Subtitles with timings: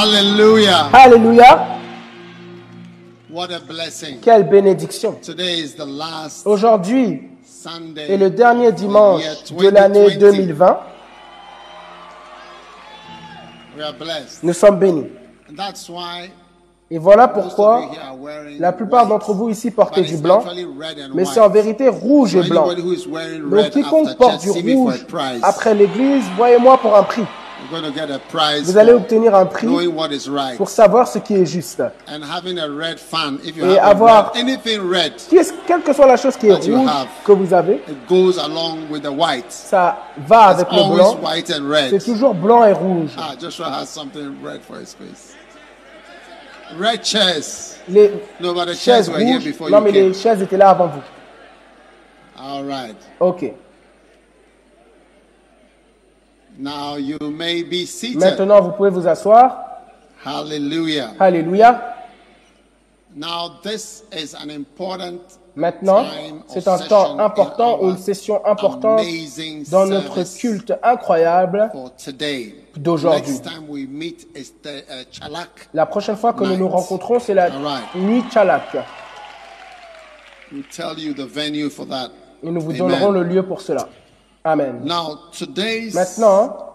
[0.00, 0.88] Hallelujah.
[0.94, 1.66] Alléluia.
[3.30, 4.20] What a blessing.
[4.22, 5.16] Quelle bénédiction.
[5.20, 7.28] Today is the last Aujourd'hui
[8.08, 10.18] est le dernier dimanche de l'année 2020.
[10.30, 10.80] 2020.
[13.76, 14.42] We are blessed.
[14.42, 15.06] Nous sommes bénis.
[15.50, 16.30] And that's why
[16.90, 17.90] Et voilà pourquoi
[18.58, 20.42] la plupart d'entre vous ici portez du blanc,
[21.14, 22.68] mais c'est en vérité rouge et blanc.
[22.68, 25.06] Donc quiconque porte du rouge
[25.42, 27.26] après l'église, voyez-moi pour un prix.
[27.62, 30.56] You're going to get a prize Vous allez obtenir un prix knowing what is right.
[30.56, 31.80] pour savoir ce qui est juste.
[32.08, 36.48] And having a red fan, if you Et avoir- Quelle que soit la chose qui
[36.48, 37.06] est rouge have.
[37.24, 39.50] que vous avez, it goes along with the white.
[39.50, 41.16] ça va avec le blanc.
[41.22, 41.90] white and red.
[42.00, 43.10] C'est toujours blanc et rouge.
[43.18, 45.34] Ah, Joshua has something red for his face.
[46.78, 47.76] Red chairs.
[47.88, 50.08] Les No, but the chairs chaises were here rouges, before non you mais came.
[50.08, 51.02] les chaises étaient là avant vous.
[52.38, 52.96] All right.
[53.18, 53.52] Ok.
[56.60, 58.20] Now you may be seated.
[58.20, 59.64] Maintenant, vous pouvez vous asseoir.
[60.24, 61.14] Hallelujah.
[61.18, 61.96] Alléluia.
[63.16, 69.02] Now this is an important Maintenant, time c'est un temps important ou une session importante
[69.70, 72.54] dans notre culte incroyable for today.
[72.76, 73.34] d'aujourd'hui.
[73.34, 73.40] Uh.
[75.74, 77.50] La prochaine fois que nous nous rencontrons, c'est la
[77.96, 78.76] nuit Chalak.
[80.52, 82.10] We'll tell you the venue for that.
[82.42, 83.88] Et nous vous donnerons le lieu pour cela.
[84.44, 84.80] Amen.
[84.84, 86.70] Now today's Maintenant,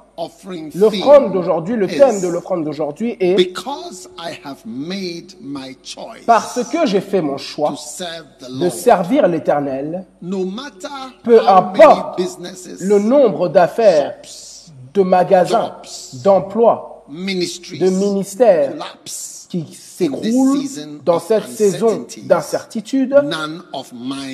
[0.76, 6.64] l'offrande d'aujourd'hui, le thème de l'offrande d'aujourd'hui est Because I have made my choice parce
[6.72, 7.74] que j'ai fait mon choix
[8.50, 10.06] de servir l'Éternel,
[11.24, 12.22] peu importe
[12.81, 14.16] le nombre d'affaires,
[14.94, 15.75] de magasins,
[16.24, 18.74] d'emplois, de ministères
[19.50, 20.62] qui s'écroulent
[21.04, 23.16] dans cette saison d'incertitude,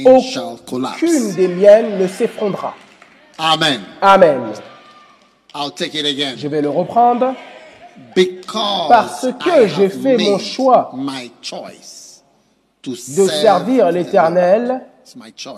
[0.06, 2.74] aucune des miennes ne s'effondrera.
[3.42, 3.82] Amen.
[4.04, 4.54] Amen.
[5.56, 6.38] I'll take it again.
[6.38, 7.34] Je vais le reprendre.
[8.16, 12.24] Because Parce que j'ai fait mon choix my choice
[12.84, 12.96] to De
[13.28, 14.86] servir l'Éternel,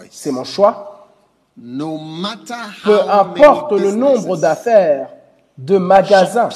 [0.09, 1.09] c'est mon choix.
[1.57, 5.09] No matter Peu importe le nombre d'affaires,
[5.57, 6.49] de magasins,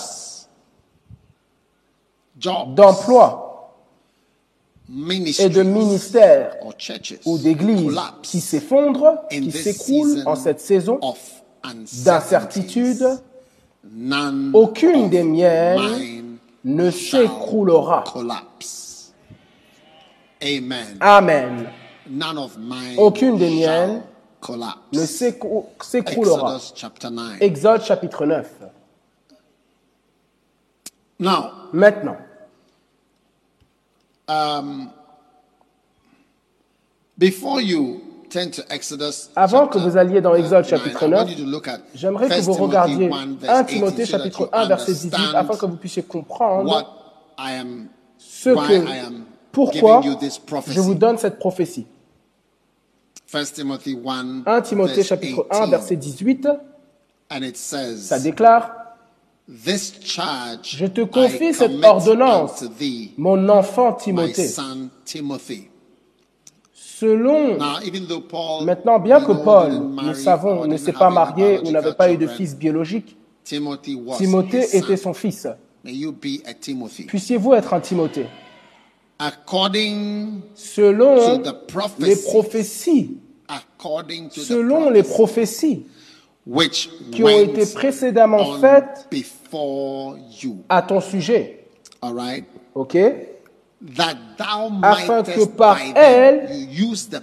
[2.36, 3.47] d'emplois
[4.90, 6.56] et de ministères
[7.26, 11.00] ou d'églises qui s'effondrent, qui season en cette saison
[12.04, 13.06] d'incertitude,
[14.54, 18.04] aucune des miennes ne s'écroulera.
[18.12, 19.14] collapse.
[20.42, 20.98] Amen.
[21.00, 21.70] Amen.
[22.10, 24.02] None of mine Aucune des miennes.
[24.94, 26.56] Ne s'écrou- s'écroulera.
[26.56, 27.42] Exodus chapter 9.
[27.42, 28.50] Exode chapitre 9.
[31.20, 32.16] Now, Maintenant,
[34.28, 34.90] um,
[37.18, 41.20] before you turn to Exodus Avant que vous alliez dans Exode chapitre 9, I 9,
[41.20, 44.06] want you to look at j'aimerais que 1 vous regardiez 1 verse 1 18 Timothée
[44.06, 46.94] chapitre you 1 verset 18 understand afin que vous puissiez comprendre
[48.18, 48.86] ce que,
[49.52, 50.02] pourquoi
[50.68, 51.88] je vous donne cette prophétie.
[53.34, 56.48] 1 Timothy 1, 1 Timothée chapitre 1 18, verset 18,
[57.30, 58.72] and it says, ça déclare
[59.50, 62.66] Je te confie cette ordonnance,
[63.18, 64.50] mon enfant Timothée.
[66.74, 67.58] Selon,
[68.64, 69.72] maintenant, bien que Paul,
[70.04, 74.98] nous savons, ne s'est pas marié ou n'avait pas eu de fils biologique, Timothée était
[74.98, 75.48] son fils.
[77.08, 78.28] Puissiez-vous être un Timothée?
[79.20, 83.18] According Selon to the prophecy, les prophéties,
[84.30, 85.86] selon les prophéties
[87.12, 89.08] qui ont été précédemment faites
[89.52, 90.64] you.
[90.70, 91.66] à ton sujet.
[92.02, 92.46] All right?
[92.76, 92.98] Ok?
[93.96, 97.22] That thou Afin que par the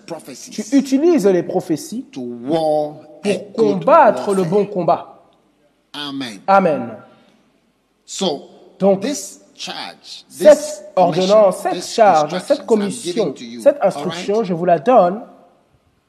[0.53, 5.25] Tu utilises les prophéties to war a pour combattre le bon combat.
[5.93, 6.41] Amen.
[6.47, 6.97] Amen.
[8.05, 14.35] So, Donc, this charge, this Cette ordonnance, cette this charge, cette commission, you, cette instruction,
[14.37, 14.47] right?
[14.47, 15.23] je vous la donne.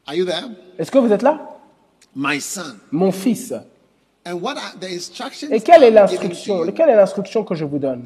[0.07, 0.49] Are you there?
[0.77, 1.39] Est-ce que vous êtes là?
[2.15, 3.53] My son, Mon fils,
[5.51, 6.65] Et quelle est l'instruction?
[6.75, 8.05] Quelle est l'instruction que je vous donne?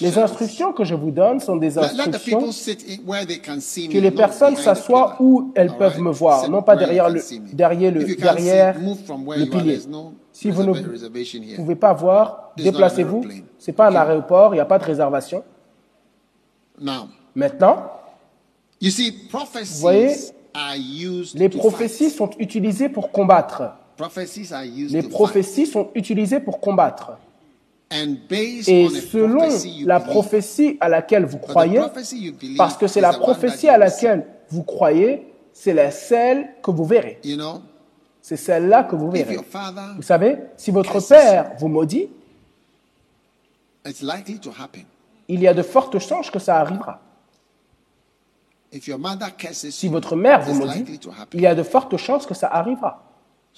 [0.00, 5.76] Les instructions que je vous donne sont des instructions que les personnes s'assoient où elles
[5.76, 7.20] peuvent me voir, non pas derrière le,
[7.52, 8.76] derrière le, derrière
[9.50, 9.80] pilier.
[10.32, 13.18] Si vous ne pouvez pas voir, déplacez-vous.
[13.18, 13.44] aeroplane.
[13.58, 15.44] C'est pas un aéroport, il n'y a pas de réservation.
[17.34, 17.90] Maintenant,
[19.28, 20.14] prophecies voyez,
[20.54, 23.64] are used les to prophéties sont utilisées pour combattre.
[24.90, 27.12] Les prophéties sont utilisées pour combattre.
[27.90, 29.48] Et selon
[29.84, 31.80] la prophétie à laquelle vous croyez,
[32.56, 37.18] parce que c'est la prophétie à laquelle vous croyez, c'est la celle que vous verrez.
[38.20, 39.38] C'est celle-là que vous verrez.
[39.96, 42.08] Vous savez, si votre père vous maudit,
[45.28, 47.00] il y a de fortes chances que ça arrivera.
[48.70, 51.00] Si votre mère vous maudit,
[51.32, 53.07] il y a de fortes chances que ça arrivera.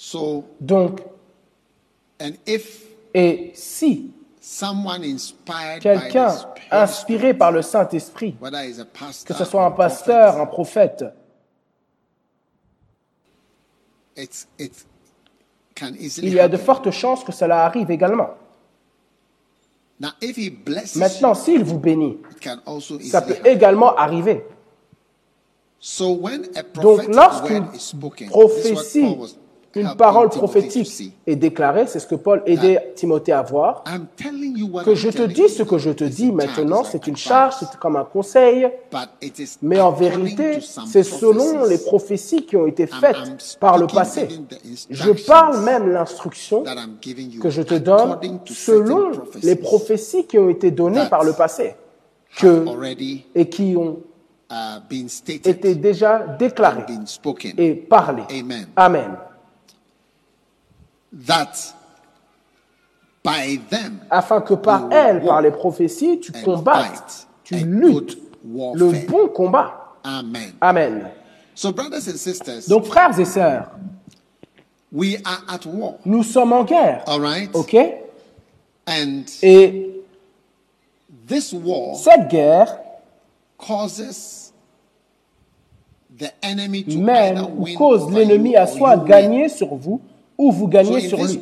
[0.02, 1.02] So, Donc,
[2.18, 4.10] and if et si
[4.40, 6.34] someone inspired by quelqu'un
[6.70, 8.34] inspiré par le Saint-Esprit,
[9.26, 11.04] que ce soit un pasteur, un prophète,
[14.16, 18.30] il y a de fortes chances que cela arrive également.
[20.00, 22.16] Now, if he blesses Maintenant, s'il vous bénit,
[23.02, 24.46] ça peut également arriver.
[25.78, 27.66] So when a Donc, lorsqu'une
[28.30, 29.18] prophétie,
[29.72, 33.42] Paul was une helping parole prophétique est déclarée, c'est ce que Paul aidait Timothée à
[33.42, 36.30] voir, I'm telling you what que je te dis ce que je te It's dis
[36.30, 38.68] a maintenant, charge, c'est une charge, c'est comme un conseil,
[39.62, 44.28] mais en vérité, c'est selon les prophéties qui ont été faites par le passé.
[44.90, 49.12] Je parle même l'instruction that I'm giving you que je te donne selon
[49.42, 51.74] les prophéties qui ont été données that par le passé
[52.32, 52.64] have que,
[53.34, 54.00] et qui ont
[54.50, 54.94] uh,
[55.44, 56.86] été déjà déclarées
[57.56, 58.24] et parlées.
[58.76, 59.16] Amen.
[61.12, 61.74] That
[63.24, 69.28] by them Afin que par elles, par les prophéties, tu combattes, tu luttes le bon
[69.28, 69.94] combat.
[70.04, 70.52] Amen.
[70.60, 71.10] Amen.
[71.54, 73.70] So brothers and sisters, Donc frères et sœurs,
[74.92, 75.94] we are at war.
[76.04, 77.02] nous sommes en guerre.
[77.06, 77.50] All right?
[77.54, 77.76] OK?
[78.86, 80.02] And Et
[81.26, 82.78] this war cette guerre
[83.58, 84.52] causes
[86.18, 90.00] the enemy to mène ou cause l'ennemi à soit gagner sur vous
[90.40, 91.38] ou vous gagnez sur lui.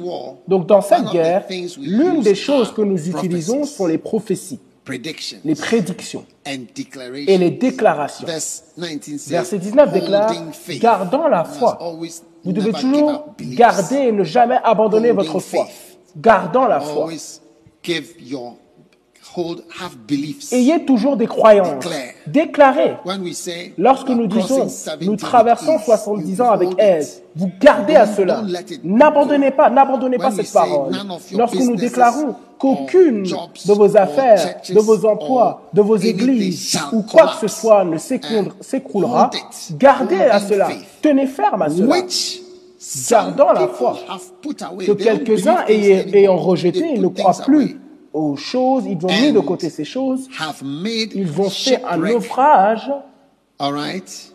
[0.49, 1.45] Donc dans cette guerre,
[1.81, 4.59] l'une des choses que nous utilisons sont les prophéties,
[5.45, 8.27] les prédictions et les déclarations.
[8.27, 10.35] Verse 19 says, Verset 19 déclare,
[10.81, 11.79] gardant la foi.
[12.45, 15.69] Vous devez toujours garder et ne jamais abandonner votre foi.
[16.17, 17.09] Gardant la foi.
[19.37, 20.53] Hold have beliefs.
[20.53, 21.85] Ayez toujours des croyances.
[22.27, 22.97] Déclarez.
[23.77, 28.07] Lorsque nous disons, 70 nous traversons ease, 70 you ans avec aise, vous gardez à
[28.07, 28.43] cela.
[28.83, 30.93] N'abandonnez pas, n'abandonnez pas cette parole.
[31.37, 37.29] Lorsque nous déclarons qu'aucune de vos affaires, de vos emplois, de vos églises ou quoi
[37.29, 39.31] que ce soit ne s'écroulera,
[39.73, 40.69] gardez à cela.
[41.03, 41.97] Tenez ferme à cela.
[43.11, 43.99] Gardant la foi.
[44.43, 47.79] Que quelques-uns ayant, rejeté, ne croient plus.
[48.13, 51.97] Aux choses, ils ont mis de côté ces choses, Have made ils ont fait un
[51.97, 52.91] naufrage.
[53.59, 54.35] All right?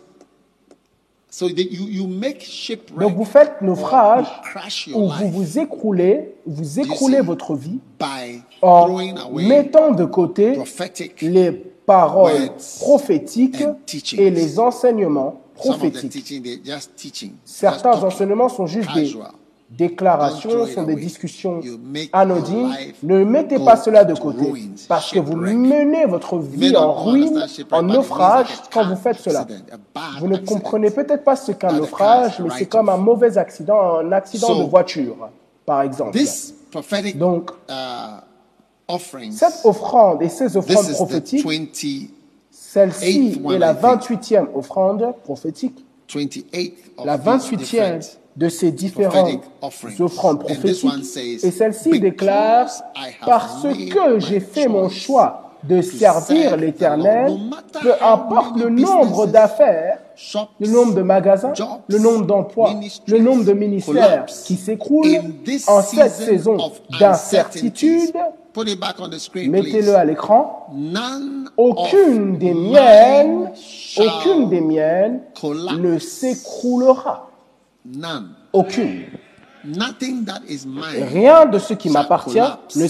[1.30, 4.26] So that you, you make shipwreck Donc vous faites naufrage
[4.86, 7.80] you où vous life vous écroulez, vous écroulez votre vie
[8.62, 8.88] en
[9.32, 10.56] mettant de côté
[11.20, 11.50] les
[11.86, 12.50] paroles
[12.80, 13.64] prophétiques
[14.16, 16.40] et les enseignements prophétiques.
[17.44, 19.16] Certains enseignements sont juste des
[19.76, 21.60] déclarations, sont des discussions
[22.12, 22.72] anodines.
[23.02, 24.52] Ne mettez pas cela de côté
[24.88, 29.46] parce que vous menez votre vie en ruine, en naufrage quand vous faites cela.
[30.20, 33.98] Vous ne comprenez peut-être pas ce qu'un naufrage, is mais c'est comme un mauvais accident,
[33.98, 35.30] un accident de voiture,
[35.66, 36.12] par exemple.
[36.12, 38.20] This prophetic Donc, uh.
[39.30, 42.08] Cette offrande et ces offrandes prophétiques, 20,
[42.50, 44.20] celle-ci est la I think.
[44.20, 50.82] 28e offrande prophétique, 28th of la these 28e different de ces différentes offrandes And this
[50.84, 51.44] one prophétiques.
[51.44, 52.68] Et celle-ci "Because déclare,
[53.24, 57.32] parce que j'ai fait mon choix de servir serve l'Éternel,
[57.80, 59.98] peu importe le nombre d'affaires,
[60.60, 61.52] le nombre de magasins,
[61.88, 62.74] le nombre d'emplois,
[63.06, 66.56] le nombre de ministères qui s'écroulent in this en cette saison
[67.00, 68.00] d'incertitude.
[68.00, 68.34] uncertainties.
[68.52, 70.68] Put it back on the screen, Mettez-le à l'écran.
[70.72, 73.50] None aucune des miennes,
[73.96, 75.22] aucune des miennes
[75.80, 77.30] ne s'écroulera.
[77.84, 78.30] None.
[78.52, 79.06] Aucune.
[79.66, 82.38] Nothing that is mine Rien de ce qui m'appartient
[82.76, 82.86] ne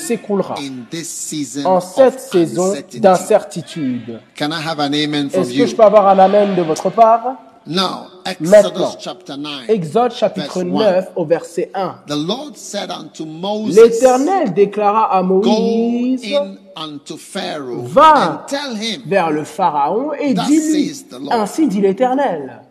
[1.05, 4.21] season en cette saison d'incertitude.
[4.37, 7.37] Est-ce que je peux avoir un amen de votre part?
[7.67, 8.09] Now,
[8.41, 9.71] Maintenant, Exodus chapter 9.
[9.71, 11.95] Exode chapitre verse 9 au verset 1.
[12.07, 18.77] The Lord said unto Moses, L'Éternel déclara à Moïse, in unto Pharaoh Va and tell
[18.77, 20.93] him, vers le Pharaon et dis-lui,
[21.31, 22.64] ainsi dit l'Éternel,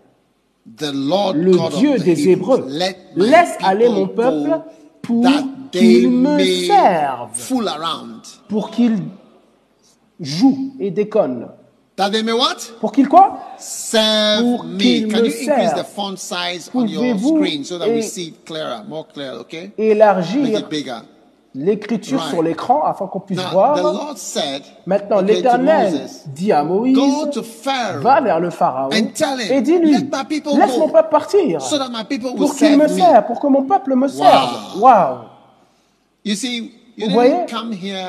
[0.66, 2.68] le Dieu des Hébreux,
[3.16, 4.62] laisse aller mon peuple
[5.02, 5.26] pour
[5.72, 7.30] qu'il me serve,
[8.48, 8.98] pour qu'il
[10.20, 11.48] joue et déconne.
[11.96, 12.58] That they may what?
[12.80, 13.38] Pour qu'il quoi?
[13.60, 14.80] Serve Pour me.
[14.80, 15.76] qu'il Can me serve.
[15.80, 19.06] the font size on your Pouvez-vous screen so that we et- see it clearer, more
[19.14, 19.72] clear, okay?
[19.78, 21.02] Make Élargir it bigger.
[21.56, 22.30] L'écriture Right.
[22.32, 23.78] sur l'écran afin qu'on puisse Now, voir.
[23.78, 28.90] Lord said, Maintenant, okay, l'Éternel dit à Moïse, Go to Pharaoh va vers le Pharaon
[28.92, 33.26] et dis-lui, laisse mon peuple partir so that my people will pour qu'il me serve,
[33.28, 34.80] pour que mon peuple me serve.
[34.80, 35.18] Waouh
[36.26, 37.34] You see, you Vous voyez,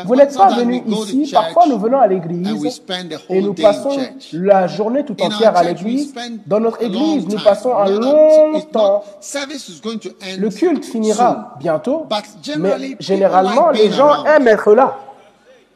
[0.04, 0.70] vous n'êtes pas to
[1.14, 2.82] ici, parfois nous venons à l'église
[3.30, 3.96] et nous passons
[4.32, 6.14] la journée tout entière à l'église.
[6.46, 8.94] Dans notre église, nous passons un long temps.
[8.96, 13.70] not- Service is going to end Le culte finira bientôt, But generally, mais people généralement,
[13.70, 14.98] les gens aiment être là.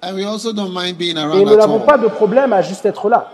[0.03, 2.85] And we also don't mind being Et around nous n'avons pas de problème à juste
[2.87, 3.29] être là.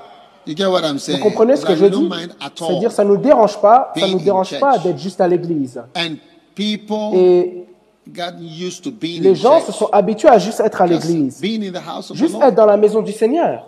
[0.46, 2.10] Vous comprenez ce que je dis?
[2.56, 5.80] C'est-à-dire, ça ne nous dérange pas, ça nous dérange pas d'être juste à l'église.
[5.96, 6.14] And
[6.54, 7.64] people Et
[8.06, 12.10] les in gens se sont habitués à juste être à l'église, Being in the house
[12.10, 13.66] of the juste être dans la maison du Seigneur.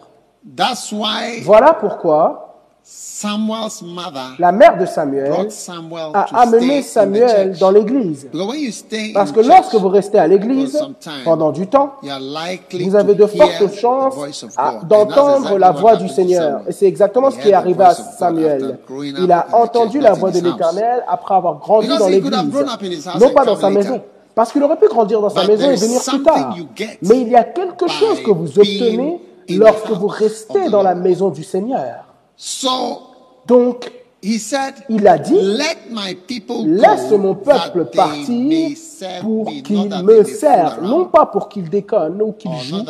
[0.57, 2.43] That's why Voilà pourquoi
[2.89, 7.59] Samuel's mother la mère de Samuel brought Samuel a to amené stay in the Samuel
[7.59, 8.29] dans l'église.
[9.13, 10.79] Parce que lorsque vous restez à l'église
[11.25, 14.47] pendant du temps, vous avez to de hear fortes the chances
[14.85, 16.61] d'entendre la voix du Seigneur.
[16.69, 18.79] Et c'est exactement ce He qui est arrivé à voice of God Samuel.
[19.19, 22.33] Il a entendu la voix de l'Éternel après avoir grandi dans l'église.
[23.19, 24.01] Non pas dans sa maison.
[24.37, 26.55] Parce qu'il aurait pu grandir dans sa But maison et venir plus tard.
[27.01, 31.31] Mais il y a quelque chose que vous obtenez lorsque vous restez dans la maison
[31.31, 32.05] du Seigneur.
[32.37, 32.69] So
[33.47, 33.91] Donc,
[34.23, 38.77] he said, Il a dit, Let my people Laisse mon peuple partir
[39.23, 42.85] pour qu'il me serve, non pas pour qu'il déconne ou qu'il joue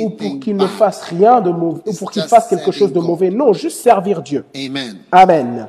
[0.00, 2.98] ou pour qu'il ne fasse rien de mauvais ou pour qu'il fasse quelque chose de
[2.98, 3.30] mauvais.
[3.30, 4.44] Non, juste servir Dieu.
[5.12, 5.68] Amen.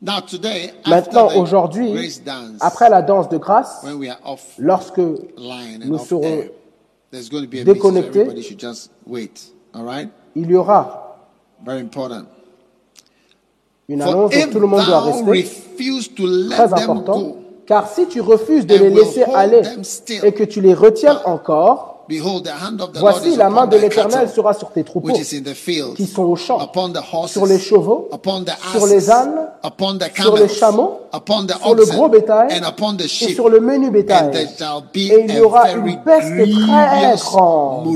[0.00, 0.14] Amen.
[0.14, 2.12] Now today, Maintenant, after the aujourd'hui,
[2.60, 6.44] après la danse de grâce, when we are off lorsque nous serons
[7.64, 8.28] déconnectés.
[10.36, 11.04] il y aura
[11.64, 12.22] Very important.
[13.88, 15.48] une annonce, donc if tout le monde doit rester.
[16.50, 17.36] Très important.
[17.66, 19.62] Car si tu refuses de les laisser aller
[20.22, 21.97] et que tu les retiennes encore,
[23.00, 25.12] voici la main de l'Éternel sera sur tes troupeaux,
[25.96, 26.58] qui sont au champ,
[27.26, 28.08] sur les chevaux,
[28.72, 29.48] sur les ânes,
[30.14, 34.48] sur les chameaux, sur le gros bétail et sur le menu bétail.
[34.94, 37.94] Et il y aura une peste très grande.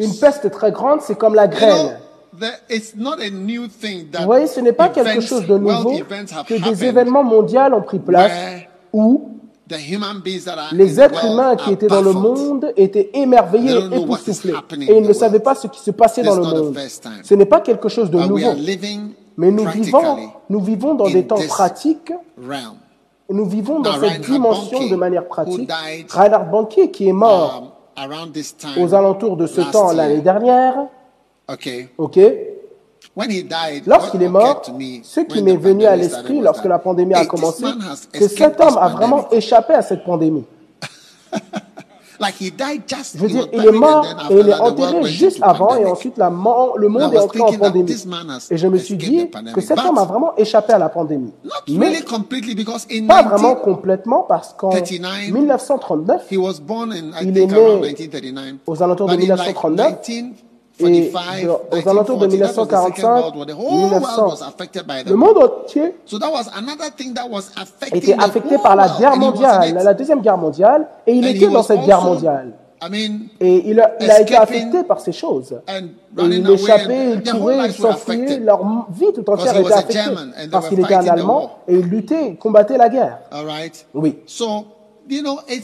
[0.00, 2.00] Une peste très grande, c'est comme la grêle.
[2.38, 5.92] Vous voyez, ce n'est pas quelque chose de nouveau
[6.46, 8.32] que des événements mondiaux ont pris place
[8.92, 9.30] où
[10.72, 14.54] les êtres humains qui étaient dans le monde étaient émerveillés et époustouflés.
[14.80, 15.42] Et in ils ne the savaient world.
[15.44, 16.78] pas ce qui se passait dans le monde.
[17.24, 18.54] Ce n'est pas quelque chose de nouveau.
[19.36, 20.16] Mais nous vivons,
[20.48, 22.12] nous vivons dans in des temps pratiques,
[23.28, 25.70] nous vivons dans cette dimension de manière pratique.
[26.10, 30.20] Reinhard Banquier, qui est mort Um, around this time, aux alentours de ce temps l'année
[30.20, 30.74] dernière,
[31.48, 31.88] Okay.
[31.96, 32.18] ok
[33.86, 34.62] Lorsqu'il est mort,
[35.02, 38.76] ce qui m'est venu à l'esprit lorsque la pandémie a commencé, has que cet homme
[38.78, 40.44] a vraiment échappé à cette pandémie.
[42.18, 46.28] Je veux dire, il est mort et il est enterré juste avant et ensuite la
[46.30, 47.94] le monde est entré en pandémie.
[48.50, 51.32] Et je me suis dit que cet homme a vraiment échappé à la pandémie.
[51.68, 52.00] Mais
[53.06, 57.46] pas vraiment 19, complètement parce qu'en 39, 1939, he was born in I Il est
[57.46, 58.54] né around 1939.
[58.66, 60.45] aux alentours de But in like 1939, 1945,
[60.78, 61.12] et
[61.46, 63.46] aux alentours de 1940, that was the Second 1945, World War.
[63.46, 65.94] The whole world 1900, was affected by the le monde entier
[67.92, 71.82] était affecté par la guerre mondiale, la deuxième guerre mondiale, et il était dans cette
[71.82, 72.52] guerre mondiale.
[73.40, 75.58] Et il a, il a été affecté par ces choses.
[75.66, 80.00] Et il échappait, il courait, il s'enfuyait, leur vie tout entière était affectée.
[80.50, 83.18] Parce qu'il était un Allemand et il luttait, combattait la guerre.
[83.94, 84.18] Oui.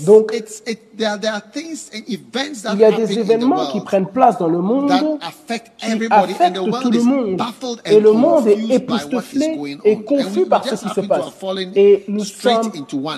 [0.07, 0.97] Donc, it's it.
[0.97, 4.39] There, there are things and events that Il y a des événements qui prennent place
[4.39, 7.43] dans le monde qui affectent the tout world le is monde.
[7.87, 11.01] Et le monde est confused by what is époustouflé et confus par ce qui se
[11.01, 11.27] passe.
[11.75, 12.71] Et nous sommes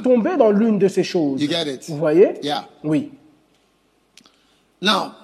[0.03, 1.43] tombés dans l'une de ces choses.
[1.89, 2.41] Vous voyez?
[2.83, 3.13] Oui.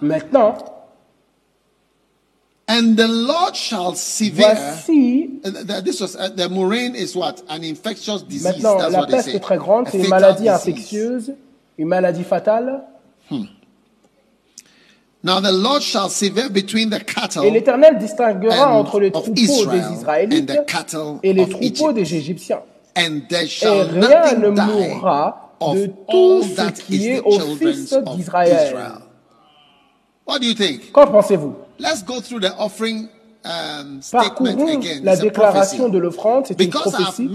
[0.02, 0.58] Maintenant,
[2.70, 4.54] and the Lord shall severe.
[4.54, 7.42] voici th- This was the murrain is what?
[7.48, 8.44] An infectious disease.
[8.44, 10.54] Maintenant, That's la what they peste très grande, A c'est une fatal maladie disease.
[10.54, 11.32] infectieuse,
[11.78, 12.82] une maladie fatale.
[15.22, 19.22] Now the Lord shall sever between the cattle Et l'Éternel distinguera and entre les of
[19.24, 21.94] troupeaux Israel des Israélites and the cattle et les of troupeaux Egypt.
[21.94, 22.62] des Égyptiens.
[22.96, 24.60] and there Et shall rien ne nothing die
[24.94, 28.04] mourra of de all tout ce that qui is est the aux children fils of
[28.16, 28.66] d'Israël.
[28.68, 28.92] Israel.
[30.26, 30.90] What do you think?
[30.92, 31.54] Qu'en pensez-vous?
[31.80, 33.08] Let's go through the offering
[33.44, 35.00] um, statement Parcourons again.
[35.02, 37.30] la déclaration de l'offrande, c'est une prophétie.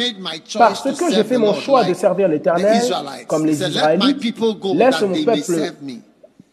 [0.57, 2.81] Parce que j'ai serve fait mon choix de servir l'Éternel,
[3.27, 6.01] comme les Israélites, people go laisse mon peuple serve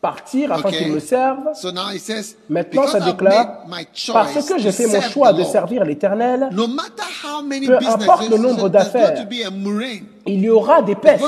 [0.00, 1.50] partir afin qu'ils me servent.
[1.98, 3.64] Says, Maintenant, ça déclare,
[4.12, 9.26] parce que j'ai fait mon serve choix de servir l'Éternel, Peu importe le nombre d'affaires.
[10.26, 11.24] il y aura des pestes.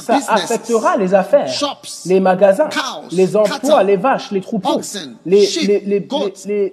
[0.00, 1.50] Ça affectera les affaires,
[2.06, 2.68] les magasins,
[3.10, 4.80] les emplois, les vaches, les troupeaux,
[5.26, 6.72] les, les, les, bétails,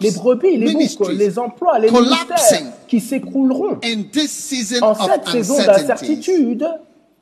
[0.00, 3.78] les, brebis, les boucs, les emplois, les ministères qui s'écrouleront.
[3.84, 6.66] In this season En cette saison d'incertitude,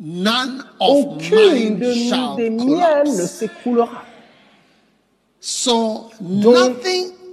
[0.00, 4.02] none of aucune de des miennes ne s'écroulera.
[5.40, 6.11] So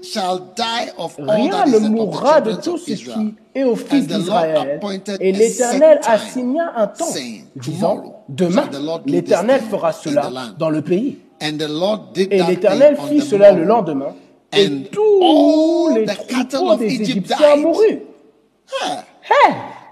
[0.04, 4.08] nothing shall die of all Rien ne mourra de tout ce qui est aux fils
[4.08, 4.80] d'Israël.
[5.20, 7.06] Et l'Éternel set a time, signé un temps,
[7.56, 8.70] disant, Tomorrow demain,
[9.06, 11.18] l'Éternel fera in cela dans le pays.
[11.42, 14.14] And the Lord did Et that l'Éternel fit cela le lendemain.
[14.56, 17.64] Et And tous all les the cattle troupeaux of des Egypt Égyptiens died.
[17.64, 18.00] moururent.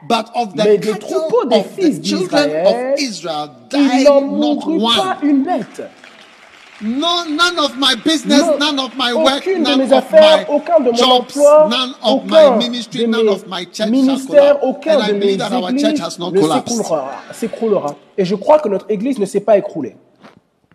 [0.08, 4.22] But of the Mais des troupeaux des fils the children d'Israël, of Israel Il n'en
[4.22, 5.82] mourut pas une bête.
[6.84, 10.04] No, none of my business, Non, none of my work, aucune de none mes of
[10.04, 13.32] affaires, my aucun de mon jobs, emploi, none of aucun my ministry, de none mes
[13.32, 13.90] of my church
[14.62, 17.96] aucun And I de mes believe that our church églises has not ne s'écroulera.
[18.18, 19.96] Et je crois que notre église ne s'est pas écroulée.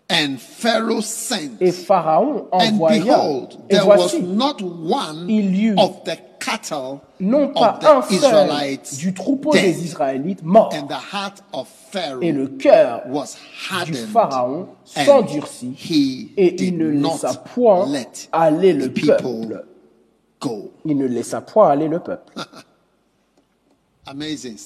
[0.09, 1.57] And Pharaoh sent.
[1.61, 6.17] Et Pharaon And behold, Et there was voici, not one il y eut of the
[7.21, 10.73] non pas un seul du troupeau des Israélites mort.
[10.75, 13.03] And the heart of Pharaoh Et le cœur
[13.85, 13.95] du.
[13.95, 16.33] Pharaon s'endurcit.
[16.37, 19.65] Et il ne laissa point let aller le the people peuple.
[20.41, 20.73] go.
[20.85, 22.33] Il ne laissa point aller le peuple.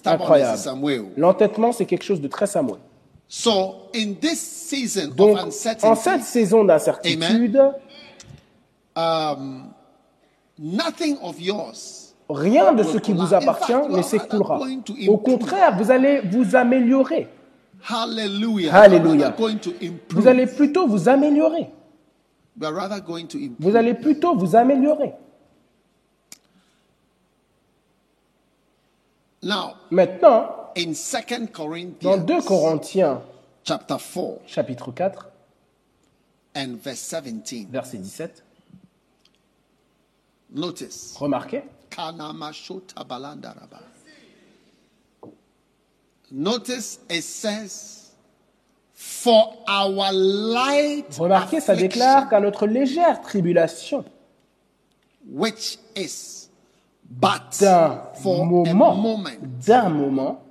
[0.05, 0.59] Incroyable.
[0.59, 1.07] Samuel.
[1.17, 2.81] L'entêtement, c'est quelque chose de très samouraï.
[3.29, 7.63] So in this season Donc, of en cette saison d'incertitude,
[8.97, 9.70] um.
[12.29, 14.61] Rien de ce qui vous appartient ne s'écoulera.
[15.09, 17.29] Au contraire, vous allez vous améliorer.
[19.81, 20.11] Improve.
[20.11, 21.71] Vous allez plutôt vous améliorer.
[22.61, 23.57] We are rather going to improve.
[23.59, 25.15] Vous allez plutôt vous améliorer.
[29.43, 33.23] Now, Maintenant, in 2 dans Corinthians 2 Corinthiens
[33.65, 35.31] chapter 4 chapitre 4,
[36.55, 38.45] and verse 17, verset 17,
[40.53, 41.17] notice.
[41.19, 41.63] remarquez.
[46.33, 48.13] Notice it says,
[48.95, 54.05] For our light remarquez, ça déclare qu'à notre légère tribulation,
[55.27, 56.49] which is
[57.11, 60.43] but d'un moment, d'un moment,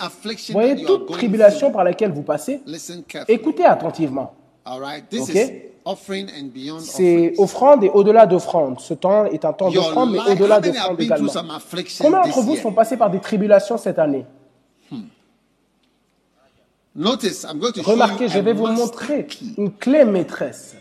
[0.00, 3.36] affliction voyez that you are toute going tribulation through, par laquelle vous passez, listen carefully.
[3.36, 4.34] écoutez attentivement.
[4.64, 4.80] All
[6.80, 8.80] C'est offrande et au-delà d'offrande.
[8.80, 11.32] Ce temps est un temps d'offrande, mais au-delà d'offrande également.
[12.00, 14.26] Combien d'entre vous sont passés par des tribulations cette année?
[16.98, 17.12] Show
[17.84, 19.26] Remarquez, je vais vous montrer
[19.58, 20.76] une clé maîtresse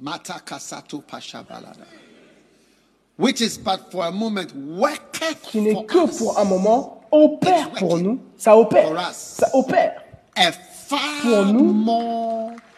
[0.00, 1.86] Mata kasato pasha balada.
[3.18, 7.98] Which is but for a moment worketh qui n'est que pour un moment, opère pour
[7.98, 8.18] nous.
[8.36, 9.12] Ça opère.
[9.12, 10.02] Ça opère.
[11.22, 11.72] Pour nous,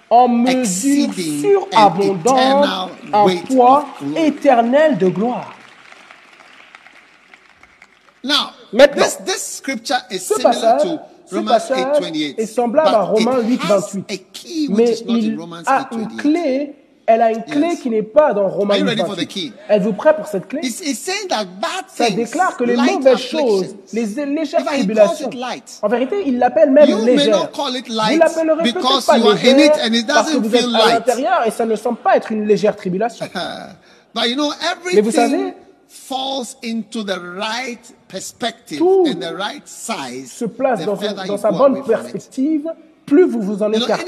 [0.08, 5.52] En mesure surabondante, un poids éternel de gloire.
[8.22, 12.34] Now, Maintenant, this, this scripture is ce similar passage, to ce Romans passage 8:28.
[12.38, 14.04] est semblable à Romains 8, has 28.
[14.10, 16.16] a key which Mais il a une 8:28.
[16.16, 16.74] clé,
[17.06, 17.80] elle a une clé Yes.
[17.80, 19.26] qui n'est pas dans Romains Are you 8, ready for the 28.
[19.28, 19.52] key?
[19.68, 20.60] Êtes-vous prêt pour cette clé?
[20.62, 25.30] Ça déclare que les mauvaises choses, les légères tribulations,
[25.82, 27.50] en vérité, il l'appelle même légère.
[27.54, 27.68] Vous
[28.18, 29.72] l'appellerez peut-être pas légère
[30.06, 32.76] parce que doesn't vous êtes à l'intérieur et ça ne semble pas être une légère
[32.76, 33.26] tribulation.
[34.14, 34.50] But you know,
[34.94, 35.54] Mais vous everything savez,
[35.88, 40.32] falls into the right perspective Tout and the right size.
[40.32, 42.66] se place dans, sa bonne perspective,
[43.06, 44.04] plus vous vous en écartez.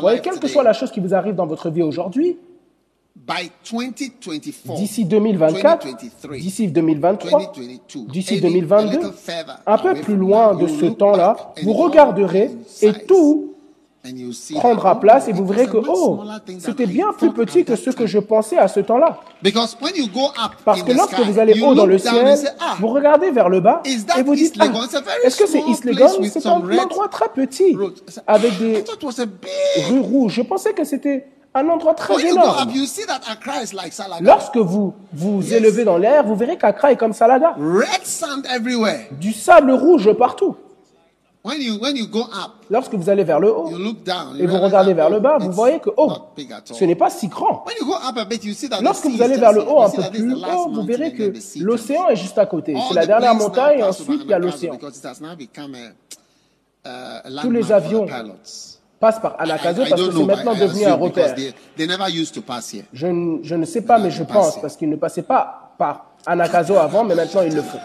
[0.00, 2.36] voyez, quelle que soit la chose qui vous arrive dans votre vie aujourd'hui,
[3.14, 9.78] by 2024, d'ici 2024, 2023, d'ici 2023, 2022, d'ici any- a 2022, little further un
[9.78, 12.50] peu plus loin de ce temps-là, vous regarderez
[12.80, 13.51] et tout
[14.54, 16.22] prendra place et vous verrez que, oh,
[16.58, 19.20] c'était bien plus petit que ce que je pensais à ce temps-là.
[20.64, 23.82] Parce que lorsque vous allez haut dans le ciel, ah, vous regardez vers le bas
[23.84, 24.66] et vous dites, ah,
[25.24, 27.76] est-ce que c'est East Legon C'est un endroit très petit
[28.26, 28.84] avec des
[29.88, 30.32] rues rouges.
[30.34, 32.68] Je pensais que c'était un endroit très énorme.
[34.20, 37.54] Lorsque vous vous élevez dans l'air, vous verrez qu'Accra est comme Salaga.
[39.20, 40.56] Du sable rouge partout.
[42.70, 43.68] Lorsque vous allez vers le haut
[44.38, 46.12] et vous regardez vers le bas, vous voyez que oh,
[46.64, 47.64] ce n'est pas si grand.
[48.80, 52.16] Lorsque vous allez vers le haut un peu plus haut, vous verrez que l'océan est
[52.16, 52.76] juste à côté.
[52.88, 54.78] C'est la dernière montagne et ensuite il y a l'océan.
[57.40, 58.06] Tous les avions
[59.00, 61.34] passent par Anakazo parce que c'est maintenant devenu un repère.
[62.92, 66.76] Je, je ne sais pas, mais je pense parce qu'ils ne passaient pas par Anakazo
[66.76, 67.80] avant, mais maintenant ils le font.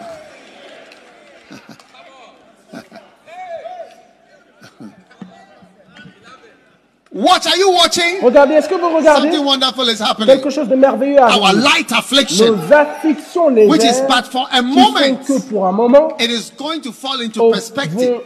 [7.10, 8.20] What are you watching?
[8.22, 9.30] Regardez, est-ce que vous regardez?
[9.30, 10.26] Something wonderful is happening.
[10.26, 11.42] Quelque chose de merveilleux arrive.
[11.42, 15.66] Our light affliction, Nos afflictions légères, which is but for a qui moment, que pour
[15.66, 18.10] un moment, it is going to fall into oh, perspective.
[18.10, 18.22] vont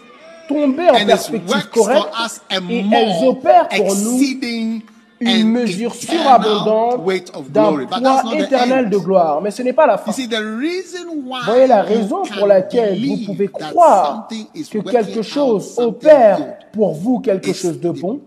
[0.48, 4.18] tomber en And it perspective works correcte for us a et elles opèrent pour nous
[4.20, 4.82] exceeding
[5.24, 7.04] une mesure surabondante
[7.50, 9.40] d'un poids éternel de gloire.
[9.40, 10.12] Mais ce n'est pas la fin.
[10.12, 17.20] Why Voyez la raison pour laquelle vous pouvez croire que quelque chose opère pour vous
[17.20, 18.20] quelque chose de bon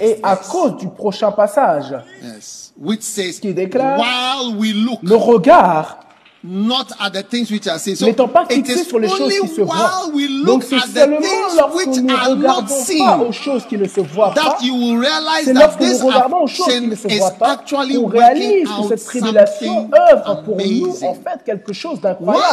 [0.00, 1.94] et à cause du prochain passage.
[3.40, 5.98] Qui déclare, while we look le regard
[6.42, 7.96] not at the things which are seen.
[7.96, 9.74] So n'étant pas it fixé is sur les choses qui se voient.
[9.74, 12.36] while we Donc look c'est at the seulement things lorsque which nous ne are not
[12.36, 15.52] regardons pas seen aux choses qui ne se voient pas, that you will realize c'est
[15.52, 18.88] that lorsque nous regardons aux choses qui ne se is voient pas qu'on réalise que
[18.88, 22.46] cette tribulation œuvre pour nous en fait quelque chose d'incroyable.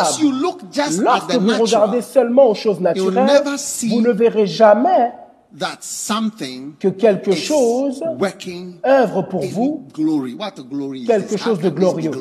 [0.99, 3.43] Lorsque vous regardez seulement aux choses naturelles,
[3.89, 5.13] vous ne verrez jamais
[5.57, 10.33] that something que quelque chose working œuvre pour vous glory.
[10.33, 12.11] What a glory is quelque chose de glorieux.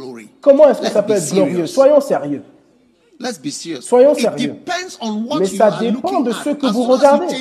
[0.46, 1.66] Comment est-ce que Let's ça peut être glorieux?
[1.66, 2.44] Soyons sérieux.
[3.80, 4.48] Soyons It sérieux.
[4.50, 7.34] depends on what Mais you ça are dépend de ce que vous regardez.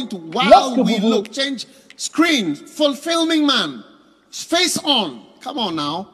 [0.50, 3.84] Lorsque vous- look, change screen, fulfilling man,
[4.32, 5.20] face on.
[5.44, 6.08] Come on now.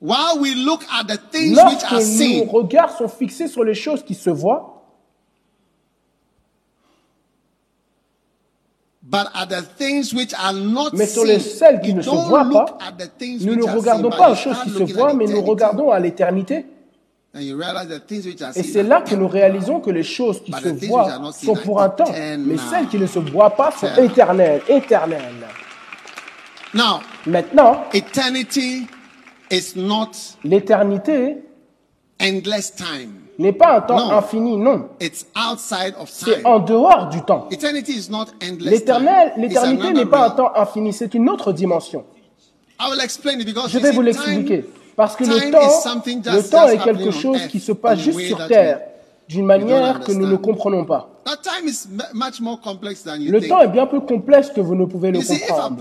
[0.00, 3.64] While we look at the things which Lorsque are nos seen, regards sont fixés sur
[3.64, 4.82] les choses qui se voient,
[8.93, 8.93] but at the things which are not
[10.92, 13.52] mais sur les celles qui ne se don't voient look pas, at the things nous
[13.52, 15.50] which ne are regardons seen, pas aux choses qui se voient, at mais nous eternity.
[15.50, 16.66] regardons à l'éternité.
[17.36, 20.04] And you realize the things which are Et c'est là que nous réalisons que les
[20.04, 22.98] choses qui se the things which voient sont are pour un temps, mais celles qui
[22.98, 25.20] ne se voient pas sont éternelles, éternelles.
[26.72, 28.86] Now, Maintenant, eternity
[29.50, 31.38] is not l'éternité
[32.20, 33.23] endless time.
[33.38, 34.88] N'est pas un temps infini, non.
[35.00, 37.48] It's outside of C'est en dehors du temps.
[38.66, 42.04] L'éternité n'est pas un temps infini, c'est une autre dimension.
[42.80, 44.64] I will explain it because Je vais vous l'expliquer.
[44.96, 45.58] Parce que le temps,
[46.32, 48.80] le temps est quelque chose qui se passe juste sur Terre
[49.28, 51.10] d'une manière que nous ne comprenons pas.
[51.26, 51.32] Le
[53.48, 55.76] temps est bien plus complexe que vous ne pouvez le comprendre.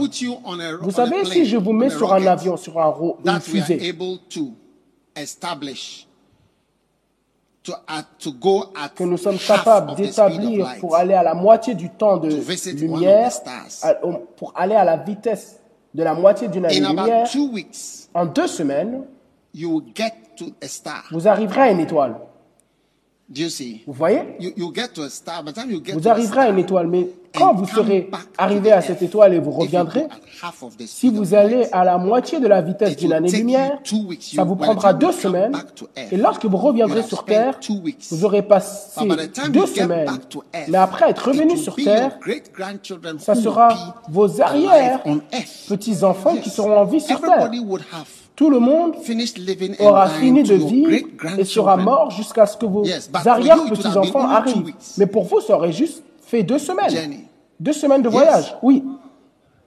[0.82, 4.18] Vous savez, si je vous mets sur un avion, sur un ro- une fusée, able
[4.30, 4.52] to
[5.16, 6.12] establish to, at, to go at
[7.63, 12.30] que nous sommes capables d'établir pour aller à la moitié du temps de
[12.71, 13.32] lumière,
[14.38, 15.60] pour aller à la vitesse
[15.93, 16.67] de la moitié d'une
[17.32, 19.04] two weeks, en deux semaines,
[19.54, 21.04] you will get to a star.
[21.12, 22.15] vous arriverez à une étoile.
[23.88, 24.22] Vous voyez?
[25.93, 29.39] Vous arriverez à une étoile, mais quand and vous serez arrivé à cette étoile et
[29.39, 30.06] vous reviendrez,
[30.86, 34.34] si vous allez à la moitié de la vitesse it d'une année-lumière, you two weeks.
[34.36, 35.54] ça vous prendra deux semaines.
[36.12, 38.06] Et lorsque vous reviendrez sur Terre, two weeks.
[38.12, 39.02] vous aurez passé
[39.50, 40.10] deux semaines.
[40.67, 42.17] Mais après être revenu sur Terre,
[43.17, 45.02] ça sera vos arrières
[45.67, 47.50] petits-enfants qui seront en vie sur Terre.
[48.36, 48.96] Tout le monde
[49.80, 50.91] aura fini de vivre
[51.38, 52.84] et sera mort jusqu'à ce que vos
[53.26, 54.74] arrière-petits-enfants arrivent.
[54.98, 57.26] Mais pour vous, ça aurait juste fait deux semaines.
[57.60, 58.84] Deux semaines de voyage, oui,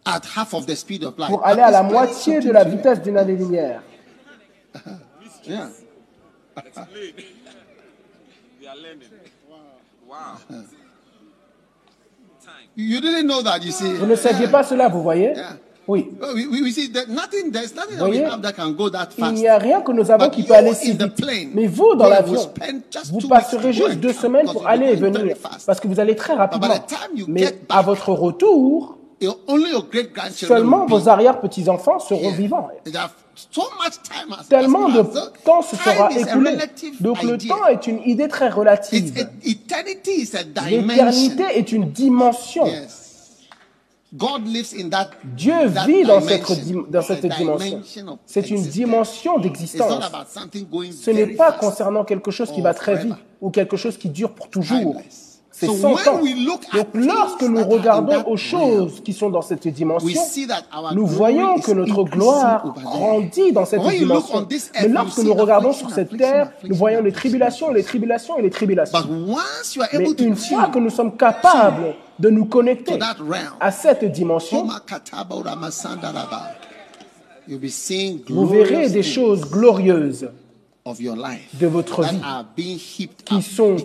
[0.04, 1.28] At half of the speed of light.
[1.30, 3.82] pour aller à la moitié de la vitesse d'une année-lumière.
[5.48, 5.68] Yeah.
[8.58, 9.08] We are learning.
[10.08, 10.38] Wow.
[12.74, 13.92] You didn't know that, you see.
[13.94, 15.34] Vous ne saviez pas cela, vous voyez?
[15.36, 15.56] Yeah.
[15.88, 16.08] Oui.
[16.34, 18.90] We, we, we see that nothing, there's nothing that we Voyez, have that can go
[18.90, 21.14] that Il n'y a rien que nous avons But qui peut aller si vite.
[21.14, 22.40] plane, Mais vous, dans you l'avion,
[23.12, 25.36] vous passerez juste deux semaines pour aller et venir.
[25.64, 26.74] Parce que vous allez très rapidement.
[27.28, 28.96] Mais à votre retour,
[30.32, 32.68] Seulement vos arrière-petits-enfants seront vivants.
[34.48, 35.02] Tellement de
[35.44, 36.56] temps se sera écoulé.
[37.00, 39.26] Donc le temps est une idée très relative.
[39.42, 40.26] L'éternité
[41.54, 42.66] est une dimension.
[45.24, 47.82] Dieu vit dans cette, dans cette dimension.
[48.24, 50.10] C'est une dimension d'existence.
[50.92, 54.32] Ce n'est pas concernant quelque chose qui va très vite ou quelque chose qui dure
[54.32, 55.00] pour toujours.
[55.58, 55.96] C'est temps.
[56.74, 60.20] Donc lorsque nous regardons aux choses qui sont dans cette dimension,
[60.92, 64.46] nous voyons que notre gloire grandit dans cette dimension.
[64.82, 68.50] Mais lorsque nous regardons sur cette terre, nous voyons les tribulations, les tribulations et les
[68.50, 68.98] tribulations.
[69.94, 72.98] Mais une fois que nous sommes capables de nous connecter
[73.58, 74.68] à cette dimension,
[78.28, 80.28] vous verrez des choses glorieuses
[81.54, 82.04] de votre
[82.56, 83.76] vie qui sont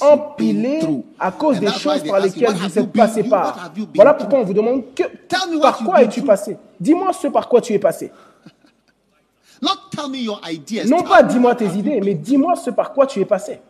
[0.00, 0.80] empilées
[1.18, 3.72] à cause des choses par lesquelles vous êtes passé par.
[3.94, 5.02] Voilà pourquoi on vous demande que,
[5.60, 6.56] par quoi es-tu passé?
[6.80, 8.10] Dis-moi ce par quoi tu es passé.
[10.86, 13.60] Non pas dis-moi tes idées, mais dis-moi ce par quoi tu es passé.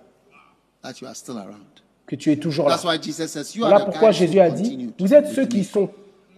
[2.07, 2.79] Que tu es toujours là.
[3.59, 5.91] Voilà pourquoi Jésus a dit, vous êtes ceux qui sont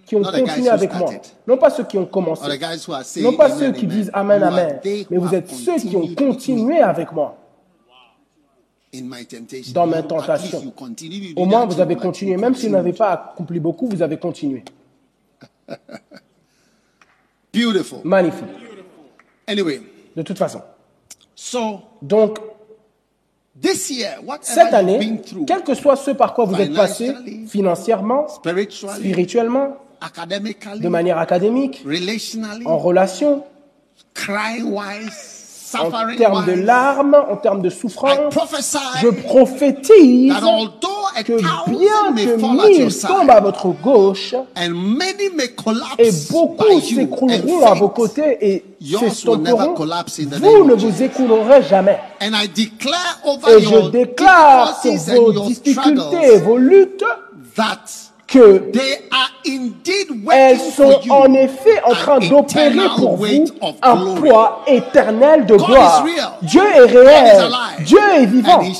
[0.06, 1.10] qui ont continué avec moi.
[1.46, 2.46] Non pas ceux qui ont commencé.
[3.20, 4.80] Non pas ceux qui disent Amen, Amen.
[4.84, 7.38] Mais vous êtes ceux qui ont continué avec moi
[9.72, 10.72] dans ma tentation.
[11.36, 12.36] Au moins, vous avez continué.
[12.36, 14.62] Même si vous n'avez pas accompli beaucoup, vous avez continué.
[18.04, 18.44] Magnifique.
[20.16, 20.60] De toute façon.
[22.02, 22.38] Donc,
[24.40, 27.14] cette année, quel que soit ce par quoi vous êtes passé,
[27.46, 29.76] financièrement, spirituellement,
[30.78, 31.84] de manière académique,
[32.64, 33.44] en relation,
[35.76, 38.34] en termes de larmes, en termes de souffrance,
[39.02, 40.32] je prophétise
[41.24, 41.40] que
[41.70, 42.36] bien que
[42.76, 44.34] mille tombent à votre gauche
[45.98, 48.64] et beaucoup s'écrouleront à vos côtés et
[48.98, 51.98] s'estomperont, vous ne vous écoulerez jamais.
[52.20, 52.30] Et
[53.60, 57.04] je déclare sur vos difficultés et vos luttes
[58.26, 58.70] que
[60.32, 63.44] elles sont en effet en train d'opérer pour vous
[63.82, 66.04] un poids éternel de gloire.
[66.42, 68.62] Dieu est réel, Dieu est vivant.
[68.62, 68.70] Et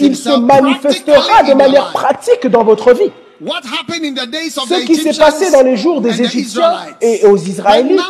[0.00, 3.12] il se manifestera de manière pratique dans votre vie.
[3.40, 8.00] Ce qui s'est passé dans les jours des Égyptiens et aux Israélites,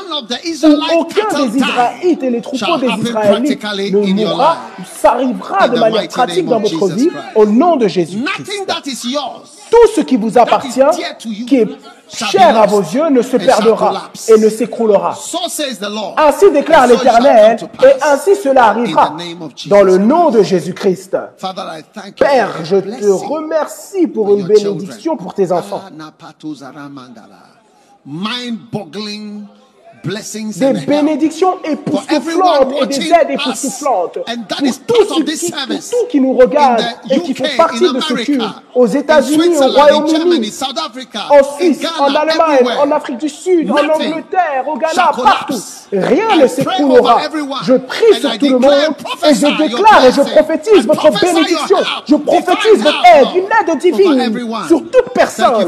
[0.64, 3.62] où aucun des Israélites et les troupeaux des Israélites
[3.93, 4.59] ne mourra,
[5.01, 8.25] ça arrivera de manière pratique dans votre vie au nom de Jésus.
[9.71, 10.81] Tout ce qui vous appartient,
[11.47, 11.69] qui est
[12.09, 15.16] cher à vos yeux, ne se perdra et ne s'écroulera.
[16.16, 19.16] Ainsi déclare l'Éternel, et ainsi cela arrivera
[19.66, 21.16] dans le nom de Jésus-Christ.
[22.18, 25.83] Père, je te remercie pour une bénédiction pour tes enfants
[30.05, 34.27] des bénédictions époustouflantes et des aides époustouflantes pour
[34.87, 38.43] tout, qui, tout qui nous regarde et qui font partie de ce culte,
[38.75, 40.53] aux États-Unis, au Royaume-Uni,
[41.31, 45.55] en Suisse, en Allemagne, en Afrique du Sud, en Angleterre, au Ghana, partout.
[45.93, 47.21] Rien ne s'écroulera.
[47.65, 48.95] Je prie sur tout le monde
[49.29, 51.77] et je déclare et je prophétise votre bénédiction.
[52.07, 55.67] Je prophétise votre aide, une aide divine sur toute personne.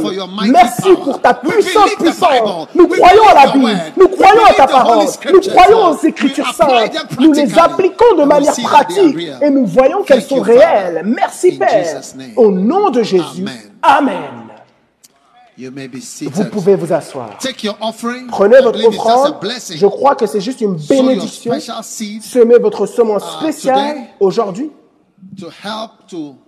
[0.48, 2.68] Merci pour ta puissance puissante.
[2.74, 3.76] Nous croyons à la Bible.
[3.96, 5.06] Nous croyons à ta parole.
[5.32, 6.96] Nous croyons aux Écritures saintes.
[7.18, 11.02] Nous les appliquons de manière pratique et nous voyons qu'elles sont réelles.
[11.04, 12.00] Merci Père.
[12.36, 13.44] Au nom de Jésus.
[13.82, 14.50] Amen.
[16.32, 17.36] Vous pouvez vous asseoir.
[18.28, 19.36] Prenez votre offrande.
[19.74, 21.52] Je crois que c'est juste une bénédiction.
[21.60, 24.70] Semez votre semence uh, spéciale aujourd'hui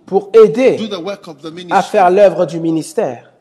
[0.05, 0.89] pour aider
[1.69, 3.31] à faire l'œuvre du ministère.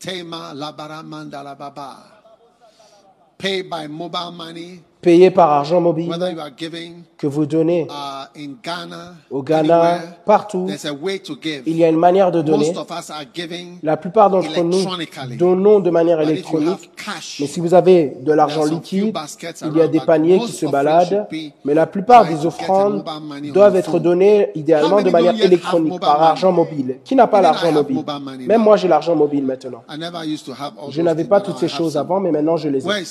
[0.00, 1.94] Uh,
[3.38, 4.80] Pay by mobile money.
[5.00, 6.10] Payé par argent mobile,
[7.18, 8.46] que vous donnez uh,
[9.30, 10.68] au Ghana, partout,
[11.66, 12.72] il y a une manière de donner.
[13.82, 14.84] La plupart d'entre nous
[15.36, 16.90] donnons de manière électronique,
[17.40, 19.16] mais si vous avez de l'argent liquide,
[19.64, 21.26] il y a des paniers qui se baladent,
[21.64, 23.04] mais la plupart des offrandes
[23.52, 26.98] doivent être données idéalement de manière électronique, par argent mobile.
[27.04, 28.04] Qui n'a pas l'argent mobile?
[28.46, 29.82] Même moi, j'ai l'argent mobile maintenant.
[30.90, 33.02] Je n'avais pas toutes ces choses avant, mais maintenant, je les ai.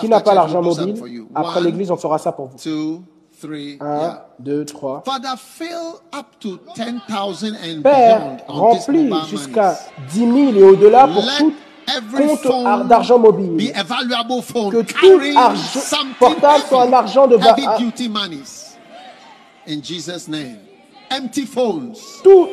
[0.00, 0.94] Qui n'a pas l'argent mobile?
[1.34, 2.58] Après l'église, on fera ça pour vous.
[3.80, 5.02] 1, 2, 3.
[7.82, 9.78] Père, remplis jusqu'à
[10.10, 11.52] 10 000 et au-delà pour tout
[12.48, 13.72] compte d'argent mobile.
[14.70, 15.60] Que tout argent
[16.18, 17.76] portable soit un argent de valeur.
[22.24, 22.48] Tout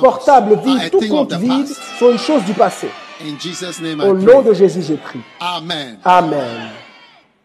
[0.00, 1.66] portable vide, tout compte vide
[1.98, 2.88] sont une chose du passé.
[4.04, 5.20] Au nom de Jésus, j'ai prie.
[5.40, 5.98] Amen.
[6.04, 6.70] Amen.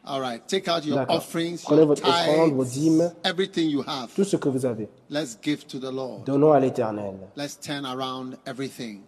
[0.03, 0.41] All right.
[0.47, 1.17] Take out your D'accord.
[1.17, 4.09] offerings, Prenez your votre offrande, vos tithes, dîmes, everything you have.
[4.15, 4.89] tout ce que vous avez.
[5.11, 6.23] Let's give to the Lord.
[6.25, 7.13] Donnons à l'Éternel.
[7.37, 9.01] Let's turn around everything.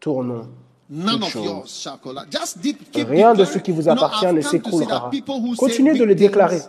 [0.00, 0.46] Tournons.
[0.88, 1.44] None Toutes of choses.
[1.44, 2.28] yours shall collapse.
[2.30, 5.00] Just deep, keep Rien de ce qui vous appartient ne come to see s'écroulera.
[5.00, 6.60] that people who say Continuez de le déclarer.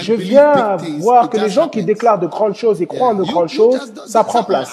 [0.00, 3.24] Je viens voir que les gens qui déclarent de grandes choses et croient en de
[3.24, 4.70] grandes choses, ça prend place.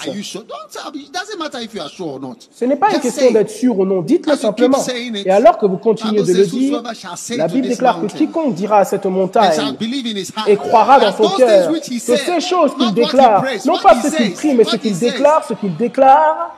[2.51, 4.79] Ce n'est pas une question d'être sûr ou non, dites-le simplement.
[5.25, 8.07] Et alors que vous continuez de le dire, "Whosoever shall say la Bible déclare que
[8.07, 9.75] quiconque dira à cette montagne
[10.47, 14.53] et croira dans son cœur que ces choses qu'il déclare, non pas ce qu'il prie,
[14.53, 16.51] mais ce qu'il déclare, ce qu'il déclare,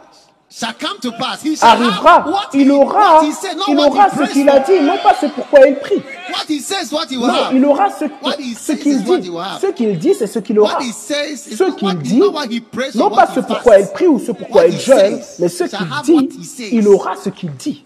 [1.62, 2.26] arrivera.
[2.54, 3.22] Il aura,
[3.68, 5.98] il aura ce qu'il a dit, non pas ce pourquoi il prie.
[5.98, 9.32] Non, il aura ce, qu'il dit.
[9.62, 10.80] Ce qu'il dit, c'est ce qu'il aura.
[10.82, 15.50] Ce qu'il dit, non pas ce pourquoi il prie ou ce pourquoi il jeûne, mais
[15.50, 17.86] ce qu'il dit, il aura ce qu'il dit.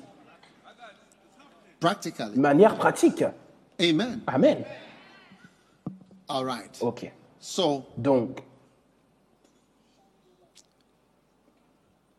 [1.82, 3.24] De manière pratique.
[3.80, 4.20] Amen.
[4.28, 4.66] Amen.
[6.28, 6.78] All right.
[6.82, 7.12] Ok.
[7.40, 8.42] So Donc,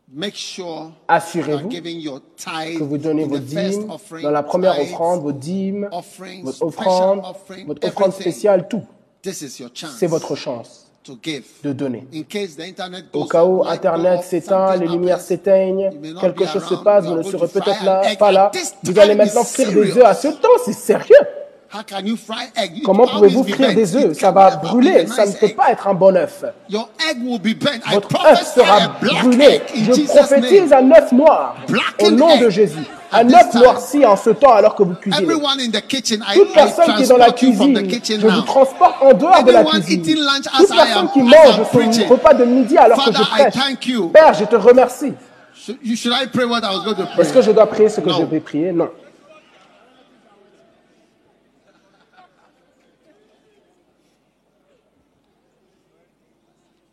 [1.07, 3.87] assurez-vous que vous donnez vos dîmes
[4.21, 5.89] dans la première offrande, vos dîmes,
[6.43, 7.21] votre offrande,
[7.67, 8.83] votre offrande spéciale, tout.
[9.23, 10.87] C'est votre chance
[11.63, 12.07] de donner.
[13.13, 17.47] Au cas où Internet s'éteint, les lumières s'éteignent, quelque chose se passe, vous ne serez
[17.47, 18.51] peut-être pas là.
[18.83, 21.15] Vous allez maintenant frire des œufs à ce temps, c'est sérieux.
[21.73, 22.79] How can you fry egg?
[22.79, 24.17] It Comment pouvez-vous frire des œufs?
[24.19, 26.43] Ça va brûler, ça ne peut pas être un bon œuf.
[26.69, 27.81] Your egg will be burnt.
[27.87, 29.61] I Votre œuf sera brûlé.
[29.73, 31.55] Je prophétise un œuf noir
[32.01, 32.83] au nom de Jésus.
[33.13, 35.23] Un œuf noirci en ce temps alors que vous cuisinez.
[35.23, 38.95] Everyone in the kitchen, I, Toute personne qui est dans la cuisine, je vous transporte
[39.01, 40.03] en dehors de la cuisine.
[40.03, 43.53] Toute personne qui mange son repas de midi alors que je prêche.
[44.11, 45.13] Père, je te remercie.
[45.53, 47.21] Should, you, should I pray what I was going to pray?
[47.21, 48.71] Est-ce que je dois prier ce que je vais prier?
[48.71, 48.89] Non.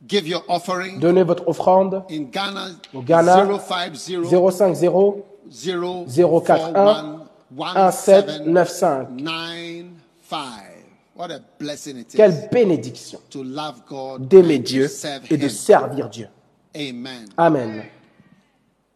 [0.09, 2.69] Give your offering Donnez votre offrande in Ghana.
[2.95, 9.09] Au Ghana, 050 050 041 1795.
[9.19, 10.75] 95.
[11.15, 15.49] What a blessing it is Quelle bénédiction to love God d'aimer Dieu serve et de
[15.49, 16.29] servir Dieu.
[16.77, 17.27] Amen.
[17.37, 17.83] Amen.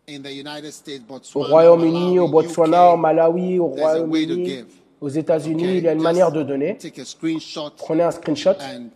[0.09, 4.27] In the United States, Au Botswana, Royaume-Uni, au Botswana, au Malawi, au there's a way
[4.27, 4.67] to Royaume-Uni, give.
[5.01, 6.77] aux États-Unis, Okay, il y a une manière de donner.
[6.77, 8.91] Take a screenshot Prenez un screenshot and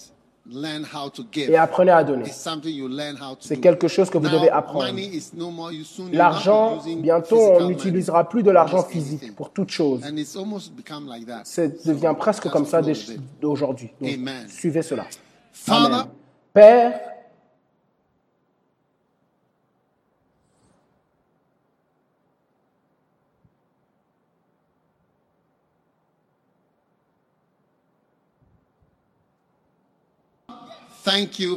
[0.51, 1.51] learn how to give.
[1.51, 2.27] et apprenez à donner.
[2.27, 4.87] It's something you learn how to C'est quelque chose que vous devez apprendre.
[6.13, 10.03] L'argent, bientôt, on n'utilisera plus de l'argent physique pour toute chose.
[10.05, 11.43] And it's almost become like that.
[11.45, 14.49] Ça devient presque comme ça Amen.
[14.49, 15.07] Suivez cela.
[15.69, 16.05] Amen.
[16.53, 17.01] Père,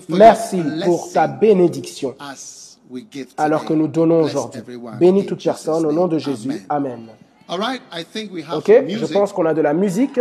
[0.10, 2.16] merci pour ta bénédiction
[3.38, 4.62] alors que nous donnons aujourd'hui.
[5.00, 6.18] Bénis toute personne au nom de.
[6.18, 6.66] Jésus.
[6.70, 7.08] Amen.
[7.50, 10.20] Ok, je pense qu'on a de la musique.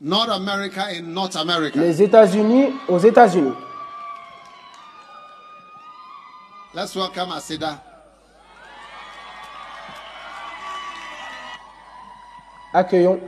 [0.00, 1.80] North America North America.
[1.80, 3.52] Les États-Unis aux États-Unis.
[6.74, 7.87] Let's welcome Asida.
[12.78, 13.18] Accueillons.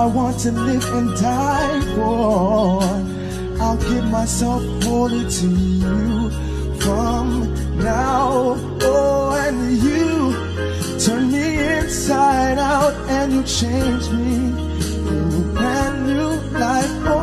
[0.00, 2.82] I want to live and die for.
[3.60, 6.30] I'll give myself wholly to you
[6.80, 7.26] from
[7.76, 9.54] now on.
[9.86, 10.32] You
[10.98, 14.52] turn me inside out and you change me.
[15.52, 17.19] Brand new life.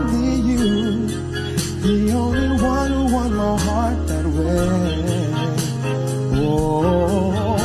[6.39, 7.57] Oh,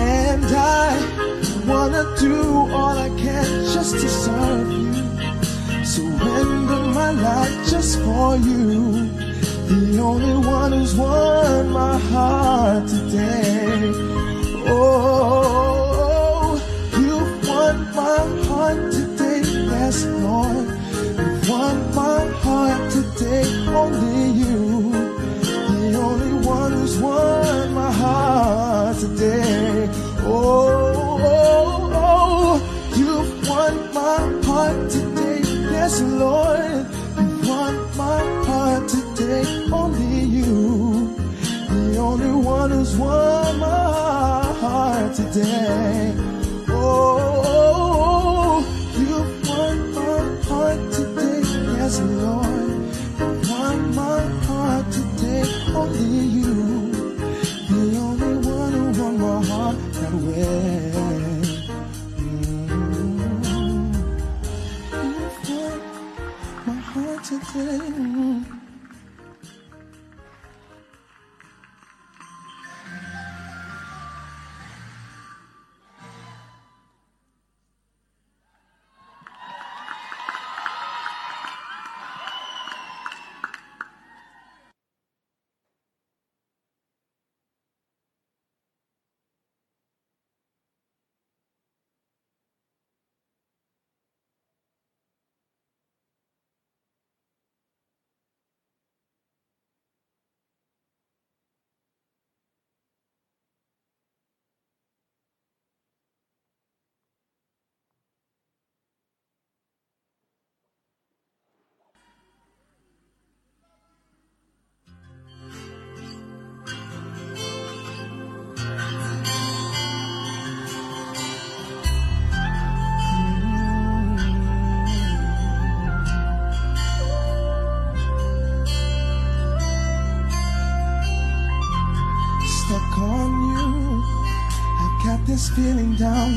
[0.00, 2.36] and I wanna do
[2.72, 4.92] all I can just to serve you.
[5.84, 9.10] Surrender my life just for you.
[9.66, 11.71] The only one who's One.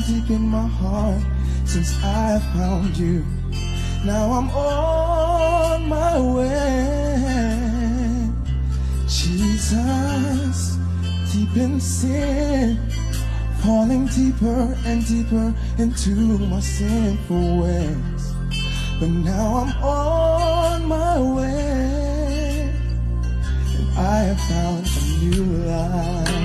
[0.08, 1.22] Deep in my heart
[1.66, 3.26] since I found you.
[4.06, 7.56] Now I'm on my way.
[9.08, 10.78] Jesus,
[11.32, 12.78] deep in sin,
[13.64, 18.34] falling deeper and deeper into my sinful ways.
[19.00, 22.70] But now I'm on my way,
[23.78, 26.45] and I have found a new life.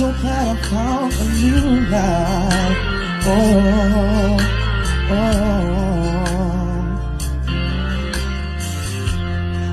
[0.00, 2.78] So glad I found a new life.
[3.26, 4.38] Oh,
[5.10, 5.42] oh.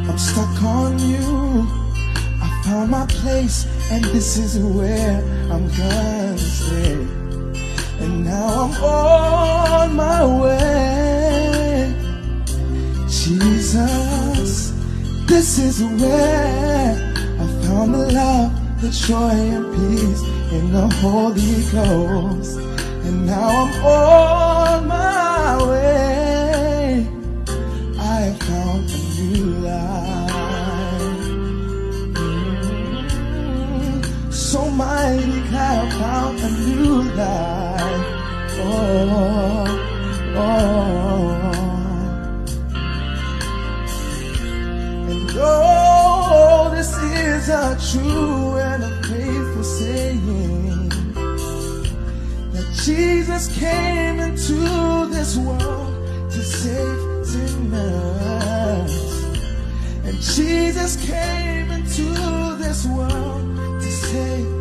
[0.10, 1.66] I'm stuck on you.
[2.44, 7.08] I found my place, and this is where I'm gonna stay.
[8.02, 11.96] And now I'm on my way.
[13.08, 14.74] Jesus,
[15.26, 16.92] this is where
[17.40, 18.52] I found the love,
[18.82, 20.22] the joy, and peace
[20.52, 22.58] in the Holy Ghost.
[23.06, 27.08] And now I'm on my way.
[28.00, 30.34] I have found a new life.
[34.32, 38.06] So mighty I found a new life.
[38.60, 39.66] Oh,
[40.36, 40.68] oh.
[45.10, 48.37] And oh, this is a true
[52.88, 54.54] Jesus came into
[55.08, 58.94] this world to save sinners.
[60.06, 62.14] And Jesus came into
[62.56, 64.57] this world to save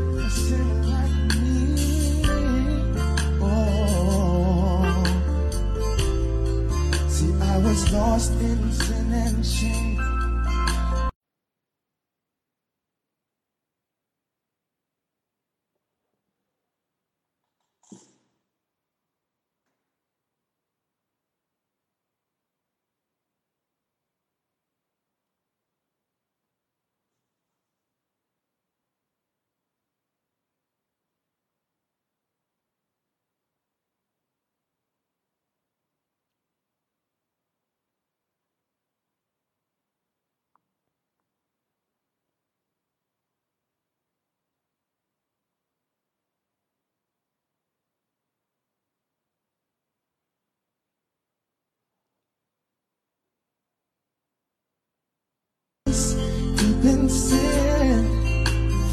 [56.86, 58.04] in sin,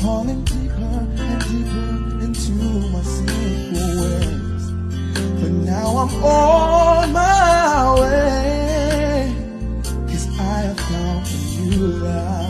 [0.02, 1.90] falling deeper and deeper
[2.26, 2.54] into
[2.94, 4.64] my sinful ways.
[5.40, 9.36] But now I'm on my way,
[10.08, 12.44] cause I have found a new life.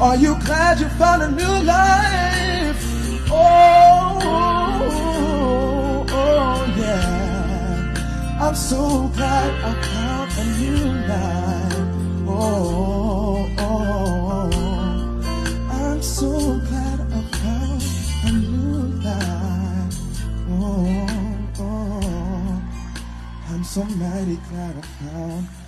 [0.00, 2.82] Are you glad you found a new life?
[3.30, 8.38] Oh, oh, oh, oh yeah.
[8.40, 10.07] I'm so glad I found
[23.70, 23.84] Oh, oh.
[23.84, 25.58] I'm so mighty glad I found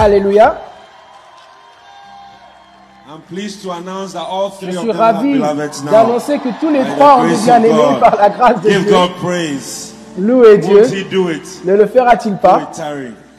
[0.00, 0.58] Alléluia.
[3.28, 3.48] Je
[4.70, 5.38] suis ravi
[5.90, 8.96] d'annoncer que tous les trois ont été bien par la grâce de Dieu.
[10.18, 10.82] Louez Dieu.
[11.66, 12.70] Ne le fera-t-il pas?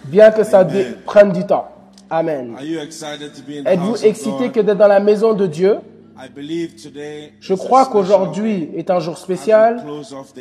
[0.05, 0.64] Bien que ça
[1.05, 1.68] prenne du temps.
[2.12, 2.55] Amen.
[3.66, 5.80] Êtes-vous excité que d'être dans la maison de Dieu?
[7.39, 9.84] Je crois qu'aujourd'hui est un jour spécial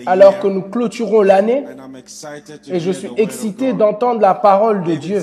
[0.07, 1.65] alors que nous clôturons l'année.
[2.69, 5.23] Et je suis excité d'entendre la parole de Dieu.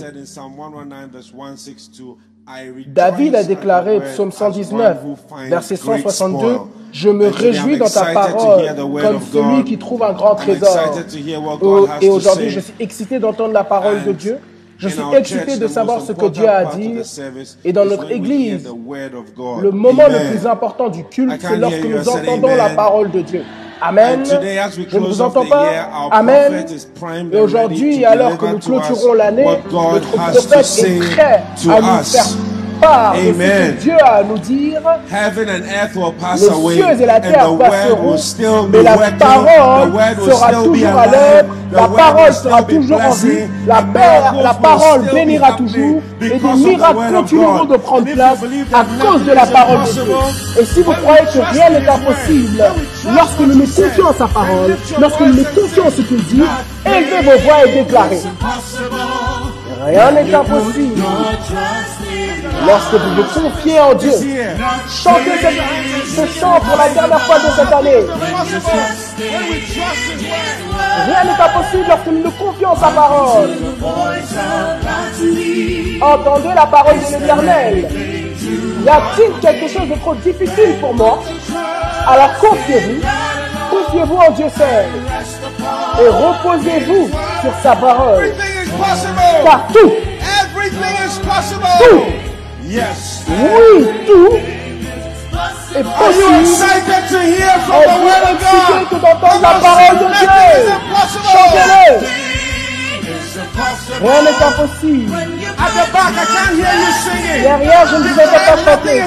[2.88, 4.98] David a déclaré, psaume 119,
[5.50, 6.60] verset 162,
[6.94, 8.66] Je me réjouis dans ta parole
[9.02, 10.98] comme celui qui trouve un grand trésor.
[12.02, 14.40] Et aujourd'hui, je suis excité d'entendre la parole de Dieu.
[14.80, 16.96] Je suis excité de savoir ce que Dieu a dit.
[17.64, 18.68] Et dans notre Église,
[19.62, 23.44] le moment le plus important du culte, c'est lorsque nous entendons la parole de Dieu.
[23.82, 24.24] Amen.
[24.26, 25.70] Je ne vous entends pas.
[26.12, 26.66] Amen.
[27.32, 32.26] Et aujourd'hui, alors que nous clôturons l'année, notre prophète est prêt à nous faire
[32.80, 34.82] part de ce que Dieu a à nous dire.
[36.34, 36.40] Les
[36.76, 38.16] cieux et la terre passeront,
[38.72, 39.92] mais la parole
[40.26, 43.84] sera toujours à l'œuvre, la parole sera toujours en vie, la,
[44.42, 48.40] la parole bénira toujours, et des miracles continueront de prendre place
[48.74, 50.04] à cause de la parole de Dieu.
[50.62, 52.64] Et si vous croyez que rien n'est impossible,
[53.14, 56.44] lorsque nous nous confions en sa parole, lorsque nous nous confions en ce qu'il dit,
[56.86, 58.22] élevez vos voix et déclarez.
[59.86, 61.02] Rien n'est impossible.
[62.66, 64.12] Lorsque vous vous confiez en Dieu,
[64.90, 65.32] chantez
[66.06, 68.06] ce, chant pour la dernière fois de cette année.
[71.06, 73.50] Rien n'est impossible lorsque nous nous confions en sa parole.
[76.02, 77.88] Entendez la parole de l'éternel.
[78.86, 81.20] Y a-t-il quelque chose de trop difficile pour moi?
[82.08, 83.02] Alors confiez-vous,
[83.70, 84.86] confiez-vous en Dieu seul
[86.00, 87.10] et reposez-vous
[87.42, 88.32] sur sa parole.
[89.44, 89.92] Car tout,
[91.80, 92.27] tout
[92.68, 93.24] Yes.
[93.30, 94.36] Oui, tout
[95.74, 96.44] est possible.
[96.76, 100.40] Êtes-vous excité que d'entendre la parole de Dieu
[101.32, 101.88] Chantez-le.
[104.02, 105.14] Rien n'est impossible.
[105.58, 106.14] At the back,
[107.42, 108.98] Derrière, je ne vous entends pas chanter.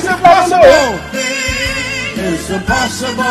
[2.17, 3.25] It's impossible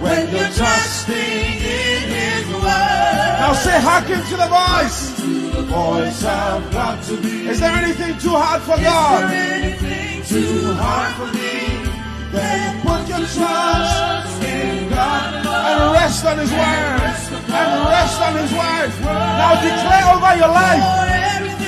[0.00, 3.40] when you're trusting in His word.
[3.40, 5.43] Now say, hearken to the voice.
[5.74, 7.48] Voice of God to be.
[7.48, 9.24] Is there anything too hard for Is God?
[9.24, 11.54] Is there anything too hard for me?
[12.30, 17.14] Then put your trust in God and rest on His word.
[17.60, 18.90] And rest on His word.
[19.02, 21.23] Now declare over your life.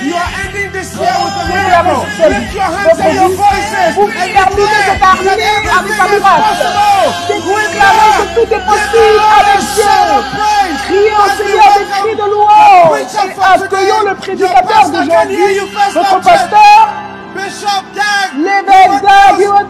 [0.06, 2.06] You are ending this year with a miracle.
[2.30, 3.90] Lift your hands and your voices.
[3.98, 6.62] Vous terminez année avec un miracle.
[7.26, 9.98] Déclarez que tout est possible avec Dieu.
[11.10, 13.00] Au Seigneur des cris de louange.
[13.00, 13.06] Et
[13.42, 15.58] accueillons le prédicateur d'aujourd'hui,
[15.92, 16.82] notre pasteur,
[18.36, 19.60] l'évêque ça qui va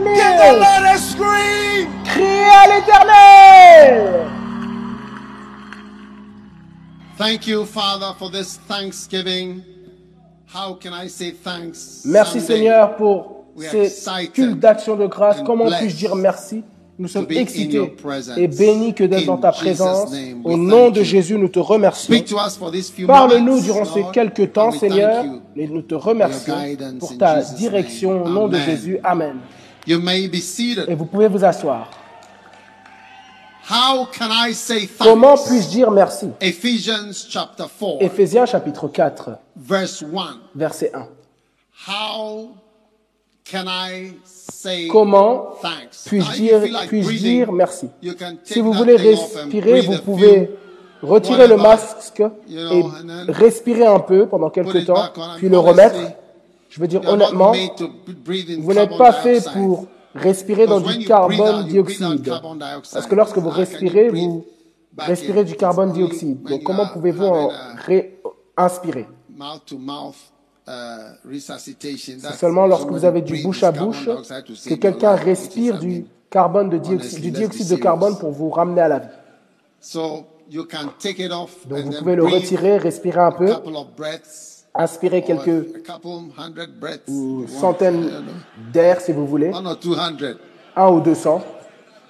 [2.04, 4.26] Criez à l'éternel.
[7.16, 9.75] Thank you, Father, for this Thanksgiving.
[12.04, 13.90] Merci Seigneur pour ces
[14.32, 15.42] cultes d'action de grâce.
[15.44, 16.62] Comment puis-je dire merci?
[16.98, 17.94] Nous sommes excités
[18.38, 20.10] et bénis que d'être dans ta présence.
[20.44, 22.14] Au nom de Jésus, nous te remercions.
[23.06, 26.56] Parle-nous durant ces quelques temps, Seigneur, et nous te remercions
[26.98, 28.98] pour ta direction au nom de Jésus.
[29.04, 29.36] Amen.
[29.86, 31.90] Et vous pouvez vous asseoir.
[34.98, 36.28] Comment puis-je dire merci?
[38.00, 39.30] Éphésiens chapitre 4,
[40.54, 41.06] verset 1.
[44.90, 45.54] Comment
[46.06, 47.88] puis-je dire, puis dire merci?
[48.44, 50.50] Si vous voulez respirer, vous pouvez
[51.02, 52.82] retirer le masque et
[53.28, 55.98] respirer un peu pendant quelques temps, puis le remettre.
[56.70, 57.52] Je veux dire honnêtement,
[58.58, 59.86] vous n'êtes pas fait pour
[60.16, 62.32] respirer dans du carbone dioxyde.
[62.92, 64.44] Parce que lorsque vous respirez, vous
[64.96, 66.42] respirez du carbone dioxyde.
[66.42, 67.52] Donc comment pouvez-vous en
[68.56, 69.06] inspirer?
[70.66, 74.08] c'est seulement lorsque vous avez du bouche à bouche
[74.66, 78.88] que quelqu'un respire du carbone de dioxyde, du dioxyde de carbone pour vous ramener à
[78.88, 79.08] la vie.
[81.68, 83.52] Donc vous pouvez le retirer, respirer un peu,
[84.78, 85.82] inspirer quelques
[87.48, 88.10] centaines
[88.72, 89.50] d'air si vous voulez,
[90.76, 91.42] un ou deux cents,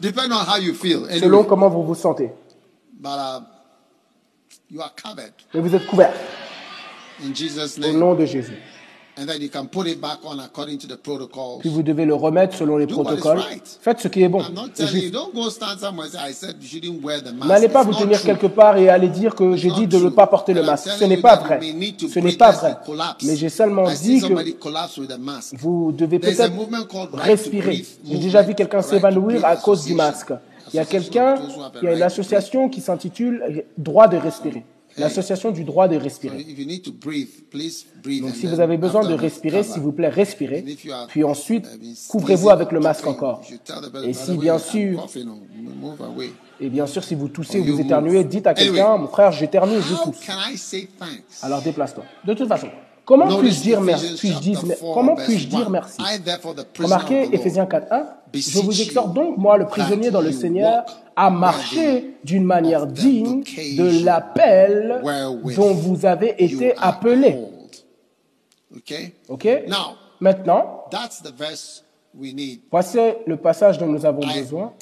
[0.03, 2.31] selon comment vous vous sentez.
[5.55, 6.13] Mais vous êtes couvert.
[7.83, 8.59] Au nom de Jésus.
[11.61, 13.41] Puis vous devez le remettre selon les protocoles.
[13.81, 14.43] Faites ce qui est bon.
[17.47, 20.27] N'allez pas vous tenir quelque part et aller dire que j'ai dit de ne pas
[20.27, 20.91] porter le masque.
[20.91, 21.61] Ce n'est pas vrai.
[22.09, 22.77] Ce n'est pas vrai.
[23.25, 26.53] Mais j'ai seulement dit que vous devez peut-être
[27.15, 27.85] respirer.
[28.05, 30.33] J'ai déjà vu quelqu'un s'évanouir à cause du masque.
[30.75, 31.37] Il y a quelqu'un,
[31.81, 34.65] il y a une association qui s'intitule Droit de respirer
[34.99, 36.45] l'association du droit de respirer.
[38.21, 40.65] Donc si vous avez besoin de respirer, s'il vous plaît, respirez,
[41.09, 41.67] puis ensuite
[42.09, 43.43] couvrez-vous avec le masque encore.
[44.05, 45.07] Et si bien sûr,
[46.59, 49.81] et bien sûr, si vous toussez ou vous éternuez, dites à quelqu'un, mon frère, j'éternue,
[49.81, 50.21] je tousse.
[51.43, 52.05] Alors déplace-toi.
[52.25, 52.69] De toute façon,
[53.07, 54.35] Comment puis-je dire merci?
[54.93, 56.03] Comment puis-je dire merci?
[56.79, 58.05] Remarquez Ephésiens 4.1.
[58.37, 60.85] Je vous exhorte donc, moi, le prisonnier dans le Seigneur,
[61.15, 65.03] à marcher d'une manière digne de l'appel
[65.57, 67.39] dont vous avez été appelé.
[69.29, 69.49] OK?
[70.21, 70.85] Maintenant,
[72.71, 74.73] voici le passage dont nous avons besoin.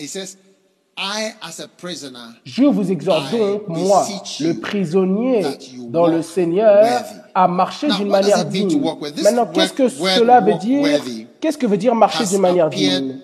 [2.44, 4.06] Je vous exhorte donc, moi,
[4.40, 5.44] le prisonnier
[5.88, 7.02] dans le Seigneur,
[7.34, 8.80] à marcher d'une manière digne?
[9.22, 11.00] Maintenant, qu'est-ce que cela veut dire?
[11.44, 13.18] Qu'est-ce que veut dire marcher d'une manière digne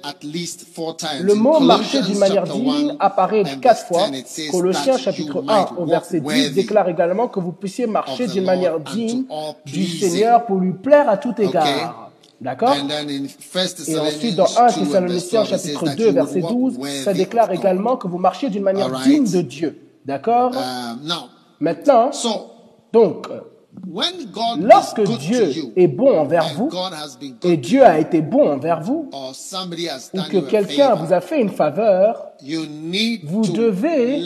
[1.23, 4.09] Le mot marcher d'une manière digne apparaît quatre fois.
[4.51, 9.25] Colossiens chapitre 1 au verset 10 déclare également que vous puissiez marcher d'une manière digne
[9.65, 12.11] du Seigneur pour lui plaire à tout égard.
[12.43, 12.77] D'accord
[13.89, 18.51] Et ensuite, dans 1 Thessaloniciens chapitre 2, verset 12, ça déclare également que vous marchiez
[18.51, 19.81] d'une manière digne de Dieu.
[20.05, 21.09] D'accord uh,
[21.59, 22.11] Maintenant,
[22.93, 23.29] donc,
[24.61, 26.71] lorsque Dieu est bon envers vous,
[27.43, 32.31] et Dieu a été bon envers vous, ou que quelqu'un vous a fait une faveur,
[33.25, 34.23] vous devez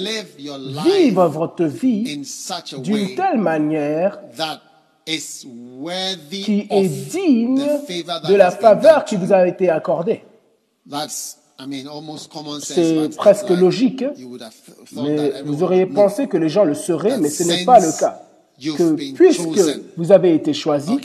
[0.85, 2.25] vivre votre vie
[2.79, 4.21] d'une telle manière
[5.07, 7.63] qui est digne
[8.29, 10.25] de la faveur qui vous a été accordée.
[12.63, 14.05] C'est presque logique,
[14.97, 18.21] mais vous auriez pensé que les gens le seraient, mais ce n'est pas le cas.
[18.61, 19.59] Que puisque
[19.97, 20.97] vous avez été choisi,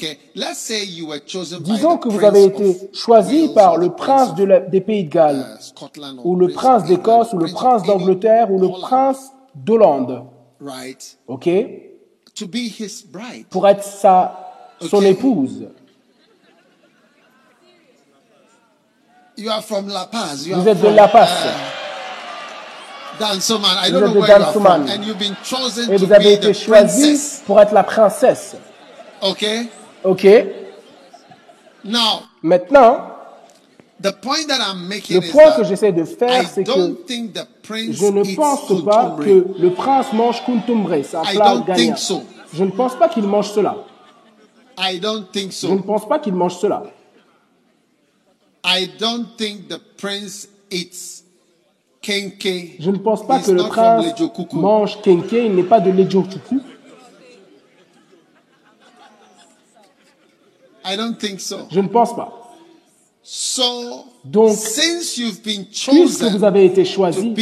[1.61, 6.35] disons que vous avez été choisi par le prince des pays de Galles, uh, ou
[6.35, 10.25] le prince d'Écosse, ou le prince d'Angleterre, ou le prince d'Hollande.
[11.27, 11.49] OK?
[13.49, 15.65] Pour être sa, son épouse.
[19.37, 20.47] You are from La Paz.
[23.19, 23.49] Vous êtes de La Paz.
[23.49, 23.77] Dansoman.
[23.85, 24.87] I don't know where you are from.
[24.87, 28.55] And you've been chosen Et vous avez été choisi pour être la princesse.
[29.21, 29.45] OK.
[30.03, 30.27] OK.
[31.83, 33.01] Now, Maintenant,
[33.99, 38.35] the point that I'm making le point que j'essaie de faire, c'est que je ne
[38.35, 40.95] pense pas que le prince mange kuntumbre.
[41.03, 41.95] C'est un plat gagnant.
[42.53, 43.75] Je ne pense pas qu'il mange cela.
[44.77, 45.67] I don't think so.
[45.67, 46.83] Je ne pense pas qu'il mange cela.
[48.63, 51.18] I don't think the prince eats.
[52.01, 54.05] Je ne pense pas que le prince
[54.53, 55.31] mange kenke.
[55.33, 56.61] Il n'est pas de lejokuku.
[60.85, 61.67] I don't think so.
[61.69, 62.35] Je ne pense pas.
[64.25, 67.33] Donc, puisque vous avez été choisi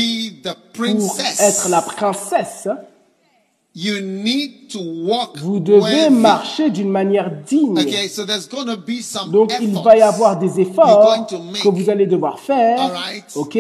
[0.74, 2.68] pour être la princesse,
[5.40, 7.76] vous devez marcher d'une manière digne.
[9.32, 12.92] Donc il va y avoir des efforts que vous allez devoir faire,
[13.36, 13.58] ok,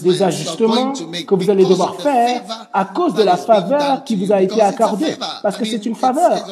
[0.00, 4.40] des ajustements que vous allez devoir faire à cause de la faveur qui vous a
[4.40, 6.46] été accordée, parce que c'est une faveur.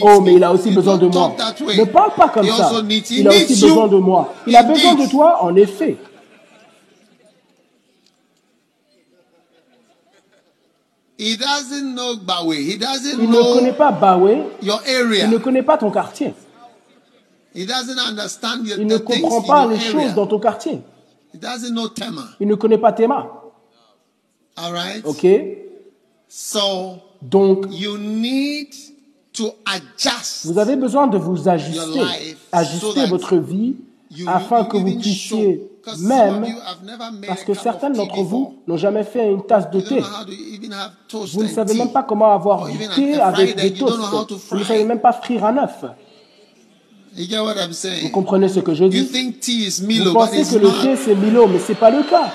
[0.00, 1.34] Oh, mais il a aussi besoin de moi.
[1.76, 2.70] Ne parle pas comme ça.
[3.10, 4.32] Il a aussi besoin de moi.
[4.46, 5.96] Il a besoin de toi, en effet.
[11.24, 11.38] Il
[13.30, 14.44] ne connaît pas Bawe.
[14.62, 16.34] Il ne connaît pas ton quartier.
[17.54, 17.66] il
[18.86, 20.80] ne comprend pas les choses dans ton quartier.
[22.40, 23.30] Il ne connaît pas Tema.
[25.04, 25.26] Ok.
[27.22, 27.66] Donc,
[30.44, 32.00] vous avez besoin de vous ajuster,
[32.52, 33.76] ajuster votre vie
[34.26, 35.68] afin que vous puissiez
[35.98, 36.46] même,
[37.26, 40.02] parce que certains d'entre vous n'ont jamais fait une tasse de thé.
[41.12, 43.98] Vous ne savez même pas comment avoir du thé avec des toasts.
[44.50, 45.84] Vous ne savez même pas frire un œuf.
[48.02, 49.02] Vous comprenez ce que je dis?
[49.02, 52.32] Vous pensez que le thé c'est Milo, mais ce n'est pas le cas.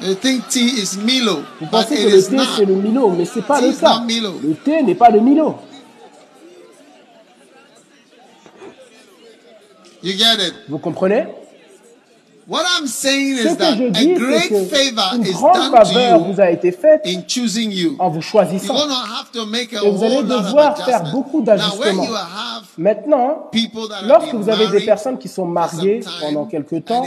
[0.00, 4.02] Vous pensez que le thé c'est le Milo, mais ce n'est pas le cas.
[4.42, 5.56] Le thé n'est pas le Milo.
[10.68, 11.26] Vous comprenez?
[12.46, 17.06] Ce que je dis, c'est qu'une grande faveur vous a été faite
[17.98, 18.76] en vous choisissant.
[19.82, 22.06] Et vous allez devoir faire beaucoup d'ajustements.
[22.76, 23.50] Maintenant,
[24.02, 27.04] lorsque vous avez des personnes qui sont mariées pendant quelque temps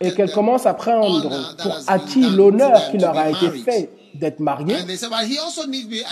[0.00, 1.30] et qu'elles commencent à prendre
[1.62, 4.76] pour acquis l'honneur qui leur a été fait d'être marié.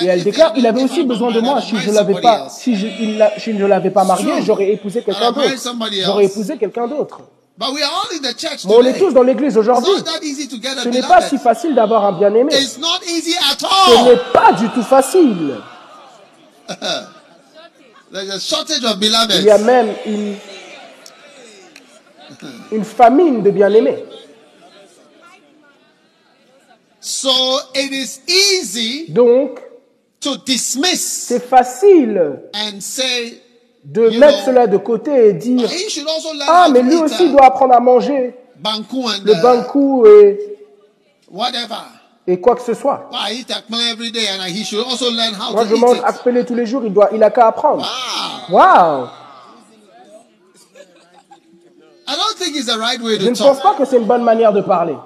[0.01, 1.61] Et elle déclare, il avait aussi besoin de moi.
[1.61, 5.55] Si je l'avais pas, si je, il, ne l'avais pas marié, j'aurais épousé quelqu'un d'autre.
[6.05, 7.21] J'aurais épousé quelqu'un d'autre.
[7.59, 7.67] Mais
[8.75, 9.93] on est tous dans l'église aujourd'hui.
[9.99, 12.53] Ce n'est pas si facile d'avoir un bien-aimé.
[12.53, 15.57] Ce n'est pas du tout facile.
[18.13, 20.35] Il y a même une,
[22.73, 24.05] une famine de bien-aimés.
[27.01, 27.31] So
[27.75, 29.59] it is easy Donc,
[30.21, 33.41] to dismiss c'est facile and say,
[33.83, 35.69] de mettre cela de côté et dire
[36.47, 40.59] Ah, mais lui aussi uh, doit apprendre à manger le uh, bankou et,
[41.31, 41.87] whatever.
[42.27, 43.09] et quoi que ce soit.
[43.11, 43.21] Moi,
[45.65, 47.87] je mange akpele tous les jours, il, doit, il a qu'à apprendre.
[48.51, 48.59] Wow.
[48.59, 49.09] wow.
[52.07, 54.05] I don't think it's the right way to je ne pense pas que c'est une
[54.05, 54.97] bonne manière de parler.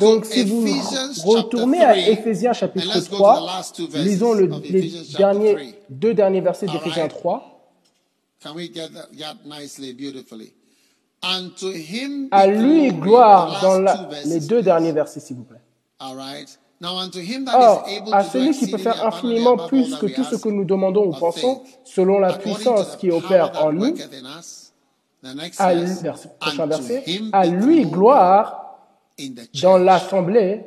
[0.00, 0.66] Donc, si vous
[1.24, 3.62] retournez à Ephésiens chapitre 3,
[3.94, 7.52] lisons le, les derniers, deux derniers versets d'Éphésiens 3.
[12.30, 15.60] À lui gloire dans la, les deux derniers versets, s'il vous plaît.
[17.54, 21.12] Or, à celui qui peut faire infiniment plus que tout ce que nous demandons ou
[21.12, 23.94] pensons, selon la puissance qui opère en nous,
[25.58, 25.90] à lui,
[26.40, 28.62] prochain verset, à lui gloire
[29.62, 30.64] dans l'assemblée,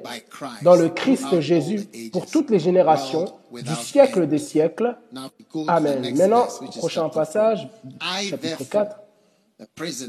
[0.64, 4.98] dans le Christ Jésus, pour toutes les générations, du siècle des siècles.
[5.68, 6.02] Amen.
[6.16, 6.48] Maintenant,
[6.78, 7.70] prochain passage,
[8.22, 9.00] chapitre 4.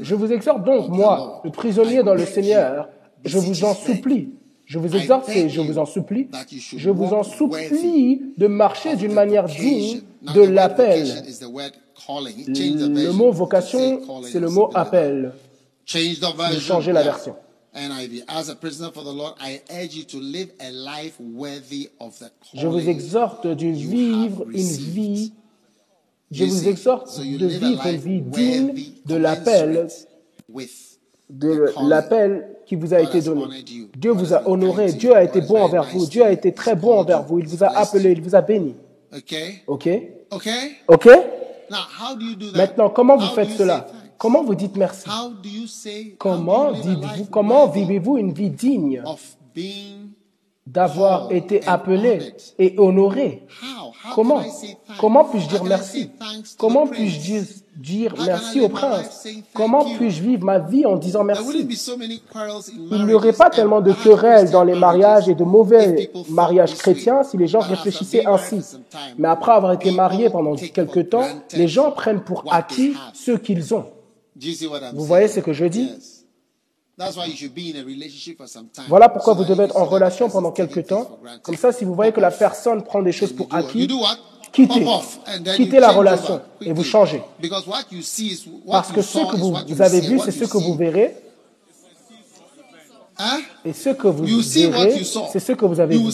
[0.01, 2.87] Je vous exhorte donc, moi, le prisonnier dans le Seigneur,
[3.23, 4.29] je vous en supplie,
[4.65, 6.29] je vous exhorte et je vous en supplie,
[6.77, 10.01] je vous en supplie de marcher d'une manière digne
[10.33, 11.23] de l'appel.
[12.09, 15.33] Le mot vocation, c'est le mot appel.
[15.93, 17.35] De changer la version.
[22.53, 25.33] Je vous exhorte de vivre une vie,
[26.31, 28.73] je vous exhorte de vivre une vie digne
[29.05, 29.87] de l'appel,
[31.29, 33.63] de l'appel qui vous a été donné.
[33.97, 36.93] Dieu vous a honoré, Dieu a été bon envers vous, Dieu a été très bon
[36.99, 38.75] envers vous, il vous a appelé, il vous a béni.
[39.67, 39.89] Ok?
[40.87, 41.09] Ok?
[42.55, 43.87] Maintenant, comment vous faites cela?
[44.17, 45.09] Comment vous dites merci?
[46.17, 49.03] Comment dites-vous, comment vivez-vous une vie digne?
[50.67, 53.45] d'avoir été appelé et honoré
[54.15, 54.41] Comment
[54.99, 56.09] Comment puis-je dire merci?
[56.57, 57.43] Comment puis-je
[57.75, 59.27] dire, merci au prince?
[59.53, 61.67] Comment puis-je vivre ma vie en disant merci?
[62.91, 67.23] Il n'y aurait pas tellement de querelles dans les mariages et de mauvais mariages chrétiens
[67.23, 68.61] si les gens réfléchissaient ainsi.
[69.17, 73.73] Mais après avoir été mariés pendant quelques temps, les gens prennent pour acquis ce qu'ils
[73.73, 73.85] ont.
[74.93, 75.91] Vous voyez ce que je dis?
[78.87, 81.17] Voilà pourquoi vous devez être en relation pendant quelques temps.
[81.43, 83.87] Comme ça, si vous voyez que la personne prend des choses pour acquis,
[84.51, 84.85] quittez,
[85.55, 87.21] quittez la relation et vous changez.
[88.69, 91.15] Parce que ce que vous, vous avez vu, c'est ce que vous verrez.
[93.65, 96.11] Et ce que vous verrez, c'est ce que vous avez vu.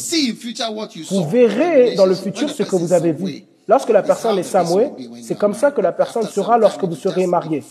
[1.10, 3.44] Vous verrez dans le futur ce que vous avez vu.
[3.68, 4.92] Lorsque la personne est Samoué,
[5.22, 7.64] c'est comme ça que la personne sera lorsque vous serez marié.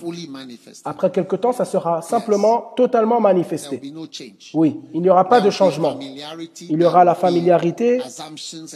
[0.85, 3.81] Après quelque temps, ça sera simplement totalement manifesté.
[4.53, 5.99] Oui, il n'y aura pas de changement.
[6.61, 8.03] Il y aura la familiarité,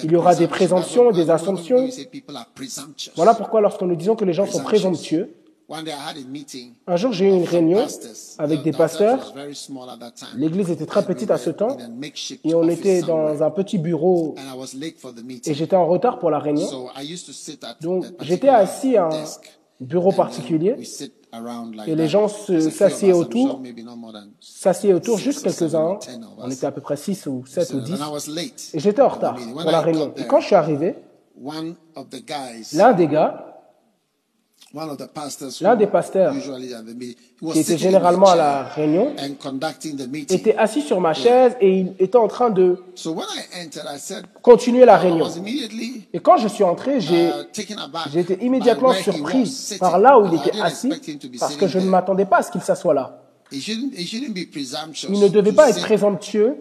[0.03, 1.89] il y aura des présomptions, des assumptions.
[3.16, 5.35] Voilà pourquoi lorsque nous disons que les gens sont présomptueux,
[6.87, 7.87] un jour, j'ai eu une réunion
[8.39, 9.35] avec des pasteurs.
[10.37, 11.77] L'église était très petite à ce temps.
[12.45, 14.35] et on était dans un petit bureau.
[15.47, 16.66] Et j'étais en retard pour la réunion.
[17.81, 19.25] Donc, j'étais assis à un
[19.81, 20.77] bureau particulier.
[21.87, 23.62] et les gens s'assiedent autour,
[24.41, 25.99] s'assiedent autour juste quelques-uns.
[26.39, 28.75] On était à peu près 6 ou 7 ou 10.
[28.75, 30.12] Et j'étais en retard pour la réunion.
[30.16, 30.97] Et quand je suis arrivé,
[32.73, 33.47] l'un des gars
[34.73, 39.12] L'un des pasteurs qui était généralement à la réunion
[40.29, 42.77] était assis sur ma chaise et il était en train de
[44.43, 45.27] continuer la réunion.
[46.12, 50.61] Et quand je suis entré, j'ai uh, été immédiatement surpris par là où il était
[50.61, 50.93] assis
[51.41, 53.25] parce que je ne m'attendais pas à ce qu'il s'assoie là.
[53.53, 56.57] Il ne devait pas être présomptueux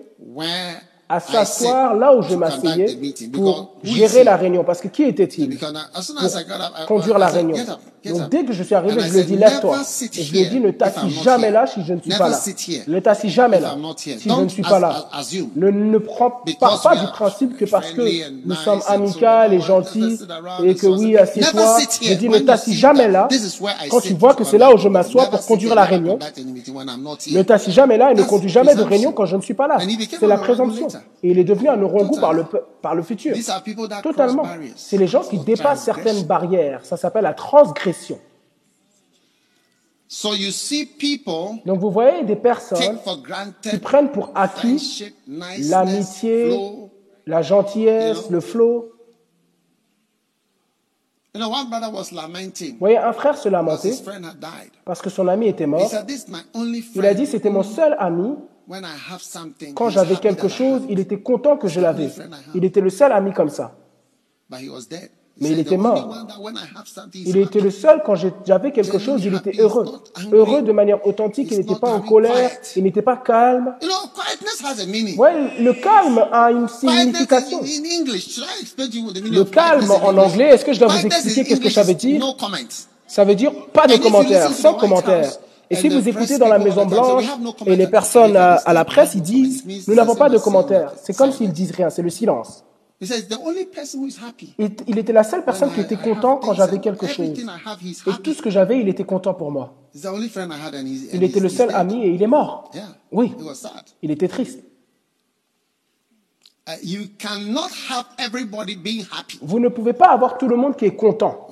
[1.11, 2.99] à s'asseoir là où je m'asseyais
[3.33, 4.63] pour gérer la réunion.
[4.63, 5.57] Parce que qui était-il?
[5.57, 7.57] Pour conduire la réunion
[8.05, 9.79] Donc dès que je suis arrivé, je lui ai dit, lève-toi.
[10.15, 12.39] Et je lui ai dit, ne t'assis jamais là si je ne suis pas là.
[12.87, 15.09] Ne t'assis jamais là si je ne suis pas là.
[15.55, 20.19] Ne, ne prends pas, du principe que parce que nous sommes amicales et gentils
[20.63, 21.77] et que oui, assieds-toi.
[22.03, 23.27] Je dis, ne t'assis jamais là
[23.89, 26.19] quand tu vois que c'est là où je m'assois pour conduire la réunion.
[27.31, 29.67] Ne t'assis jamais là et ne conduis jamais de réunion quand je ne suis pas
[29.67, 29.79] là.
[30.19, 30.87] C'est la présomption.
[31.21, 32.45] Et il est devenu un neurongou par le,
[32.81, 33.35] par le futur.
[34.01, 34.43] Totalement.
[34.75, 36.85] C'est les gens qui dépassent certaines barrières.
[36.85, 38.19] Ça s'appelle la transgression.
[41.65, 42.97] Donc vous voyez des personnes
[43.61, 46.59] qui prennent pour acquis l'amitié,
[47.27, 48.91] la gentillesse, le flot.
[51.31, 51.41] Vous
[52.79, 53.93] voyez, un frère se lamentait
[54.83, 55.91] parce que son ami était mort.
[56.95, 58.33] Il a dit, c'était mon seul ami
[59.75, 62.09] quand j'avais quelque chose, il était content que je l'avais.
[62.53, 63.75] Il était le seul ami comme ça.
[65.41, 66.13] Mais il était mort.
[67.13, 68.15] Il était le seul quand
[68.45, 69.85] j'avais quelque chose, il était heureux.
[70.31, 73.75] Heureux de manière authentique, il n'était pas en colère, il n'était pas calme.
[75.17, 77.61] Ouais, le calme a une signification.
[77.61, 82.23] Le calme en anglais, est-ce que je dois vous expliquer qu'est-ce que ça veut dire?
[83.07, 85.31] Ça veut dire pas de commentaires, sans commentaires.
[85.69, 87.25] Et si vous écoutez dans la Maison Blanche
[87.65, 90.93] et les personnes à, la presse, ils disent, nous n'avons pas de commentaires.
[91.01, 92.63] C'est comme s'ils disent rien, c'est le silence.
[93.01, 97.29] Il, était la seule personne qui était content quand j'avais quelque chose.
[97.29, 99.73] Et tout ce que j'avais, il était content pour moi.
[101.13, 102.71] Il était le seul ami et il est mort.
[103.11, 103.33] Oui,
[104.01, 104.59] il était triste.
[106.69, 106.99] Uh,
[109.41, 111.47] Vous ne pouvez pas avoir tout le monde qui est content.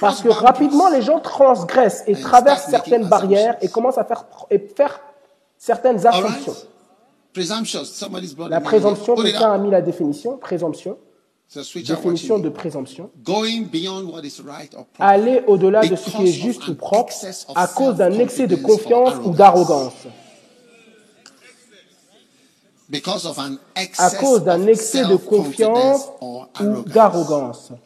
[0.00, 4.24] Parce que rapidement, les gens transgressent et traversent certaines barrières et commencent à faire,
[4.76, 5.00] faire
[5.58, 6.56] certaines assumptions.
[8.48, 10.98] La présomption, quelqu'un a mis la définition, présomption.
[11.74, 13.10] Définition de présomption.
[15.00, 17.12] Aller au-delà de ce qui est juste ou propre
[17.54, 19.94] à cause d'un excès de confiance ou d'arrogance
[23.98, 27.72] à cause d'un excès de confiance ou d'arrogance.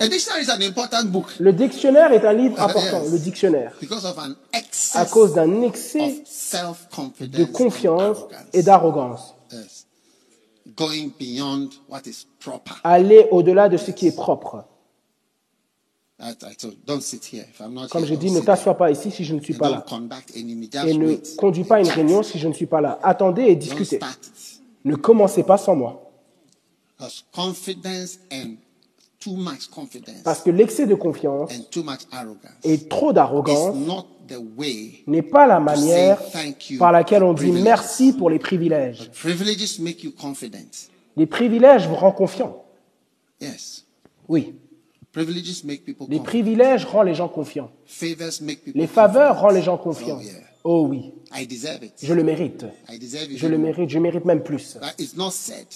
[0.00, 3.72] Le dictionnaire est un livre important, le dictionnaire,
[4.94, 6.24] à cause d'un excès
[7.20, 8.18] de confiance
[8.52, 9.34] et d'arrogance.
[12.84, 14.64] Aller au-delà de ce qui est propre.
[17.90, 19.84] Comme je dis, ne t'assois pas ici si je ne suis pas là.
[20.34, 22.98] Et ne conduis pas une réunion si je ne suis pas là.
[23.02, 23.98] Attendez et discutez.
[24.84, 26.10] Ne commencez pas sans moi.
[30.24, 31.52] Parce que l'excès de confiance
[32.64, 33.76] et trop d'arrogance
[35.06, 36.20] n'est pas la manière
[36.78, 39.10] par laquelle on dit merci pour les privilèges.
[41.16, 42.64] Les privilèges vous rendent confiant.
[44.28, 44.54] Oui.
[46.08, 47.70] Les privilèges rendent les gens confiants.
[48.74, 50.18] Les faveurs rendent les gens confiants.
[50.64, 51.12] Oh, oh oui.
[52.02, 52.64] Je le mérite.
[53.36, 53.90] Je le mérite.
[53.90, 54.78] Je mérite même plus.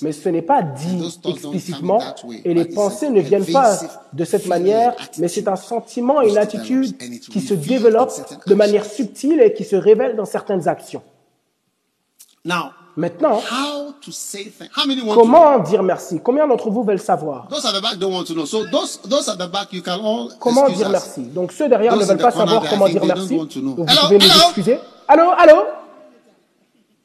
[0.03, 2.01] Mais ce n'est pas dit explicitement
[2.45, 3.79] et les pensées ne viennent pas
[4.13, 6.97] de cette manière, mais c'est un sentiment et une attitude
[7.31, 8.13] qui se développe
[8.47, 11.03] de manière subtile et qui se révèle dans certaines actions.
[12.97, 13.43] Maintenant,
[15.13, 16.19] comment dire merci?
[16.23, 17.47] Combien d'entre vous veulent savoir?
[20.41, 21.21] Comment dire merci?
[21.23, 23.37] Donc ceux derrière ne veulent pas savoir comment dire merci.
[23.37, 24.79] Donc vous pouvez nous excuser.
[25.09, 25.65] Allô, allô?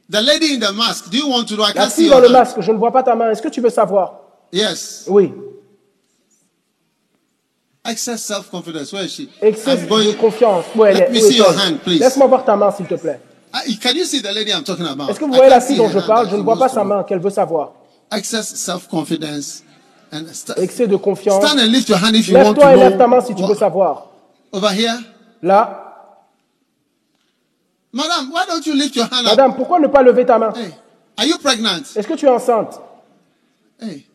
[0.09, 1.63] The lady in the mask, do you want to know?
[1.63, 3.31] I La fille dans le masque, je ne vois pas ta main.
[3.31, 4.15] Est-ce que tu veux savoir?
[4.51, 5.05] Yes.
[5.07, 5.31] Oui.
[7.89, 8.91] Excess self-confidence.
[8.91, 9.29] Where is she?
[9.41, 10.65] Excès de confiance.
[10.75, 11.99] Où elle Let me see your hand, please.
[11.99, 13.19] Laisse-moi voir ta main, s'il te plaît.
[13.53, 15.09] Uh, Can you see the lady I'm talking about?
[15.09, 16.29] Est-ce que vous voyez la fille dont je parle?
[16.29, 16.95] Je ne vois pas sa know.
[16.95, 17.73] main, qu'elle veut savoir.
[18.11, 19.63] Excess self-confidence.
[20.57, 21.45] Excès de confiance.
[21.45, 23.15] stand and lift your hand if you want to Lève-toi et lève ta know.
[23.15, 24.07] main si tu veux savoir.
[24.51, 24.97] Over here?
[25.41, 25.77] Là,
[27.93, 29.37] Madam, why don't you lift your hand up?
[29.37, 30.53] madame, pourquoi ne pas lever ta main?
[30.55, 30.71] Hey,
[31.17, 31.83] are you pregnant?
[31.95, 32.79] Est-ce que tu es enceinte?
[33.81, 34.05] Hey.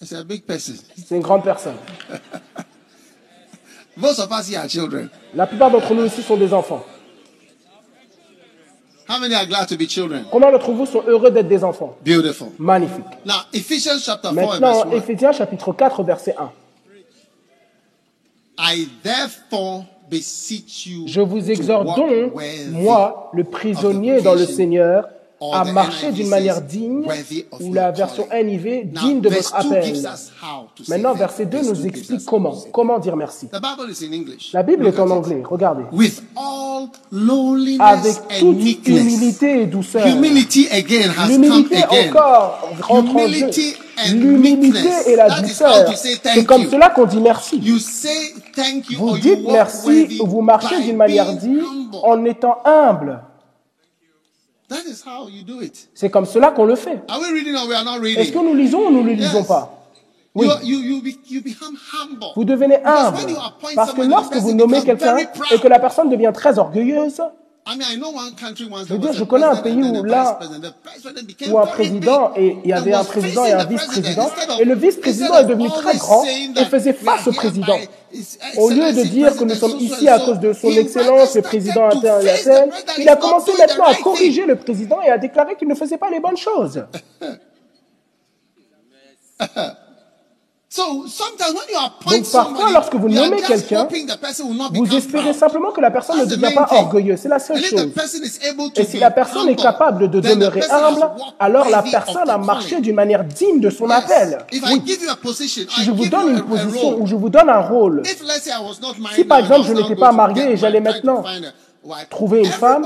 [0.00, 0.74] It's a big person.
[0.96, 1.76] C'est une grande personne.
[3.96, 5.08] Most of us here are children.
[5.34, 6.84] La plupart d'entre nous ici sont des enfants.
[9.18, 10.26] How many are glad to be children?
[10.30, 11.96] Combien d'entre vous sont heureux d'être des enfants?
[12.04, 12.50] Beautiful.
[12.56, 13.04] Magnifique.
[13.26, 14.96] Now, Ephesians chapter 4 and verse Maintenant, 1.
[14.96, 16.52] Éphésiens chapitre 4, verset 1.
[18.60, 22.32] I therefore beseech you Je vous exhorte donc,
[22.70, 25.08] moi, le prisonnier dans le Seigneur,
[25.40, 27.06] à marcher d'une manière digne,
[27.60, 29.94] ou la version NIV, digne de votre appel.
[30.88, 32.56] Maintenant, verset 2 nous explique comment.
[32.72, 33.48] Comment dire merci.
[34.52, 35.84] La Bible est en anglais, regardez.
[37.80, 40.06] Avec toute humilité et douceur.
[40.06, 40.68] L'humilité
[41.84, 43.50] encore rentre en jeu.
[44.12, 45.92] L'humilité et la douceur.
[45.96, 46.70] C'est comme you.
[46.70, 47.58] cela qu'on dit merci.
[47.58, 51.62] You say thank you Vous dites merci vous marchez d'une manière digne
[52.02, 53.20] en étant humble.
[53.20, 54.57] That is how you do it.
[55.94, 57.02] C'est comme cela qu'on le fait.
[57.08, 59.44] Are we reading or we are not Est-ce que nous lisons ou nous ne lisons
[59.44, 59.74] pas?
[60.34, 60.46] Oui.
[62.36, 63.16] Vous devenez Because humble.
[63.18, 65.46] when you appoint Parce que lorsque vous nommez quelqu'un very proud.
[65.52, 67.20] et que la personne devient très orgueilleuse,
[67.66, 69.76] I mean, I know one country once Je veux dire, je a connais un pays
[69.76, 70.38] où a là,
[71.48, 75.34] ou un président et il y avait un président et un vice-président et le vice-président
[75.36, 77.76] est devenu très grand et faisait face au président.
[78.56, 81.42] Au lieu de dire que nous sommes so ici à cause de son excellence, le
[81.42, 82.94] président face the scène, president.
[82.98, 86.08] il a commencé maintenant à corriger le président et à déclarer qu'il ne faisait pas
[86.08, 86.82] les bonnes choses.
[89.38, 89.76] So sometimes when you appoint
[90.76, 93.88] Donc parfois, lorsque vous nommez quelqu'un,
[94.74, 97.20] Vous espérez simplement que la personne ne devient pas orgueilleuse.
[97.20, 97.88] C'est la seule chose.
[98.76, 101.08] Et si la personne est capable de demeurer humble,
[101.40, 104.38] alors la personne a marché d'une manière digne de son appel.
[104.52, 104.82] Oui.
[104.86, 108.02] Si je vous donne une position ou je vous donne un rôle,
[109.14, 111.24] Si, par exemple, je n'étais pas marié et j'allais maintenant
[112.10, 112.84] trouver une femme,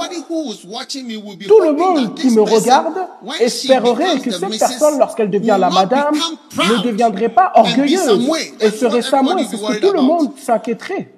[1.47, 2.95] tout le monde qui me regarde
[3.41, 8.29] espérerait que cette personne, lorsqu'elle devient la madame, ne deviendrait pas orgueilleuse
[8.61, 11.13] et serait everybody C'est ce que tout le monde s'inquiéterait.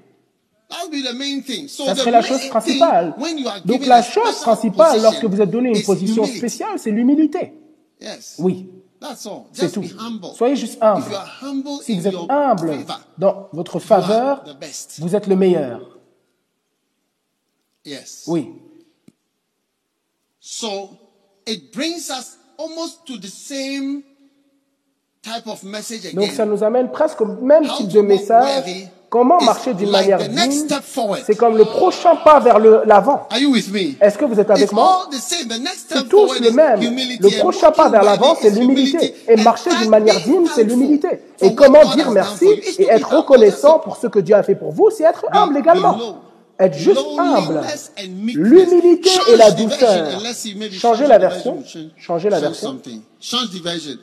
[1.69, 3.15] Ça serait la chose principale.
[3.65, 7.53] Donc la chose principale lorsque vous êtes donné une position spéciale, c'est l'humilité.
[8.39, 8.69] Oui,
[9.53, 9.85] c'est tout.
[10.37, 11.05] Soyez juste humble.
[11.83, 12.79] Si vous êtes humble
[13.19, 14.45] dans votre faveur,
[14.99, 15.94] vous êtes le meilleur.
[17.85, 18.25] Yes.
[18.27, 18.53] Oui.
[20.41, 20.91] So
[21.47, 24.03] it brings us almost to the same
[25.23, 26.21] type of message again.
[26.21, 28.89] Donc ça nous amène presque au même How type de message.
[29.11, 30.67] Comment marcher d'une like manière digne.
[31.25, 33.29] C'est comme le prochain pas vers l'avant.
[33.31, 33.95] Are you with me?
[34.01, 35.09] Est-ce que vous êtes avec It's moi?
[35.13, 36.81] C'est tous le même.
[36.81, 39.15] Le prochain pas vers l'avant, c'est l'humilité.
[39.29, 41.21] Et And marcher d'une manière digne, c'est l'humilité.
[41.41, 44.91] Et comment dire merci et être reconnaissant pour ce que Dieu a fait pour vous,
[44.91, 46.24] c'est être humble également.
[46.59, 47.61] Être juste humble.
[48.35, 50.09] L'humilité et la douceur.
[50.21, 51.65] Changez change la version.
[51.67, 52.69] change- Changez la version.
[52.69, 53.01] something.
[53.21, 53.97] Change the version.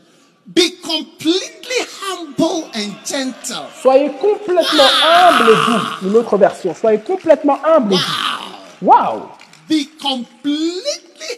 [0.47, 3.64] Be completely humble and gentle.
[3.82, 5.56] Soyez complètement humble et
[6.02, 6.08] doux.
[6.10, 6.74] Une autre version.
[6.74, 8.86] Soyez complètement humble et doux.
[8.88, 9.22] Waouh
[9.70, 10.82] Be completely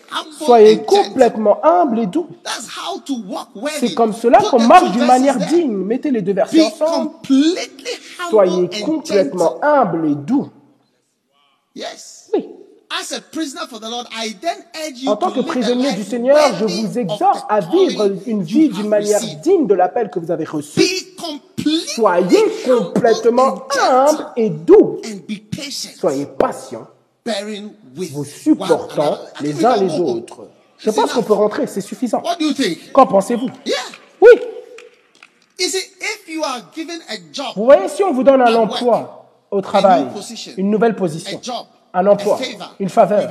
[0.10, 1.04] humble Soyez and gentle.
[1.04, 2.28] complètement humble et doux.
[2.44, 3.78] That's how to walk worthy.
[3.90, 5.74] C'est comme cela qu'on marche d'une manière digne.
[5.76, 7.12] Mettez les deux Be ensemble.
[8.30, 10.50] Soyez complètement humble et doux.
[11.76, 12.30] Yes.
[12.34, 12.48] Oui.
[13.02, 15.94] As a prisoner for the Lord, I then urge you En tant to que prisonnier
[15.94, 20.20] du Seigneur, je vous exhorte à vivre une vie d'une manière digne de l'appel que
[20.20, 20.80] vous avez reçu.
[21.88, 25.02] Soyez complètement humble et doux.
[25.06, 26.88] and be patient, Soyez patient,
[27.96, 30.48] vous supportant les uns les autres.
[30.78, 32.22] Je pense qu'on peut rentrer, c'est suffisant.
[32.22, 32.92] What do you think?
[32.92, 33.50] Qu'en pensez-vous?
[34.22, 34.32] Oui.
[35.60, 38.54] You see, if you are given a job, Vous voyez, si on vous donne un
[38.54, 39.23] emploi
[39.54, 40.06] au travail,
[40.58, 41.40] une nouvelle position,
[41.94, 42.40] un emploi,
[42.80, 43.30] une faveur,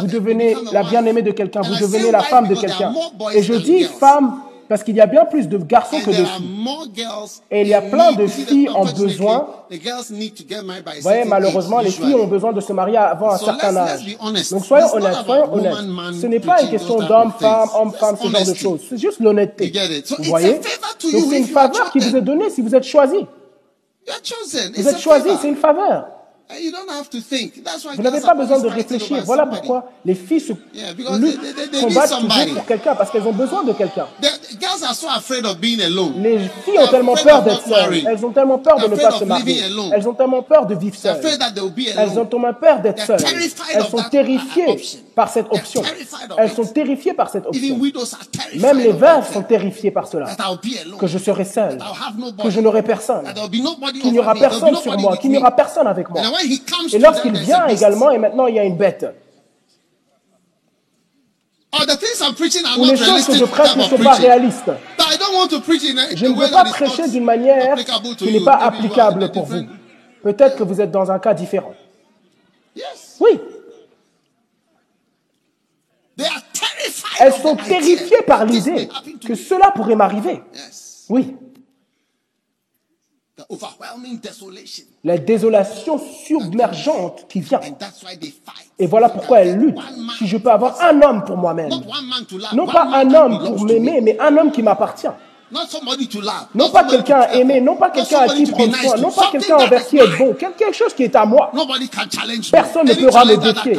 [0.00, 2.92] vous devenez la bien-aimée de quelqu'un, vous devenez la femme de quelqu'un.
[3.34, 6.66] Et je dis femme Parce qu'il y a bien plus de garçons que de filles.
[7.50, 9.46] Et il y a plein de filles en besoin.
[9.70, 14.16] Vous voyez, malheureusement, les filles ont besoin de se marier avant un certain âge.
[14.50, 15.74] Donc soyons honnêtes, soyons honnêtes.
[16.20, 18.80] Ce n'est pas une question d'homme, femme, homme, femme, ce genre de choses.
[18.88, 19.72] C'est juste l'honnêteté.
[20.18, 20.54] Vous voyez?
[20.54, 23.26] Donc c'est une faveur qui vous est donnée si vous êtes choisi.
[24.06, 26.13] Vous êtes choisi, c'est une faveur.
[27.96, 29.22] Vous n'avez pas besoin de réfléchir.
[29.24, 33.72] Voilà pourquoi les filles se luttent, combattent toujours pour quelqu'un, parce qu'elles ont besoin de
[33.72, 34.06] quelqu'un.
[36.22, 38.06] Les filles ont tellement peur d'être seules.
[38.06, 39.62] Elles ont tellement peur de ne pas se marier.
[39.92, 41.20] Elles ont tellement peur de vivre seules.
[41.96, 43.24] Elles ont tellement peur d'être seules.
[43.74, 44.76] Elles sont terrifiées
[45.14, 45.82] par cette option.
[46.36, 47.80] Elles sont terrifiées par cette option.
[48.56, 50.28] Même les veuves sont terrifiées par cela.
[50.98, 51.78] Que je serai seule.
[52.42, 53.24] Que je n'aurai personne.
[54.02, 55.16] Qu'il n'y aura personne sur moi.
[55.16, 56.20] Qu'il n'y aura personne avec moi.
[56.92, 59.06] Et lorsqu'il vient également, et maintenant il y a une bête.
[62.78, 64.70] Ou les choses que je prêche ne sont pas réalistes.
[66.14, 67.76] Je ne veux pas prêcher d'une manière
[68.16, 69.64] qui n'est pas applicable pour vous.
[70.22, 71.74] Peut-être que vous êtes dans un cas différent.
[73.20, 73.40] Oui.
[77.18, 78.88] Elles sont terrifiées par l'idée
[79.26, 80.42] que cela pourrait m'arriver.
[81.08, 81.36] Oui.
[85.02, 87.60] La désolation submergente qui vient.
[88.78, 89.78] Et voilà pourquoi elle lutte.
[90.18, 91.70] Si je peux avoir un homme pour moi-même.
[92.52, 95.08] Non pas un homme pour m'aimer, mais un homme qui m'appartient.
[96.54, 99.56] Non pas quelqu'un à aimer, non pas quelqu'un à qui prendre soin, non pas quelqu'un
[99.56, 101.52] envers qui être bon, quelque chose qui est à moi.
[102.50, 103.78] Personne ne pourra me défier.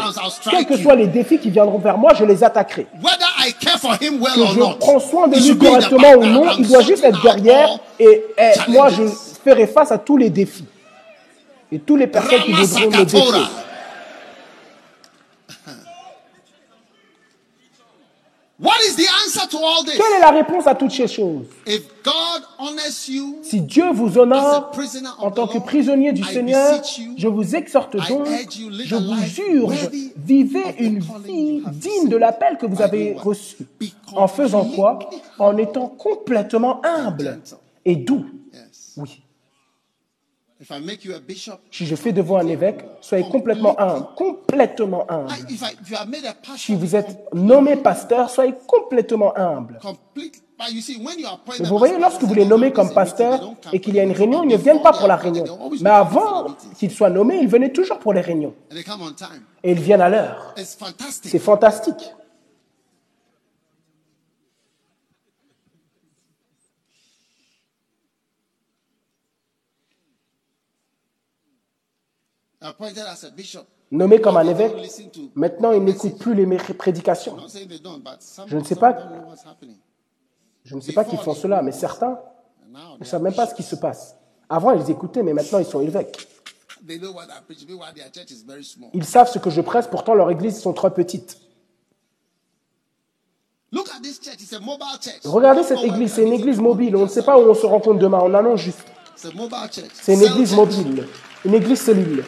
[0.49, 2.87] Quels que soient les défis qui viendront vers moi, je les attaquerai.
[2.93, 7.69] Que je prends soin de lui correctement ou non, il doit juste être derrière
[7.99, 9.03] et, et moi je
[9.45, 10.65] ferai face à tous les défis.
[11.71, 13.21] Et toutes les personnes qui voudront me défier.
[19.97, 21.47] Quelle est la réponse à toutes ces choses?
[23.43, 24.71] Si Dieu vous honore
[25.19, 26.81] en tant que prisonnier du Seigneur,
[27.17, 28.27] je vous exhorte donc,
[28.85, 33.57] je vous urge, vivez une vie digne de l'appel que vous avez reçu.
[34.13, 34.99] En faisant quoi?
[35.37, 37.41] En étant complètement humble
[37.83, 38.25] et doux.
[38.95, 39.21] Oui.
[41.71, 45.31] Si je fais de vous un évêque, soyez complètement humble, complètement humble.
[46.57, 49.79] Si vous êtes nommé pasteur, soyez complètement humble.
[50.57, 54.43] Mais vous voyez, lorsque vous les nommez comme pasteur et qu'il y a une réunion,
[54.43, 55.43] ils ne viennent pas pour la réunion.
[55.81, 56.47] Mais avant
[56.77, 58.53] qu'ils soient nommés, ils venaient toujours pour les réunions.
[59.63, 60.55] Et ils viennent à l'heure.
[60.55, 62.03] C'est fantastique.
[73.91, 74.75] Nommé comme un évêque,
[75.35, 77.37] maintenant il n'écoute plus les prédications.
[78.47, 78.97] Je ne sais pas,
[80.63, 82.19] je ne sais pas qui font cela, mais certains
[82.99, 84.15] ne savent même pas ce qui se passe.
[84.49, 86.27] Avant, ils écoutaient, mais maintenant, ils sont évêques.
[88.93, 91.39] Ils savent ce que je presse, pourtant leurs églises sont trop petites.
[95.23, 96.95] Regardez cette église, c'est une église mobile.
[96.95, 98.85] On ne sait pas où on se rencontre demain, on annonce juste.
[99.15, 101.07] C'est une église mobile,
[101.43, 102.23] une église cellule.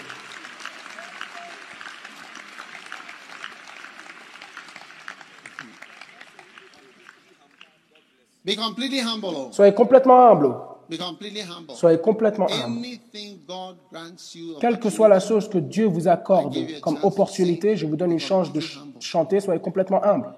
[9.52, 10.56] Soyez complètement humble.
[11.76, 12.86] Soyez complètement humble.
[14.62, 18.20] Quelle que soit la chose que Dieu vous accorde comme opportunité, je vous donne une
[18.20, 18.62] chance de
[19.00, 20.34] chanter, soyez complètement humble.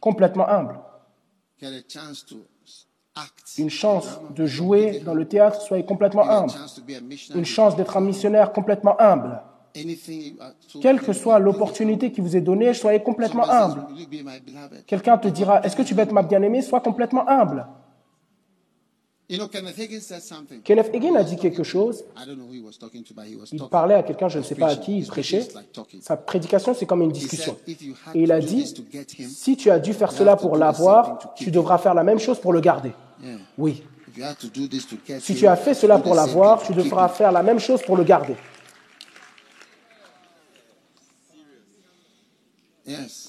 [0.00, 0.78] Complètement humble.
[3.58, 6.52] Une chance de jouer dans le théâtre, soyez complètement humble.
[7.34, 9.40] Une chance d'être un missionnaire complètement humble.
[10.80, 13.86] Quelle que soit l'opportunité qui vous est donnée, soyez complètement humble.
[14.86, 16.62] Quelqu'un te dira, est-ce que tu veux être ma bien-aimée?
[16.62, 17.66] Sois complètement humble.
[20.64, 22.04] Kenneth Hagin a dit quelque chose.
[23.52, 25.48] Il parlait à quelqu'un, je ne sais pas à qui, il prêchait.
[26.00, 27.56] Sa prédication, c'est comme une discussion.
[27.66, 28.72] Et il a dit,
[29.26, 32.52] si tu as dû faire cela pour l'avoir, tu devras faire la même chose pour
[32.52, 32.92] le garder.
[33.58, 33.82] Oui.
[35.18, 38.04] Si tu as fait cela pour l'avoir, tu devras faire la même chose pour le
[38.04, 38.36] garder.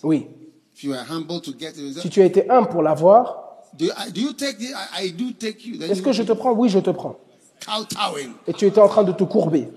[0.04, 0.28] Oui.
[0.74, 6.54] Si tu as été humble pour l'avoir, est-ce que je te prends?
[6.54, 7.18] Oui, je te prends.
[8.48, 9.70] Et tu étais en train de te courber.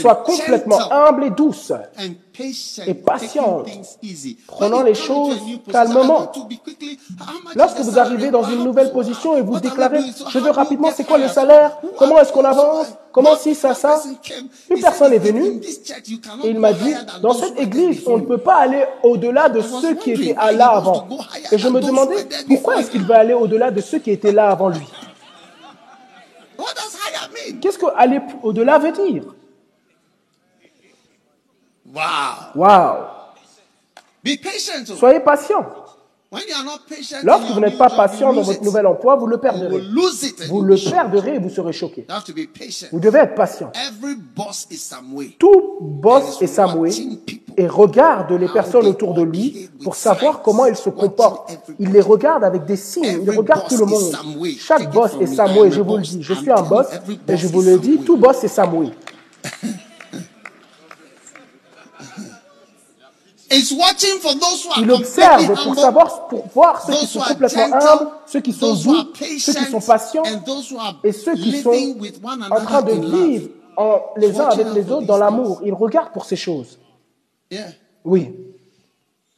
[0.00, 1.72] Sois complètement humble et douce.
[2.86, 3.68] et patiente,
[4.48, 5.36] prenant les choses
[5.70, 6.32] calmement.
[7.54, 11.18] Lorsque vous arrivez dans une nouvelle position et vous déclarez, je veux rapidement, c'est quoi
[11.18, 11.78] le salaire?
[11.96, 12.88] Comment est-ce qu'on avance?
[13.12, 14.02] Comment si, ça, ça?
[14.68, 15.60] Une personne est venue.
[16.42, 16.92] et il m'a dit,
[17.22, 21.06] dans cette église, on ne peut pas aller au-delà de ceux qui étaient là avant.
[21.52, 24.48] Et je me demandais, pourquoi est-ce qu'il veut aller au-delà de ceux qui étaient là
[24.50, 24.86] avant lui?
[27.60, 29.24] Qu'est-ce que aller au-delà veut dire
[32.54, 33.06] Wow.
[34.96, 35.83] Soyez patient.
[37.22, 39.80] Lorsque vous n'êtes pas patient dans votre nouvel emploi, vous le perdrez.
[40.48, 42.06] Vous le perdrez et vous serez choqué.
[42.92, 43.72] Vous devez être patient.
[45.38, 46.90] Tout boss est Samoué
[47.56, 51.58] et regarde les personnes autour de lui pour savoir comment ils se comportent.
[51.78, 54.12] Il les regarde avec des signes, il regarde tout le monde.
[54.58, 56.22] Chaque boss est Samoué, je vous le dis.
[56.22, 56.86] Je suis un boss
[57.28, 58.90] et je vous le dis, tout boss est Samoué.
[64.78, 68.96] Il observe pour savoir, pour voir ceux qui sont complètement humbles, ceux qui sont doux,
[69.38, 70.22] ceux qui sont patients
[71.02, 71.72] et ceux qui sont
[72.50, 73.48] en train de vivre
[74.16, 75.60] les uns avec les autres dans l'amour.
[75.64, 76.78] Il regarde pour ces choses.
[78.04, 78.32] Oui.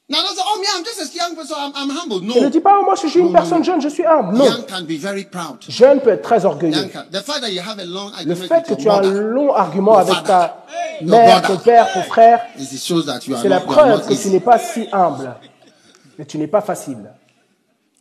[0.09, 2.21] Now, don't say, oh, me, I'm just a young person, I'm, I'm humble.
[2.21, 2.35] No.
[2.37, 4.37] Il ne dit pas, oh, moi, je suis une personne jeune, je suis humble.
[4.37, 4.45] Non.
[4.45, 5.57] Young can be very proud.
[5.69, 6.77] Jeune peut être très orgueilleux.
[6.77, 7.05] Young can.
[7.11, 9.97] The fact that you have a long Le fait que tu as un long argument
[9.97, 10.65] avec ta
[11.03, 15.35] mère, ton père, ton frère, c'est la preuve que tu n'es pas si humble.
[16.19, 17.11] Mais tu n'es pas facile.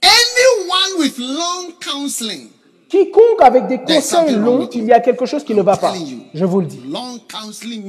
[0.04, 2.50] Anyone with long counseling,
[2.88, 5.92] Quiconque avec des conseils longs, il y a quelque chose qui ne va pas.
[6.36, 6.82] Je vous le dis.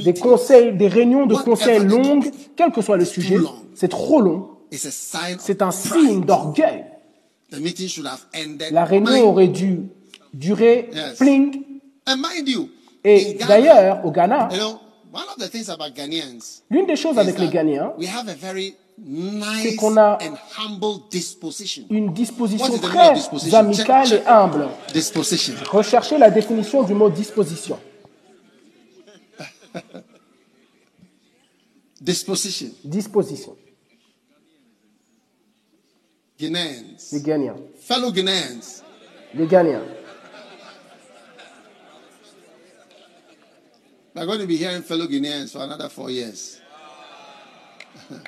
[0.02, 3.36] Des conseils, des réunions de conseils longues, quel que soit le sujet.
[3.76, 4.48] C'est trop long.
[4.72, 6.84] C'est un signe d'orgueil.
[7.50, 8.72] the meeting should have ended.
[8.72, 9.88] La réunion aurait dû
[10.34, 11.18] durer Yes.
[11.18, 11.62] pling.
[13.04, 14.80] Et d'ailleurs, au Ghana, you know,
[15.12, 18.34] one of the things about Ghanaians l'une des choses avec les Ghanéens, we have a
[18.34, 21.84] very nice qu'on a and humble disposition.
[21.90, 23.14] une disposition très
[23.54, 24.66] amicale et humble.
[25.70, 27.78] Recherchez la définition du mot disposition.
[32.00, 32.68] Disposition.
[32.84, 33.56] Disposition.
[36.38, 37.12] Ghanaians.
[37.12, 37.56] Les Ghanéens.
[37.80, 38.82] Fellow Ghanaians.
[39.34, 39.82] Les Ghanéens.
[44.14, 46.60] We're going to be hearing fellow Ghanaians for another four years.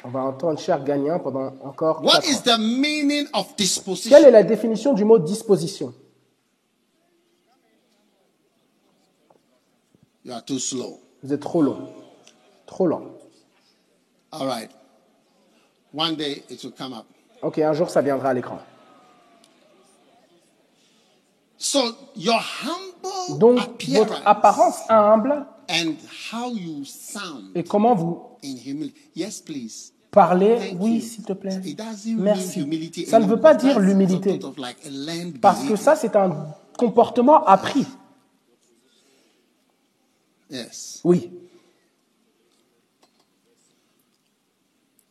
[0.05, 2.43] On va entendre cher Ghanéen pendant encore What quatre is ans.
[2.43, 4.31] the meaning of Quelle est disposition?
[4.33, 5.95] la définition du mot disposition?
[10.25, 11.01] You are too slow.
[11.23, 11.91] Vous êtes trop long.
[12.67, 13.03] Trop lent.
[14.33, 14.71] All right.
[15.93, 17.07] One day it will come up.
[17.43, 18.61] Ok, un jour ça viendra à l'écran.
[21.57, 21.81] So
[22.17, 25.95] your humble Donc, votre apparence humble and
[26.33, 28.23] how you sound et comment vous
[30.11, 31.61] parlez, oui, s'il te plaît.
[32.17, 33.07] Merci.
[33.07, 34.39] Ça ne veut pas dire l'humilité.
[35.41, 37.87] Parce que ça, c'est un comportement appris.
[41.05, 41.31] Oui.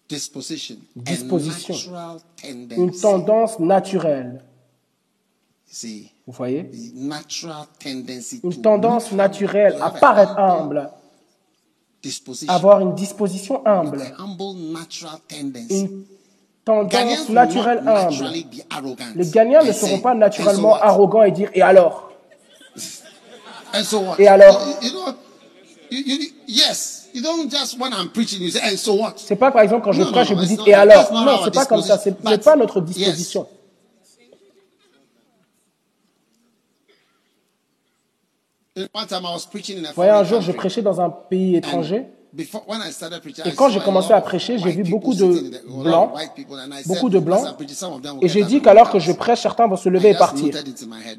[0.09, 0.77] Disposition.
[0.95, 1.73] Disposition.
[1.73, 4.43] A natural Une tendance naturelle.
[6.25, 6.69] Vous voyez?
[8.43, 10.91] Une tendance naturelle à paraître humble
[12.47, 14.03] avoir une disposition humble,
[15.69, 16.03] une
[16.63, 18.29] tendance naturelle humble.
[19.15, 22.11] Les Ghanéens ne seront pas "And so naturellement what?" arrogants et dire et alors?
[24.17, 24.59] Et alors?
[27.17, 29.17] You, yes, don't just when I'm preaching, you say, and so what?
[29.17, 31.11] C'est pas par exemple quand je Non, prêche non, et vous dites et alors?
[31.11, 32.85] Non, c'est pas comme ça, c'est pas notre yes.
[32.85, 33.47] disposition.
[38.93, 41.09] One time I was preaching in a Vous voyez, un jour, je prêchais dans un
[41.09, 42.05] pays étranger
[43.45, 45.51] Et quand j'ai commencé à prêcher, j'ai vu beaucoup de
[45.83, 46.11] blancs,
[46.85, 47.47] beaucoup de blancs.
[48.21, 50.53] Et j'ai dit qu'alors que je prêche, certains vont se lever et partir.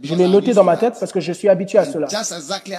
[0.03, 2.09] Je l'ai noté dans ma tête parce que je suis habitué à cela.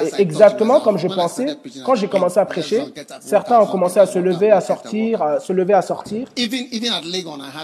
[0.02, 2.84] Et exactement comme je pensais, quand j'ai commencé à "Let's prêcher,
[3.22, 5.74] certains ont commencé à se lever, à walk out, walk out." sortir, à se lever,
[5.74, 6.28] à sortir.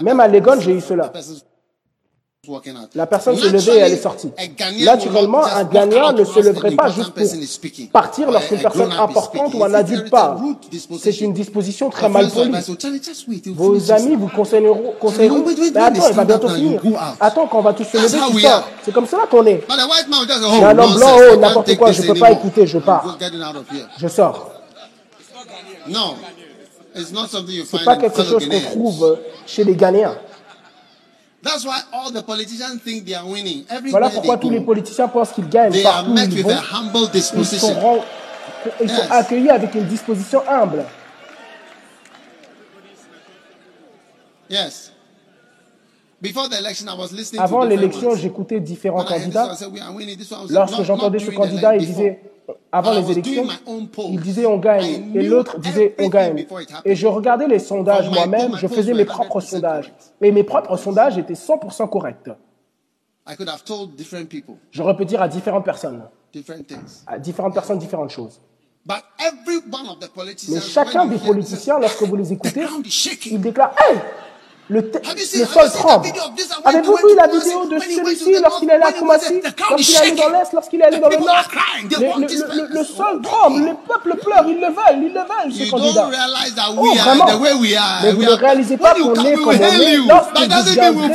[0.02, 1.08] Même à Legon, j'ai eu cela.
[1.08, 1.54] The person's walking out.
[2.94, 4.30] La personne se levait et elle est sortie.
[4.84, 9.64] Naturellement, un out ne se an pas juste pour partir Or lorsqu'une personne importante ou
[9.64, 10.56] un adulte rude
[11.00, 12.52] C'est une disposition très mal polie.
[12.56, 16.80] "Oh, Vos amis this." vous conseilleront, mais attends, il va bientôt finir.
[17.20, 18.50] Attends, quand on va tous se That's lever, tu sors.
[18.52, 18.68] are.
[18.82, 19.64] C'est comme cela qu'on est.
[19.68, 23.18] Mais oh, un homme nonsense, blanc, oh, n'importe quoi, je peux pas écouter, je pars.
[23.98, 24.50] Je sors.
[25.88, 26.16] No,
[26.96, 30.16] it's not something you C'est find pas quelque chose qu'on trouve chez les Ghanéens.
[33.90, 36.44] Voilà pourquoi they tous les politiciens pensent qu'ils gagnent they are partout où ils with
[36.44, 36.50] vont.
[36.50, 38.02] a humble Ils sont
[38.80, 40.84] ils sont accueillis avec une disposition humble.
[44.50, 44.92] Yes.
[47.38, 49.52] Avant l'élection, j'écoutais différents candidats.
[50.48, 52.20] Lorsque j'entendais ce candidat, il disait,
[52.72, 53.46] avant les élections,
[54.10, 56.46] il disait on gagne et l'autre disait on gagne.
[56.84, 59.92] Et je regardais les sondages moi-même, je faisais mes propres sondages.
[60.20, 62.30] Et mes propres sondages étaient 100% corrects.
[64.70, 66.02] J'aurais pu dire à différentes personnes,
[67.06, 68.40] à différentes personnes différentes choses.
[70.48, 72.64] Mais chacun des politiciens, lorsque vous les écoutez,
[73.26, 73.98] il déclare Hey,
[74.68, 76.08] le, le sol tremble.
[76.64, 79.40] Avez-vous vu la vidéo de celui-ci lorsqu'il est allé à Kumasi,
[79.70, 81.48] lorsqu'il est allé dans l'Est, lorsqu'il est allé dans le Nord.
[81.90, 85.70] le, le, le, sol tremble, le peuple pleure, ils le veulent, ils le veulent, ce
[85.70, 86.10] candidat.
[86.76, 87.26] Oh, vraiment.
[88.02, 89.96] Mais vous ne réalisez pas qu'on est comme on est.
[89.98, 91.12] Lorsque vous viendrez,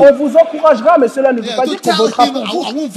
[0.00, 2.88] on vous encouragera, mais cela ne veut pas dire qu'on votera pour vous.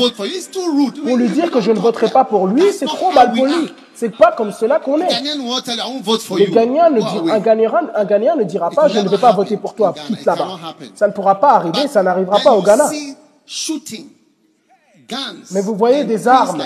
[1.06, 3.72] Pour lui dire que je ne voterai pas pour lui, c'est trop mal poli.
[4.02, 5.22] C'est pas comme cela qu'on est.
[5.22, 9.32] Le gagnant ne dit, un, gagnant, un gagnant ne dira pas je ne vais pas
[9.32, 10.57] voter pour toi, quitte là-bas.
[10.95, 12.90] Ça ne pourra pas arriver, ça n'arrivera pas au Ghana.
[15.52, 16.64] Mais vous voyez des armes.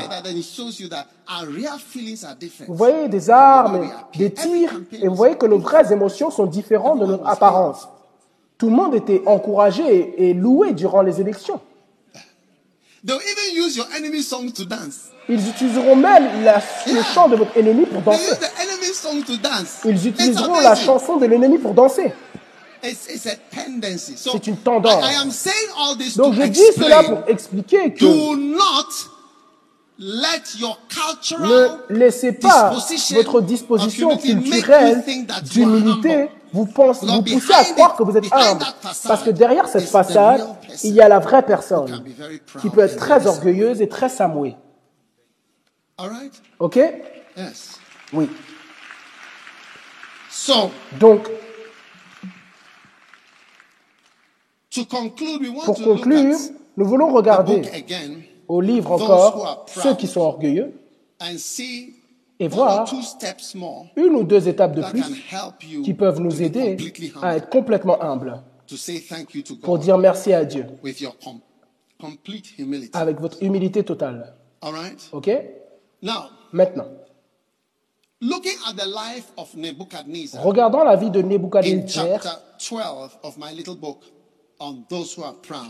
[2.70, 7.02] Vous voyez des armes, des tirs, et vous voyez que nos vraies émotions sont différentes
[7.02, 7.90] de notre apparence.
[8.57, 11.60] Tout le monde était encouragé et loué durant les élections.
[15.27, 16.27] Ils utiliseront même
[16.88, 18.36] le chant de votre ennemi pour danser.
[19.86, 22.14] Ils utiliseront la chanson de l'ennemi pour danser.
[22.82, 25.03] C'est une tendance.
[26.15, 28.06] Donc je dis cela pour expliquer que
[29.98, 32.76] ne laissez pas
[33.14, 35.03] votre disposition culturelle
[35.44, 38.64] d'humilité vous, vous pousser à croire que vous êtes humble.
[38.82, 40.48] Parce que derrière cette façade,
[40.84, 42.03] il y a la vraie personne
[42.61, 44.56] qui peut être très orgueilleuse et très samouée.
[46.60, 46.80] Ok?
[48.14, 48.30] Oui.
[50.99, 51.30] Donc,
[55.65, 56.38] pour conclure,
[56.77, 57.61] nous voulons regarder
[58.48, 60.73] au livre encore ceux qui sont orgueilleux
[62.40, 62.91] et voir
[63.95, 65.03] une ou deux étapes de plus
[65.84, 66.78] qui peuvent nous aider
[67.22, 68.41] à être complètement humbles
[69.62, 70.66] pour dire merci à Dieu.
[72.94, 74.36] avec votre humilité totale.
[75.12, 75.30] OK?
[76.52, 76.88] Maintenant,
[80.41, 82.20] regardons la vie de Nebuchadnezzar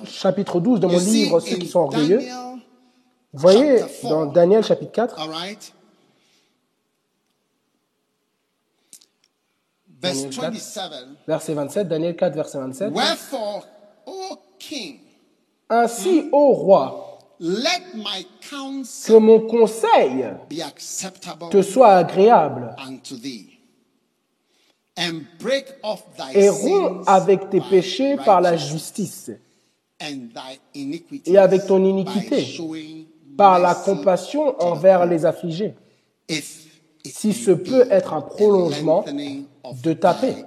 [0.06, 2.22] chapitre 12 de mon livre Ceux qui sont orgueilleux.
[3.34, 5.20] Vous voyez dans Daniel chapitre 4,
[11.28, 12.94] verset 27, Daniel 4, verset 27.
[15.70, 20.26] Ainsi, ô roi, que mon conseil
[21.52, 22.76] te soit agréable
[26.34, 29.32] et romps avec tes péchés par la justice
[31.26, 32.58] et avec ton iniquité
[33.38, 35.76] par la compassion envers les affligés,
[37.04, 39.04] si ce peut être un prolongement
[39.84, 40.46] de ta paix.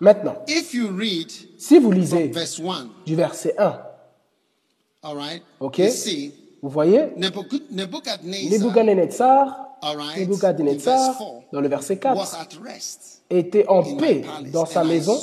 [0.00, 0.36] Maintenant,
[1.58, 2.32] si vous lisez
[3.06, 3.82] du verset 1,
[5.60, 5.82] ok,
[6.62, 9.68] vous voyez, Nebuchadnezzar
[10.16, 11.14] Nebuchadnezzar,
[11.52, 12.48] dans le verset 4,
[13.30, 15.16] était en paix dans sa maison.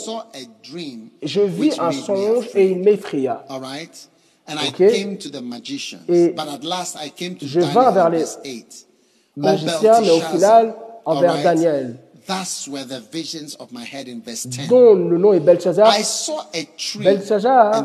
[1.21, 3.45] Je vis un songe et il m'effraya.
[4.69, 5.19] Okay.
[6.07, 6.33] Et
[7.41, 8.23] je vins vers les
[9.35, 10.75] magiciens, mais au final,
[11.05, 11.97] envers Daniel
[14.67, 15.93] dont le nom est Belshazzar.
[16.99, 17.83] Belshazzar,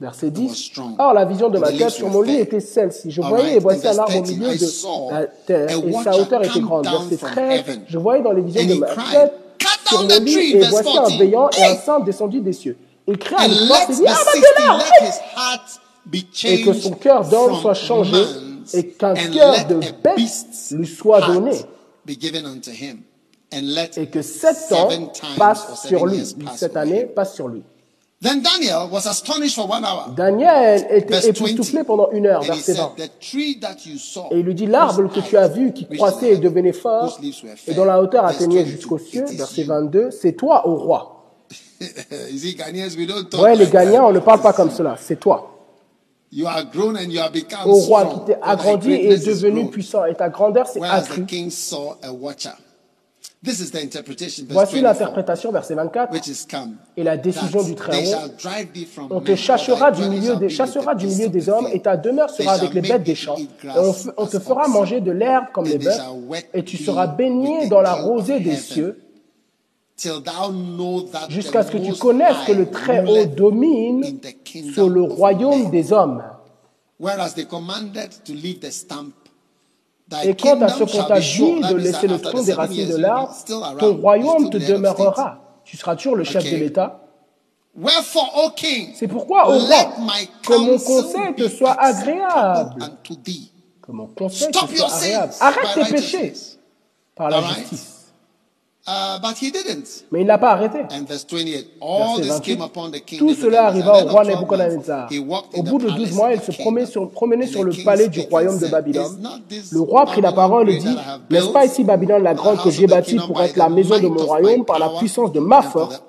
[0.00, 0.72] verset 10.
[0.98, 3.10] Or, la vision de ma tête sur mon lit était celle-ci.
[3.10, 6.60] Je voyais, et voici un arbre au milieu de la terre, et sa hauteur était
[6.60, 6.86] grande.
[6.86, 7.80] Verset 13.
[7.88, 9.34] Je voyais dans les visions de ma tête
[9.86, 12.78] sur mon lit, et voici un veillant et un saint descendu des cieux.
[13.06, 14.04] Il crie à force et dit,
[15.36, 15.58] ah,
[16.44, 18.16] et que son cœur d'homme soit changé,
[18.74, 20.18] et qu'un cœur de bête
[20.72, 21.52] lui soit donné
[23.96, 24.88] et que sept ans
[25.36, 26.22] passent sur lui.
[26.56, 27.62] Cette année passe sur lui.
[30.16, 32.92] Daniel était époustouflé pendant une heure, verset 20.
[34.30, 37.18] Et il lui dit, l'arbre que tu as vu qui croissait et devenait fort,
[37.66, 41.18] et dont la hauteur atteignait jusqu'aux cieux, verset 22, c'est toi, ô roi.
[43.42, 45.51] Ouais, les gagnants, on ne parle pas comme cela, c'est toi.
[47.64, 51.26] Au roi qui t'est agrandi et est devenu puissant, et ta grandeur s'est accrue.
[54.50, 56.14] Voici l'interprétation, verset 24,
[56.96, 58.30] et la décision du Très-Haut.
[59.10, 62.52] On te chassera du, milieu des, chassera du milieu des hommes, et ta demeure sera
[62.52, 63.36] avec les bêtes des champs.
[63.36, 63.48] Et
[64.16, 65.90] on, te fera manger de l'herbe comme les bœufs,
[66.54, 69.02] et tu seras baigné dans la rosée des cieux,
[71.28, 74.20] jusqu'à ce que tu connaisses que le Très-Haut domine
[74.72, 76.22] sur le royaume des hommes.
[80.24, 83.34] Et quant à ce qu'on t'a dit de laisser le tronc des racines de l'arbre,
[83.78, 85.38] ton royaume te demeurera.
[85.64, 87.00] Tu seras toujours le chef de l'État.
[88.94, 89.92] C'est pourquoi, ô roi,
[90.42, 92.84] que mon conseil te soit agréable.
[93.80, 95.32] Que mon conseil te soit agréable.
[95.40, 96.34] Arrête tes péchés
[97.14, 98.01] par la justice.
[98.84, 99.16] Uh,
[100.10, 100.80] Mais il n'a pas arrêté.
[103.16, 105.08] Tout cela arriva au roi Nebuchadnezzar.
[105.54, 108.58] Au bout de douze mois, il se promenait sur, promenait sur le palais du royaume
[108.58, 109.38] de Babylone.
[109.70, 110.96] Le roi prit la parole et dit,
[111.30, 114.26] N'est-ce pas ici Babylone la grande que j'ai bâtie pour être la maison de mon
[114.26, 116.02] royaume par la puissance de ma force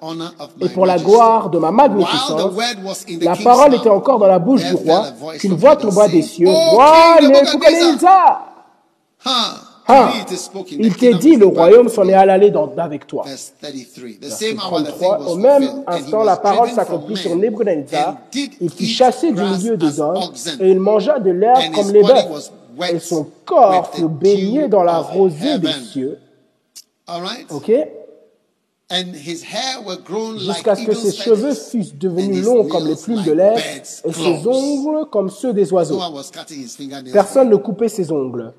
[0.59, 2.41] et pour la gloire de ma magnificence
[3.21, 5.05] La parole était encore dans la bouche du roi
[5.37, 6.49] qu'une voix tomba des cieux.
[6.49, 8.49] Roi Nebuchadnezzar
[9.87, 10.13] ah,
[10.71, 13.25] il t'est dit, le royaume s'en est allé avec toi.
[14.21, 18.17] Verset 33, au même instant, la parole s'accomplit sur Nebuchadnezzar.
[18.61, 20.23] Il fut chassé du milieu des hommes
[20.59, 22.51] et il mangea de l'herbe comme les bœufs.
[22.91, 26.17] Et son corps fut baigné dans la rosée des cieux.
[27.49, 27.71] OK?
[30.37, 34.47] Jusqu'à ce que ses cheveux fussent devenus longs comme les plumes de l'air et ses
[34.47, 35.99] ongles comme ceux des oiseaux.
[37.11, 38.53] Personne ne coupait ses ongles.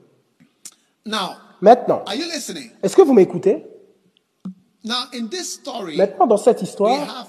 [1.60, 2.04] Maintenant,
[2.82, 3.66] est-ce que vous m'écoutez?
[5.96, 7.26] Maintenant, dans cette histoire,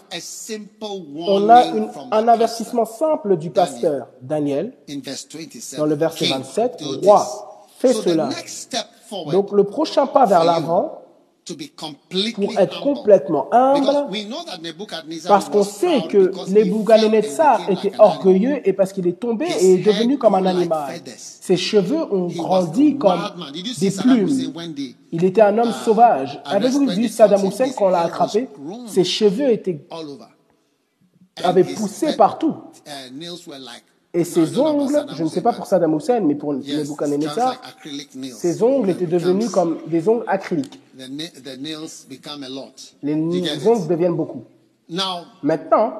[1.16, 1.64] on a
[2.12, 4.74] un avertissement simple du pasteur Daniel.
[5.78, 6.84] Dans le verset 27.
[7.04, 8.30] Roi, fais cela.
[9.32, 11.05] Donc le prochain pas vers l'avant,
[12.34, 14.08] pour être complètement humble,
[15.28, 20.18] parce qu'on sait que Nebuchadnezzar était orgueilleux et parce qu'il est tombé et est devenu
[20.18, 21.02] comme un animal.
[21.18, 23.22] Ses cheveux ont grandi comme
[23.80, 24.54] des plumes.
[25.12, 26.42] Il était un homme uh, sauvage.
[26.46, 28.50] Avez-vous vu Saddam Hussein quand on l'a attrapé?
[28.88, 29.80] Ses cheveux étaient,
[31.44, 32.56] avaient poussé partout.
[32.88, 33.16] Uh,
[34.14, 37.62] et ses ongles, je ne sais pas pour Saddam Hussein, mais pour Nebuchadnezzar,
[38.34, 40.80] ses ongles étaient devenus comme des ongles acryliques.
[43.04, 44.46] Les ongles deviennent beaucoup.
[45.44, 45.94] Maintenant,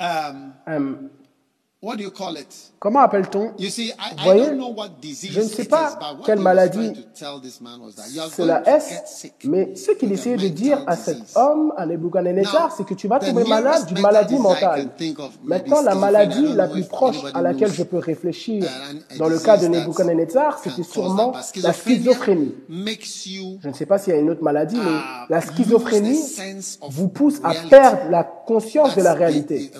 [0.00, 1.10] um, um,
[2.78, 3.52] Comment appelle-t-on?
[4.22, 4.44] Voyez,
[5.30, 10.96] je ne sais pas quelle maladie cela est, mais ce qu'il essayait de dire à
[10.96, 14.88] cet homme, à Nebuchadnezzar, c'est que tu vas tomber malade d'une maladie mentale.
[15.42, 18.64] Maintenant, la maladie la plus proche à laquelle je peux réfléchir
[19.18, 21.32] dans le cas de Nebuchadnezzar, c'était sûrement
[21.62, 22.54] la schizophrénie.
[22.68, 26.20] Je ne sais pas s'il y a une autre maladie, mais uh, la schizophrénie
[26.88, 29.70] vous pousse à perdre la conscience de la réalité.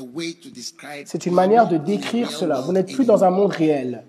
[1.04, 2.60] C'est une manière de dire décrire cela.
[2.60, 4.04] Vous n'êtes plus dans un monde réel.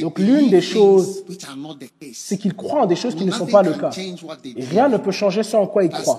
[0.00, 1.24] Donc l'une des choses,
[2.14, 3.90] c'est qu'ils croient en des choses qui ne sont pas le cas.
[4.56, 6.16] Et rien ne peut changer ce en quoi ils croient.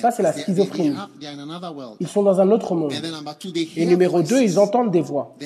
[0.00, 0.96] Ça, c'est la schizophrénie.
[2.00, 2.92] Ils sont dans un autre monde.
[3.76, 5.36] Et numéro deux, ils entendent des voix.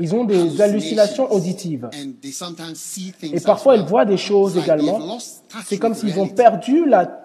[0.00, 1.90] Ils ont des hallucinations auditives.
[3.22, 5.18] Et parfois, ils voient des choses également.
[5.66, 7.20] C'est comme s'ils ont perdu la,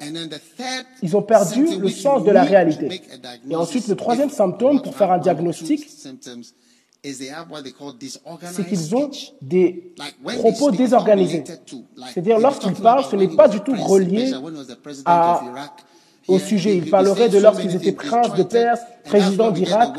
[1.04, 3.04] ils ont perdu le sens de la réalité.
[3.50, 6.16] Et ensuite, le troisième symptôme pour faire un diagnostic, c'est
[8.68, 9.94] qu'ils ont des
[10.40, 11.44] propos désorganisés.
[12.12, 14.34] C'est-à-dire, lorsqu'ils parlent, ce n'est pas du tout relié
[15.06, 15.44] à
[16.28, 16.78] au sujet.
[16.78, 19.90] Il parlerait de lorsqu'ils étaient princes de Perse, président d'Irak.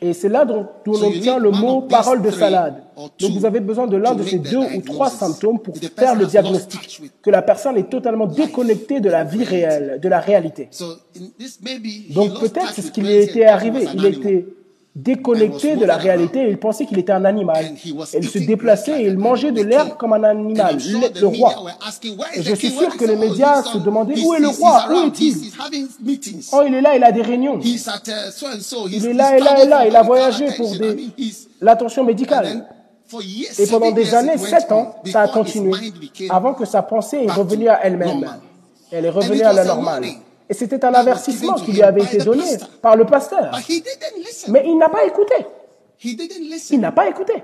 [0.00, 2.82] Et c'est là dont, on obtient le mot parole de salade.
[2.96, 6.26] Donc vous avez besoin de l'un de ces deux ou trois symptômes pour faire le
[6.26, 7.02] diagnostic.
[7.22, 10.68] Que la personne est totalement déconnectée de la vie réelle, de la réalité.
[12.10, 13.86] Donc peut-être c'est ce qui lui était arrivé.
[13.94, 14.46] Il était
[14.96, 17.66] déconnecté de la réalité il pensait qu'il était un animal.
[17.84, 20.78] il se déplaçait et il mangeait de l'herbe comme un animal,
[21.20, 21.54] le, roi.
[22.34, 25.52] Et je suis sûr que les médias se demandaient où est le roi, où est-il?
[26.52, 27.60] Oh, il est là, il a des réunions.
[27.60, 30.72] Il est là là et là, il a voyagé pour
[31.60, 32.66] l'attention médicale.
[33.58, 35.72] Et pendant des années, sept ans, ça a continué,
[36.30, 38.26] avant que sa pensée est revenue à elle-même.
[38.90, 40.04] Elle est revenue à la normale.
[40.48, 42.44] Et c'était un avertissement qui lui avait été donné
[42.82, 43.50] par le pasteur.
[44.48, 45.34] Mais il n'a pas écouté.
[46.70, 47.34] Il n'a pas écouté.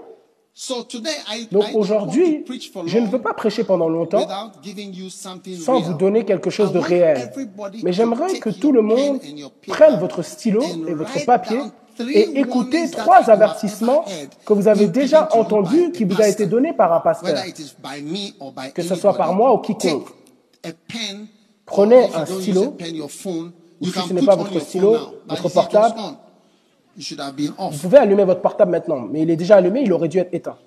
[1.51, 2.45] Donc aujourd'hui,
[2.87, 4.29] je ne veux pas prêcher pendant longtemps
[5.65, 7.33] sans vous donner quelque chose de réel.
[7.83, 9.21] Mais j'aimerais que tout le monde
[9.67, 11.59] prenne votre stylo et votre papier
[12.01, 14.05] et écoutez trois avertissements
[14.45, 17.37] que vous avez déjà entendus qui vous a été donné par un pasteur,
[18.75, 20.09] que ce soit par moi ou quiconque.
[21.73, 22.77] Prenez un stylo,
[23.81, 24.95] ou si ce n'est pas votre stylo,
[25.27, 25.95] votre portable,
[26.95, 30.35] vous pouvez allumer votre portable maintenant, mais il est déjà allumé, il aurait dû être
[30.35, 30.59] éteint.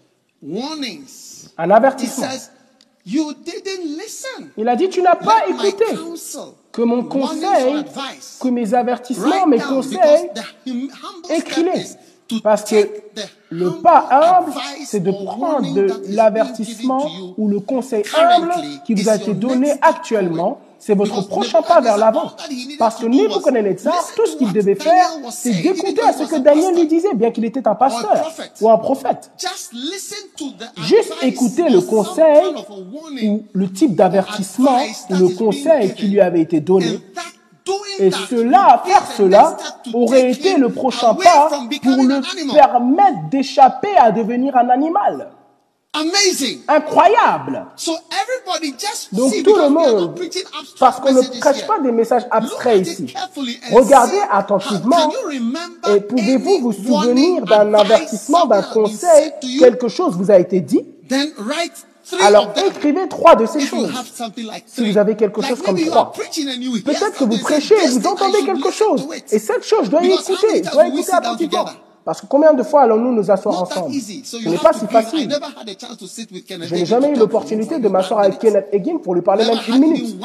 [1.60, 2.26] Un avertissement.
[4.57, 5.86] Il a dit, tu n'as pas écouté.
[6.72, 7.86] que mon conseil,
[8.41, 10.32] que mes avertissements, mes conseils,
[11.30, 11.84] écris-les.
[12.41, 12.90] Parce que
[13.52, 14.53] le pas humble,
[14.84, 15.68] c'est de prendre
[16.10, 17.07] l'avertissement
[17.38, 18.53] ou le conseil humble
[18.88, 22.34] qui vous a été donné actuellement c'est votre prochain pas vers l'avant.
[22.78, 26.86] Parce que Nebuchadnezzar, tout ce qu'il devait faire, c'est d'écouter à ce que Daniel lui
[26.86, 28.32] disait, bien qu'il était un pasteur
[28.62, 29.32] ou un prophète.
[30.78, 32.53] Juste écouter le conseil
[33.24, 34.78] ou le type d'avertissement
[35.10, 36.99] ou le conseil qui lui avait été donné.
[37.98, 39.57] Et cela, faire cela,
[39.91, 41.49] aurait été le prochain pas
[41.82, 45.32] pour le permettre d'échapper à devenir un animal.
[46.68, 47.66] Incroyable.
[49.12, 50.20] Donc tout le monde,
[50.80, 53.14] parce qu'on ne prêche pas des messages abstraits ici.
[53.72, 55.12] Regardez attentivement
[55.94, 60.86] et pouvez-vous vous souvenir d'un avertissement, d'un conseil, quelque chose vous a été dit?
[62.22, 63.92] Alors écrivez trois de ces choses.
[64.68, 66.12] Si vous avez quelque chose comme trois.
[66.12, 69.08] Peut-être que vous prêchez et vous entendez quelque chose.
[69.32, 70.64] Et cette chose, je dois y écouter.
[70.64, 71.66] Je dois écouter attentivement.
[72.06, 75.27] Parce que combien de fois allons-nous nous asseoir ensemble Ce n'est pas si facile.
[76.61, 79.80] Je n'ai jamais eu l'opportunité de m'asseoir avec Kenneth Hagin pour lui parler même une
[79.80, 80.15] minute.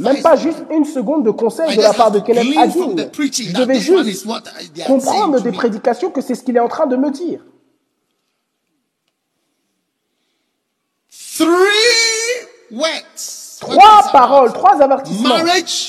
[0.00, 2.96] Même pas juste une seconde de conseil de la part de Kenneth Hagin.
[3.12, 4.26] Je devais juste
[4.84, 7.40] comprendre des prédications que c'est ce qu'il est en train de me dire.
[13.60, 15.36] Trois paroles, trois avertissements.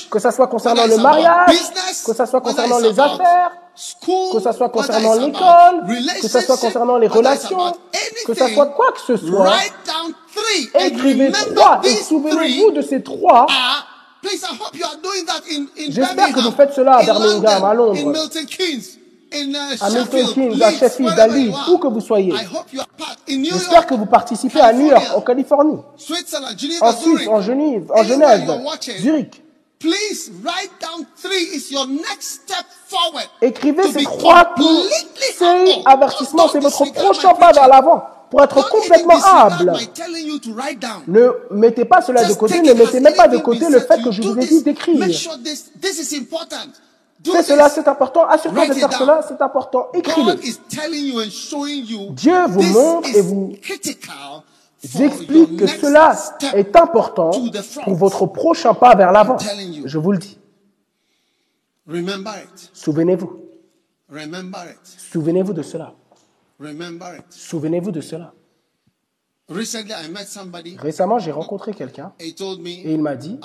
[0.08, 1.56] Que ce soit concernant le mariage,
[2.06, 3.50] que ce soit concernant les affaires,
[4.32, 5.84] que ce soit concernant l'école,
[6.20, 7.72] que ce soit concernant les relations,
[8.26, 9.52] que ce soit quoi que ce soit,
[10.80, 13.46] écrivez trois et souvenez-vous de ces trois.
[15.88, 18.04] J'espère que vous faites cela à Birmingham, à Londres, à
[19.90, 22.32] Milton Keynes, à Sheffield, à Leeds, où que vous soyez.
[23.26, 25.78] J'espère que vous participez à New York, en Californie,
[26.80, 28.60] en Suisse, en Genève, en Genève,
[29.00, 29.42] Zurich.
[33.42, 39.72] Écrivez ces trois conseils, avertissements, c'est votre prochain pas vers l'avant pour être complètement humble.
[41.06, 44.10] Ne mettez pas cela de côté, ne mettez même pas de côté le fait que
[44.10, 45.04] je vous ai dit d'écrire.
[47.24, 48.26] Fais cela, c'est important.
[48.28, 49.88] Assure-toi de faire cela, c'est important.
[49.94, 50.32] Écrivez.
[52.10, 53.52] Dieu vous montre et vous
[55.02, 56.14] explique que cela
[56.54, 57.30] est important
[57.84, 59.36] pour votre prochain pas vers l'avant.
[59.84, 60.38] Je vous le dis.
[62.72, 63.40] Souvenez-vous.
[65.10, 65.94] Souvenez-vous de cela.
[67.30, 68.32] Souvenez-vous de cela.
[70.78, 72.12] Récemment, j'ai rencontré quelqu'un.
[72.18, 72.34] Et
[72.94, 73.38] il m'a dit,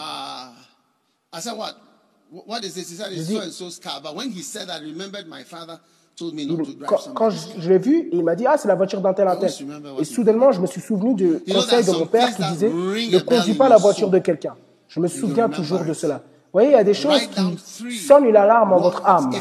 [7.16, 9.52] quand, je, l'ai vu, il m'a dit, ah, c'est la voiture d'un tel un tel.
[10.00, 13.54] Et soudainement, je me suis souvenu du conseil de mon père qui disait, ne conduis
[13.54, 14.56] pas la voiture de quelqu'un.
[14.88, 16.16] Je me souviens toujours de cela.
[16.16, 19.32] Vous voyez, il y a des choses qui sonnent une alarme en votre âme.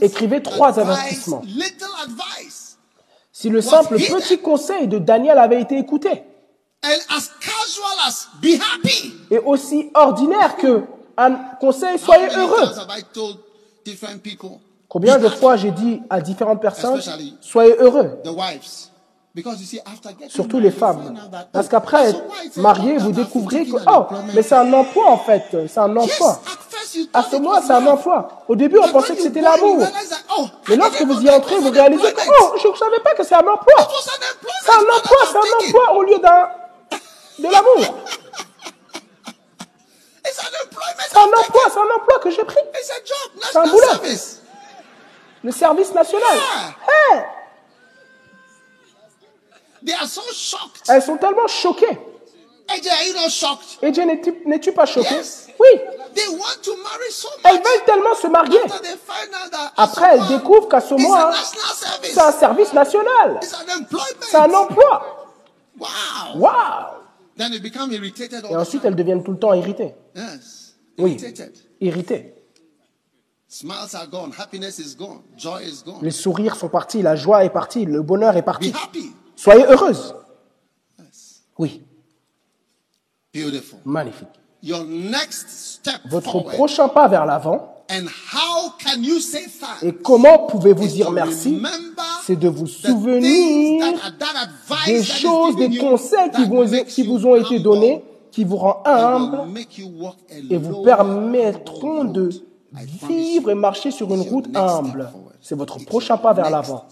[0.00, 1.42] Écrivez trois avertissements.
[3.32, 6.22] Si le simple petit conseil de Daniel avait été écouté,
[9.30, 10.82] et aussi ordinaire que
[11.16, 12.68] un conseil, soyez heureux.
[14.88, 17.00] Combien de fois j'ai dit à différentes personnes,
[17.40, 18.18] soyez heureux.
[20.28, 21.14] Surtout les femmes.
[21.52, 22.22] Parce qu'après être
[22.56, 25.44] marié, vous découvrez que, oh, mais c'est un emploi en fait.
[25.68, 26.40] C'est un emploi.
[27.12, 28.28] À ce moment, c'est un emploi.
[28.48, 29.86] Au début, on pensait que c'était l'amour.
[30.68, 33.34] Mais lorsque vous y entrez, vous réalisez que, oh, je ne savais pas que c'est
[33.34, 33.88] un emploi.
[34.64, 36.48] C'est un emploi, c'est un emploi au lieu d'un,
[37.38, 37.94] de l'amour.
[41.10, 42.60] C'est un emploi, c'est un emploi que j'ai pris.
[43.50, 43.86] C'est un boulot.
[45.44, 46.38] Le service national.
[46.88, 47.22] Hey.
[50.88, 51.98] Elles sont tellement choquées.
[53.82, 53.98] AJ,
[54.44, 55.14] n'es-tu pas choqué?
[55.58, 55.80] Oui.
[57.44, 58.60] Elles veulent tellement se marier.
[59.76, 61.30] Après, elles découvrent qu'à ce moment,
[62.02, 63.40] c'est un service national.
[64.20, 65.26] C'est un emploi.
[66.34, 66.50] Wow.
[68.50, 69.94] Et ensuite, elles deviennent tout le temps irritées.
[70.98, 71.16] Oui,
[71.80, 72.34] irritées.
[76.02, 78.74] Les sourires sont partis, la joie est partie, le bonheur est parti.
[79.36, 80.14] Soyez heureuse.
[81.56, 81.82] Oui.
[83.84, 84.28] Magnifique.
[86.10, 87.74] Votre prochain pas vers l'avant
[89.82, 91.62] Et comment pouvez-vous dire merci?
[92.24, 93.94] C'est de vous souvenir
[94.84, 99.58] des choses, des conseils qui vous, qui vous ont été donnés, qui vous rend humble
[100.50, 102.30] et vous permettront de
[102.72, 105.10] vivre et marcher sur une route humble.
[105.40, 106.84] C'est votre prochain pas vers l'avant.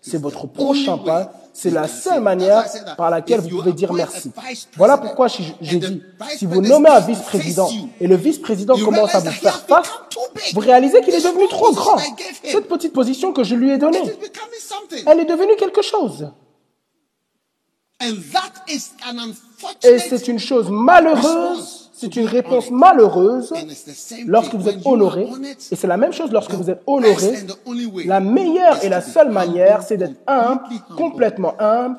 [0.00, 1.32] C'est votre prochain pas.
[1.52, 2.64] C'est la seule manière
[2.96, 4.30] par laquelle vous pouvez dire merci.
[4.76, 6.02] Voilà pourquoi j'ai dit,
[6.36, 7.68] si vous nommez un vice-président
[8.00, 9.90] et le vice-président commence à vous faire face,
[10.54, 11.98] vous réalisez qu'il est devenu trop grand.
[12.42, 14.02] Cette petite position que je lui ai donnée,
[15.06, 16.30] elle est devenue quelque chose.
[19.82, 23.52] Et c'est une chose malheureuse c'est une réponse malheureuse
[24.26, 25.28] lorsque vous êtes honoré.
[25.70, 27.46] Et c'est la même chose lorsque vous êtes honoré.
[28.06, 30.62] La meilleure et la seule manière, c'est d'être humble,
[30.96, 31.98] complètement humble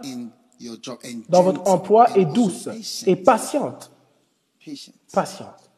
[1.30, 2.68] dans votre emploi et douce
[3.06, 3.91] et patiente.
[5.14, 5.69] Patiente.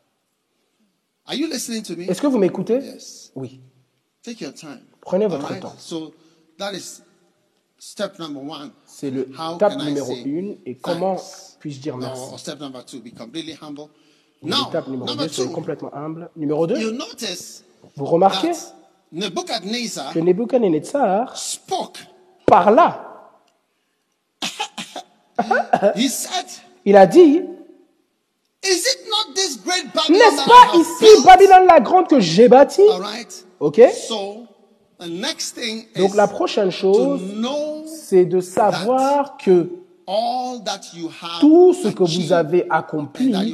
[1.30, 2.80] Est-ce que vous m'écoutez?
[3.36, 3.60] Oui.
[5.02, 5.76] Prenez votre temps.
[8.86, 11.18] C'est le step numéro 1 et comment
[11.60, 12.22] puis-je dire merci?
[14.44, 16.30] L'étape numéro 2, c'est complètement humble.
[16.36, 16.98] Numéro 2,
[17.96, 18.52] vous remarquez
[19.12, 21.34] que Nebuchadnezzar
[22.46, 23.10] parla.
[26.86, 27.42] Il a dit,
[30.10, 32.82] n'est-ce pas ici Babylone la grande que j'ai bâtie?
[33.60, 33.82] Ok.
[35.96, 37.22] Donc la prochaine chose,
[37.88, 39.70] c'est de savoir que
[41.40, 43.54] tout ce que vous avez accompli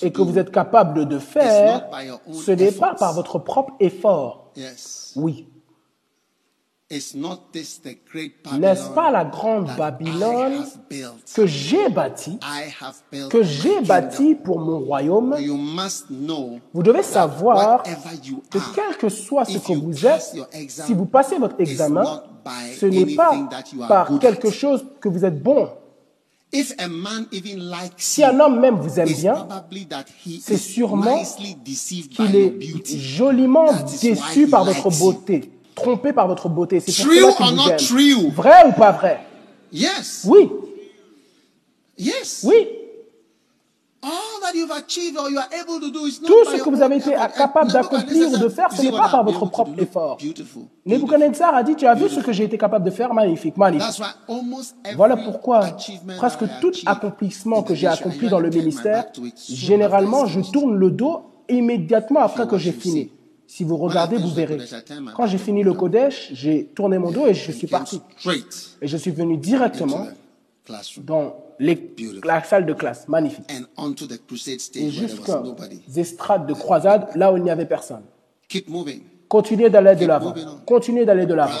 [0.00, 1.88] et que vous êtes capable de faire,
[2.32, 4.52] ce n'est pas par votre propre effort.
[5.16, 5.46] Oui.
[8.58, 10.66] N'est-ce pas la grande Babylone
[11.34, 12.38] que j'ai bâtie,
[13.30, 15.34] que j'ai bâtie pour mon royaume?
[16.74, 20.36] Vous devez savoir que quel que soit ce que vous êtes,
[20.68, 22.22] si vous passez votre examen,
[22.78, 23.48] ce n'est pas
[23.88, 25.70] par quelque chose que vous êtes bon
[27.96, 29.48] si un homme même vous aime bien,
[30.42, 31.22] c'est sûrement
[32.14, 33.72] qu'il est joliment
[34.02, 36.80] déçu par votre beauté, trompé par votre beauté.
[36.80, 38.30] C'est pour cela qu'il vous aime.
[38.32, 39.20] Vrai ou pas vrai?
[40.26, 40.50] Oui.
[42.44, 42.68] Oui.
[46.26, 49.24] Tout ce que vous avez été capable d'accomplir ou de faire, ce n'est pas par
[49.24, 50.18] votre propre effort.
[50.84, 53.14] Nebuchadnezzar a dit, tu as vu ce que j'ai été capable de faire?
[53.14, 54.02] Magnifique, magnifique.
[54.96, 55.76] Voilà pourquoi
[56.16, 59.06] presque tout accomplissement que j'ai accompli dans le ministère,
[59.48, 63.10] généralement, je tourne le dos immédiatement après que j'ai fini.
[63.46, 64.58] Si vous regardez, vous verrez.
[65.14, 68.00] Quand j'ai fini le Kodesh, j'ai tourné mon dos et je suis parti.
[68.80, 70.08] Et je suis venu directement
[70.98, 73.50] dans la salle de classe, magnifique.
[74.74, 75.54] Et jusqu'aux
[75.96, 78.02] estrades de croisade, là où il n'y avait personne.
[79.28, 80.34] Continuez d'aller de l'avant.
[80.66, 81.58] Continuez d'aller de l'avant.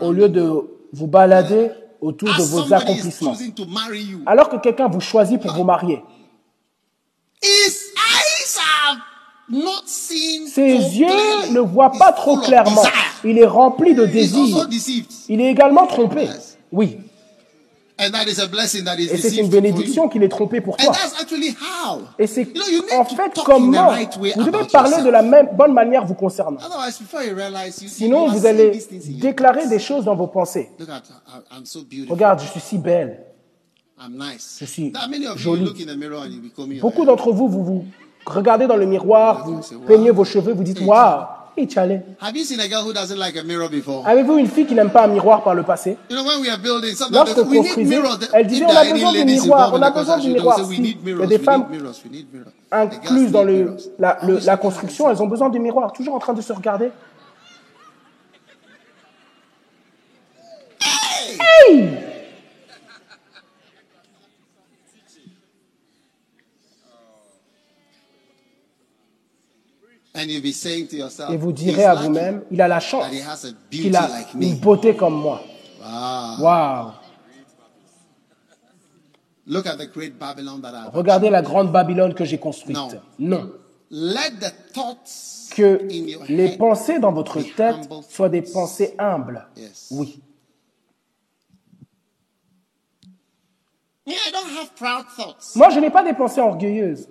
[0.00, 0.50] Au lieu de
[0.92, 1.70] vous balader
[2.00, 3.34] autour de vos accomplissements.
[4.26, 6.02] Alors que quelqu'un vous choisit pour vous marier.
[10.46, 12.84] Ses yeux ne voient pas trop clairement.
[13.24, 14.68] Il est rempli de désirs.
[15.28, 16.28] Il est également trompé.
[16.72, 16.98] Oui.
[17.98, 20.92] Et c'est une bénédiction qu'il est trompé pour toi.
[22.18, 22.46] Et c'est
[22.96, 23.92] en fait comment
[24.36, 26.60] vous devez parler de la même bonne manière vous concernant.
[27.70, 28.80] Sinon, vous allez
[29.20, 30.70] déclarer des choses dans vos pensées.
[32.08, 33.24] Regarde, je suis si belle.
[34.60, 34.92] Je suis
[35.36, 35.72] jolie.
[36.80, 37.84] Beaucoup d'entre vous, vous vous
[38.26, 41.24] regardez dans le miroir, vous peignez vos cheveux, vous dites, waouh,
[44.06, 45.96] Avez-vous une fille qui n'aime pas un miroir par le passé?
[47.10, 48.00] Lorsque construisait,
[48.32, 50.60] elle disait on a besoin de miroir, on a besoin de miroir.
[50.70, 51.66] il y a des femmes
[52.70, 56.42] incluses dans le, la, la construction, elles ont besoin de miroirs, toujours en train de
[56.42, 56.90] se regarder.
[61.70, 62.07] Hey
[70.18, 73.06] Et vous direz à vous-même, il a la chance
[73.70, 74.08] qu'il a
[74.38, 75.42] une beauté comme moi.
[76.40, 76.92] Wow.
[80.92, 82.76] Regardez la grande Babylone que j'ai construite.
[83.18, 83.52] Non.
[85.56, 85.88] Que
[86.28, 89.48] les pensées dans votre tête soient des pensées humbles.
[89.90, 90.20] Oui.
[95.56, 97.08] Moi, je n'ai pas des pensées orgueilleuses.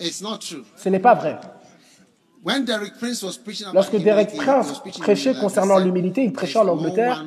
[0.00, 1.38] Ce n'est pas vrai.
[3.74, 7.24] Lorsque Derek Prince prêchait concernant l'humilité, il prêchait en Angleterre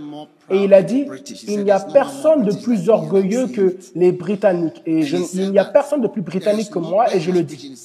[0.50, 1.06] et il a dit,
[1.48, 4.82] il n'y a personne de plus orgueilleux que les Britanniques.
[4.88, 7.76] Et il n'y a personne de plus britannique que moi et je le dis.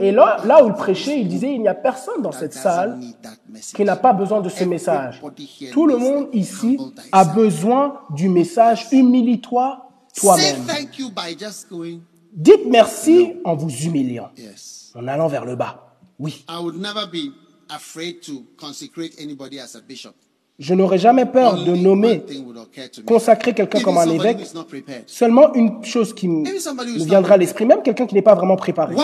[0.00, 2.98] Et là, là où il prêchait, il disait, il n'y a personne dans cette salle
[3.74, 5.20] qui n'a pas besoin de ce message.
[5.72, 6.78] Tout le monde ici
[7.12, 10.64] a besoin du message humilie-toi toi-même.
[12.32, 14.30] Dites merci en vous humiliant,
[14.94, 15.83] en allant vers le bas.
[16.18, 16.44] Oui.
[20.56, 22.22] Je n'aurais jamais peur de nommer,
[23.04, 24.38] consacrer quelqu'un comme un évêque.
[25.06, 28.94] Seulement une chose qui me viendra à l'esprit, même quelqu'un qui n'est pas vraiment préparé.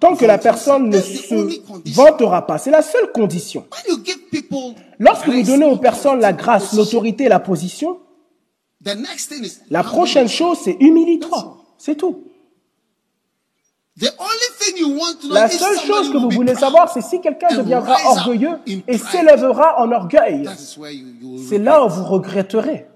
[0.00, 3.66] Tant que la personne ne se vantera pas, c'est la seule condition.
[4.98, 7.98] Lorsque vous donnez aux personnes la grâce, l'autorité, la position,
[9.70, 11.58] la prochaine chose, c'est humilie-toi.
[11.76, 12.24] C'est tout.
[15.30, 19.92] La seule chose que vous voulez savoir, c'est si quelqu'un deviendra orgueilleux et s'élèvera en
[19.92, 20.48] orgueil.
[21.48, 22.88] C'est là où vous regretterez.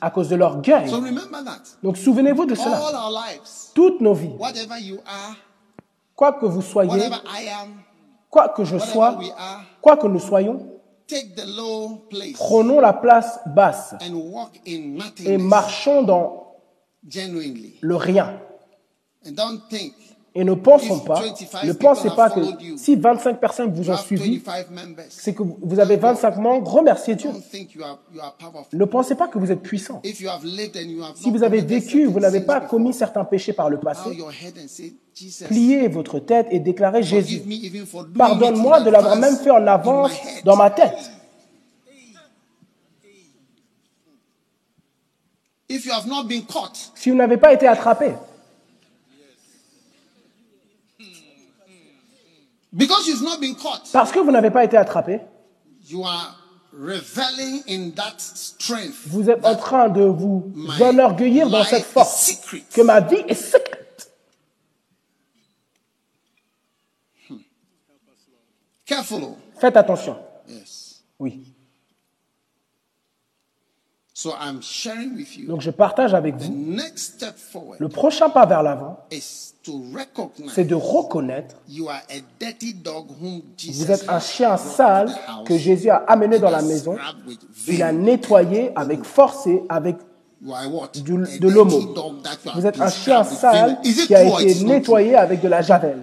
[0.00, 0.90] À cause de l'orgueil.
[1.82, 2.80] Donc souvenez-vous de cela.
[3.74, 4.36] Toutes nos vies,
[6.14, 7.10] quoi que vous soyez,
[8.30, 9.18] quoi que je sois,
[9.80, 10.70] quoi que nous soyons,
[12.34, 13.94] prenons la place basse
[15.24, 16.43] et marchons dans
[17.80, 18.40] le rien.
[20.36, 21.22] Et ne pensons pas,
[21.62, 22.40] ne pensez pas que
[22.76, 24.42] si 25 personnes vous ont suivi,
[25.08, 27.30] c'est que vous avez 25 membres, remerciez Dieu.
[28.72, 30.02] Ne pensez pas que vous êtes puissant.
[31.14, 34.10] Si vous avez vécu, vous n'avez pas commis certains péchés par le passé,
[35.46, 37.42] pliez votre tête et déclarez Jésus.
[38.18, 40.10] Pardonne-moi de l'avoir même fait en avance
[40.44, 41.12] dans ma tête.
[46.94, 48.14] Si vous n'avez pas été attrapé,
[53.92, 55.20] parce que vous n'avez pas été attrapé,
[59.06, 62.32] vous êtes en train de vous enorgueillir dans cette force
[62.72, 64.10] que ma vie est secrète.
[67.30, 67.36] Hmm.
[69.60, 70.18] Faites attention.
[71.18, 71.53] Oui.
[75.46, 76.76] Donc je partage avec vous.
[77.78, 78.98] Le prochain pas vers l'avant,
[80.48, 81.56] c'est de reconnaître
[83.66, 85.10] vous êtes un chien sale
[85.46, 86.96] que Jésus a amené dans la maison.
[87.68, 89.96] Il a nettoyé avec force et avec
[90.42, 91.94] de l'homo.
[92.54, 95.98] Vous êtes un chien sale qui a été nettoyé avec de la javel.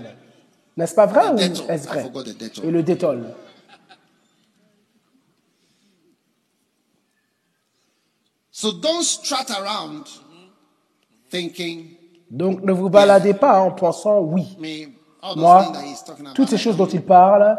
[0.78, 2.12] N'est-ce pas vrai ou est-ce vrai?
[2.64, 3.26] Et le détol.
[12.30, 14.58] Donc ne vous baladez pas en pensant oui.
[15.36, 15.72] Moi,
[16.34, 17.58] toutes ces choses dont il parle,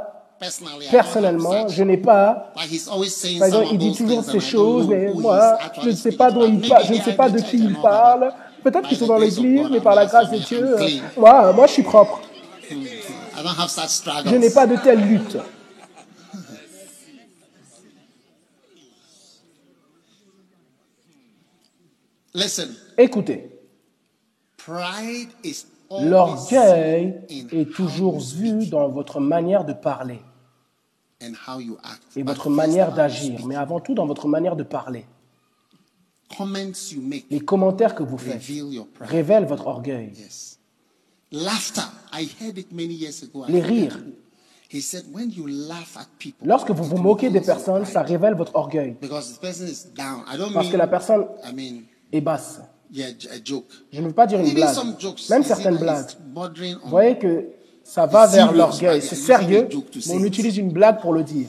[0.91, 2.53] personnellement, je n'ai pas.
[2.55, 6.69] Par exemple, il dit toujours ces choses, mais moi, je ne sais pas dont il
[6.69, 8.33] parle, je ne sais pas de qui il parle.
[8.63, 10.77] Peut-être qu'ils sont dans l'église, mais par la grâce de Dieu,
[11.17, 12.21] moi, moi, je suis propre.
[14.27, 15.37] Je n'ai pas de telle lutte.
[22.97, 23.51] Écoutez,
[25.91, 30.21] l'orgueil est toujours vu dans votre manière de parler.
[32.17, 35.05] Et votre manière d'agir, mais avant tout dans votre manière de parler.
[37.31, 38.43] Les commentaires que vous faites
[39.01, 40.13] révèlent votre orgueil.
[43.49, 43.99] Les rires.
[46.43, 48.97] Lorsque vous vous moquez des personnes, ça révèle votre orgueil.
[49.01, 49.39] Parce
[50.71, 51.27] que la personne
[52.13, 52.61] et basse.
[52.93, 54.77] Je ne veux pas dire une blague.
[55.31, 56.11] Même certaines blagues.
[56.35, 57.47] Vous voyez que
[57.83, 59.01] ça va vers l'orgueil.
[59.03, 59.69] C'est sérieux,
[60.07, 61.49] mais on utilise une blague pour le dire.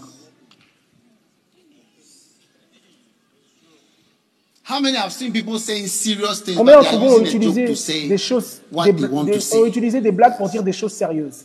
[4.65, 4.93] Combien
[6.77, 7.75] d'entre vous ont utilisé
[8.07, 11.43] des choses, ont utilisé des blagues pour dire des choses sérieuses?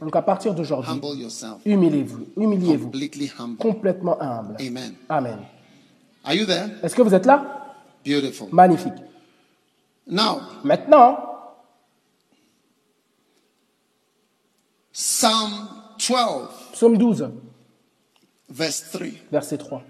[0.00, 1.00] Donc à partir d'aujourd'hui,
[1.64, 2.90] humiliez-vous, humiliez-vous,
[3.58, 4.56] complètement humble.
[5.08, 5.38] Amen.
[6.82, 7.74] Est-ce que vous êtes là?
[8.50, 8.92] Magnifique.
[10.06, 11.18] Maintenant,
[14.92, 15.68] Psalm
[15.98, 17.30] 12, Psaume 12,
[18.50, 19.82] verset 3.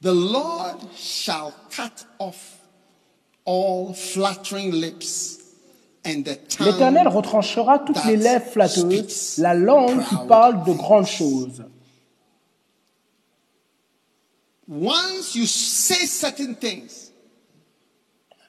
[0.00, 2.58] The Lord shall cut off
[3.44, 5.41] all flattering lips
[6.04, 11.62] L'Éternel retranchera toutes les lèvres flatteuses, la langue qui parle de grandes choses.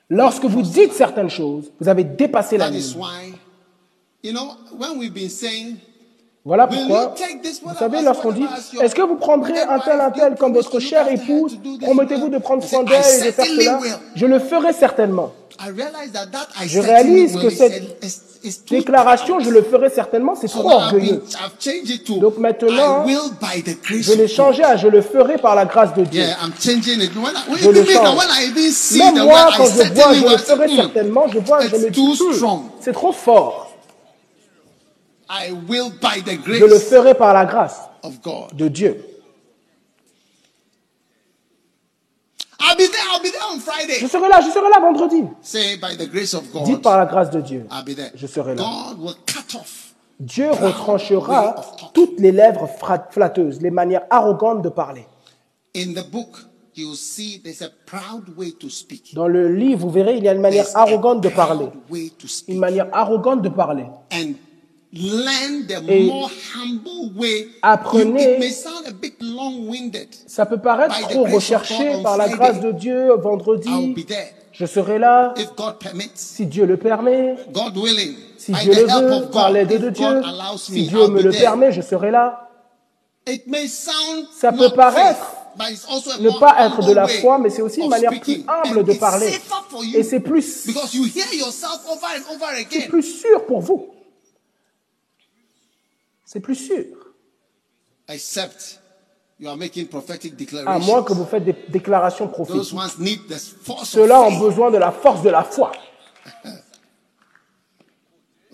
[0.10, 2.96] Lorsque vous dites certaines choses, vous avez dépassé la ligne.
[6.46, 7.16] Voilà pourquoi,
[7.64, 8.46] vous savez, lorsqu'on dit,
[8.82, 12.64] est-ce que vous prendrez un tel, un tel comme votre chère épouse, promettez-vous de prendre
[12.64, 13.80] soin d'elle et de faire cela?
[14.16, 15.32] Je le ferai certainement.
[15.60, 18.00] I realize that that I Je réalise que cette
[18.70, 21.24] Déclaration, je le ferai certainement, c'est trop orgueilleux.
[22.20, 26.24] Donc maintenant, Je l'ai changé à je le ferai par la grâce de Dieu.
[26.24, 27.16] Yeah, I'm changing it.
[27.16, 28.18] When I, when, Je le change.
[28.98, 32.20] Même moi, quand je vois, je le ferai certainement, je vois, je me it's dis,
[32.82, 33.72] c'est trop fort.
[35.30, 38.54] Je le grace ferai par la grâce of God.
[38.56, 39.13] de Dieu.
[42.66, 43.02] I'll be there.
[43.12, 44.08] I'll be there on Je Friday.
[44.08, 45.24] serai là, je serai là vendredi.
[45.42, 47.66] Say by the grace of Dites God, par la grâce de Dieu.
[47.72, 48.12] I'll be there.
[48.16, 48.64] Je serai là.
[48.64, 49.94] God will cut off.
[50.20, 51.56] Dieu retranchera
[51.94, 52.70] toutes les lèvres
[53.12, 55.06] flatteuses, les manières arrogantes de parler.
[55.76, 56.38] In the book,
[56.76, 59.14] you'll see there's a proud way to speak.
[59.16, 61.66] Dans le livre, vous verrez, il y a une manière There's arrogante de parler.
[61.68, 62.54] proud way to speak.
[62.56, 63.86] Une manière arrogante de parler.
[64.14, 64.34] and
[64.96, 67.48] Et more humble way.
[67.64, 70.08] apprenez- You- it may sound a bit long-winded.
[70.28, 73.96] Ça peut paraître trop recherché par la grâce de Dieu vendredi.
[74.52, 76.12] Je serai là if God permits.
[76.14, 77.36] si Dieu le permet.
[77.52, 78.16] God willing.
[78.38, 80.22] Si Dieu le veut, par l'aide de Dieu.
[80.58, 82.50] Si me, Dieu me le permet, je serai là.
[83.28, 85.26] It may sound Ça peut paraître
[86.20, 89.32] Ne pas être de la foi, mais c'est aussi une manière plus humble de parler.
[89.32, 90.72] safer for you Et c'est plus, c'est
[92.60, 92.88] again.
[92.90, 93.93] plus sûr pour vous.
[96.34, 96.86] C'est plus sûr.
[98.10, 98.82] Except
[99.40, 100.34] you are making prophetic
[100.66, 102.76] À moins que vous faites des déclarations prophétiques.
[103.84, 105.72] Ceux-là ont besoin de la force de la foi.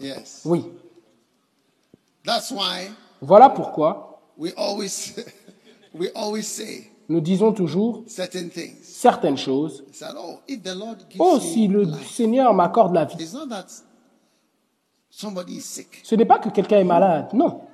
[0.02, 0.44] Yes.
[0.46, 0.64] Oui.
[2.24, 2.90] That's why
[3.22, 5.14] Voilà pourquoi we always
[5.94, 8.78] we always say nous disons toujours certain things.
[8.82, 9.84] certaines choses.
[10.18, 13.18] Oh, if the Lord gives Oh, si le life, Seigneur m'accorde la vie.
[13.20, 13.66] it's not that
[15.10, 17.68] somebody is sick Ce n'est pas que quelqu'un est malade, non.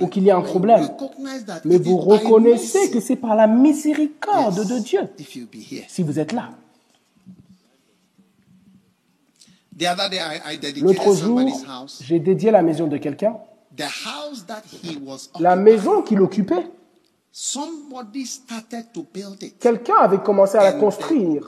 [0.00, 0.88] Ou qu'il y a un problème.
[1.64, 5.00] Mais vous reconnaissez que c'est par la miséricorde de Dieu
[5.88, 6.50] si vous êtes là.
[10.80, 11.40] L'autre jour,
[12.00, 13.36] j'ai dédié la maison de quelqu'un.
[15.38, 16.66] La maison qu'il occupait,
[19.58, 21.46] quelqu'un avait commencé à la construire.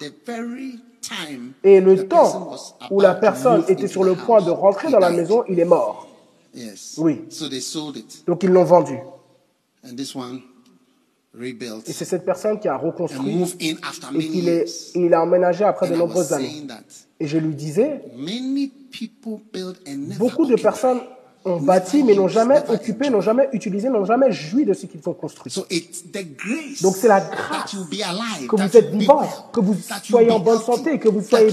[1.64, 2.54] Et le temps
[2.90, 6.11] où la personne était sur le point de rentrer dans la maison, il est mort.
[6.54, 6.94] Yes.
[6.98, 7.24] Oui.
[7.30, 8.24] So they sold it.
[8.26, 8.98] Donc ils l'ont vendu.
[9.84, 10.42] And this one
[11.34, 14.92] rebuilt Et c'est cette personne qui a and reconstruit moved in after et many years.
[14.94, 16.64] il a emménagé après de was nombreuses années.
[16.68, 16.84] that
[17.18, 21.00] Et je lui disais, many people build and never beaucoup de personnes
[21.44, 25.00] ont bâti mais n'ont jamais occupé, n'ont jamais utilisé, n'ont jamais joui de ce qu'ils
[25.06, 25.50] ont construit.
[25.52, 28.90] So it's the grace Donc c'est la that grâce you be alive, que vous êtes
[28.90, 31.52] vivant, que vous soyez en bonne santé, que vous soyez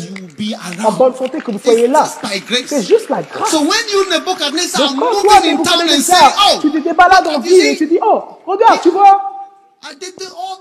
[0.86, 2.08] en bonne santé, que vous soyez là.
[2.68, 3.52] C'est juste la grâce.
[3.52, 8.00] Donc quand toi, and say, Nebuchadnezzar, oh, tu te débalades en ville et tu dis,
[8.02, 9.22] oh, regarde, tu vois,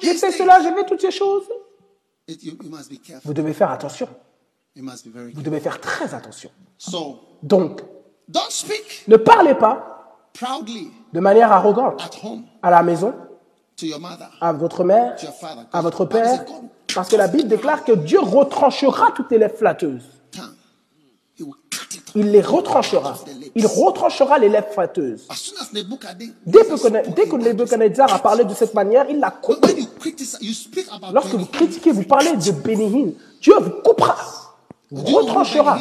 [0.03, 1.45] j'ai fait cela, j'ai fait toutes ces choses.
[3.25, 4.09] Vous devez faire attention.
[4.75, 6.51] You must be very Vous devez faire très attention.
[6.77, 7.81] So Donc,
[8.29, 13.15] don't speak ne parlez pas proudly de manière arrogante at home à la maison,
[13.77, 14.29] to your mother.
[14.41, 15.63] à votre mère, To your father.
[15.73, 16.45] à votre père,
[16.95, 20.05] parce que la Bible déclare que Dieu retranchera toutes les lèvres flatteuses.
[20.33, 20.45] Tongue.
[21.39, 22.13] He will cut it off.
[22.17, 23.17] Il les retranchera.
[23.55, 25.27] Il retranchera les lèvres flatteuses.
[25.73, 29.87] Dès que, dès que Nebuchadnezzar a parlé de cette manière, il l'a coupé.
[31.13, 34.17] Lorsque vous critiquez, vous parlez de Bénihin, Dieu vous coupera,
[34.93, 35.79] retranchera.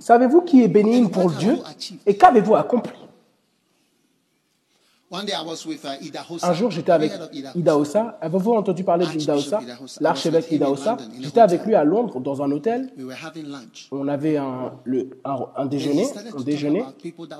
[0.00, 1.58] Savez-vous qui est Bénihin pour Dieu
[2.06, 2.92] et qu'avez-vous accompli?
[5.12, 5.16] Uh.
[6.42, 8.18] Un jour, j'étais avec Have you heard of Ida Ossa.
[8.20, 9.60] Avez-vous entendu parler d'Ida Ossa
[10.00, 10.96] L'archevêque Ida Ossa.
[11.20, 12.90] J'étais avec lui à Londres dans un hôtel.
[12.96, 13.86] We were having lunch.
[13.92, 16.84] On avait un, le- un, un déjeuner, un déjeuner,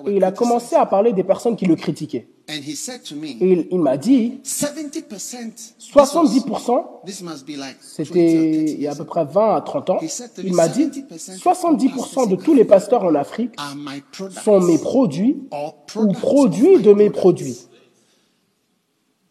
[0.07, 2.29] et il a commencé à parler des personnes qui le critiquaient.
[2.47, 7.57] And he said to me, Et il, il m'a dit, 70%, 70%, this must be
[7.57, 9.99] like 20 or 30 c'était il y a à peu près 20 à 30 ans,
[10.43, 14.77] il m'a dit, 70% de tous les pasteurs en Afrique are my products sont mes
[14.77, 17.21] produits or ou products produits of de my mes products.
[17.45, 17.69] produits.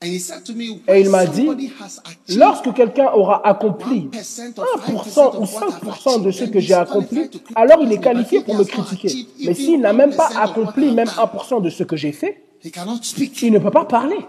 [0.02, 1.48] And he said to me, Et il when m'a dit,
[2.36, 7.78] lorsque quelqu'un aura accompli 1% or 1% ou 5% de ce que j'ai accompli, alors
[7.84, 9.28] il est qualifié pour me critiquer.
[9.46, 13.00] Mais s'il n'a même pas accompli même 1% de ce que j'ai fait, He cannot
[13.02, 13.42] speak.
[13.42, 14.26] il ne peut pas parler.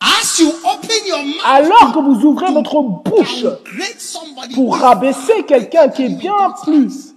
[0.00, 3.44] As you open your mouth Alors que vous ouvrez votre bouche
[4.54, 7.14] pour rabaisser quelqu'un qui est bien plus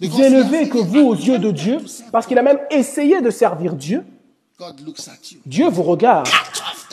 [0.00, 1.78] élevé que vous aux yeux de Dieu,
[2.10, 4.04] parce qu'il a même essayé de servir Dieu,
[5.44, 6.28] Dieu vous regarde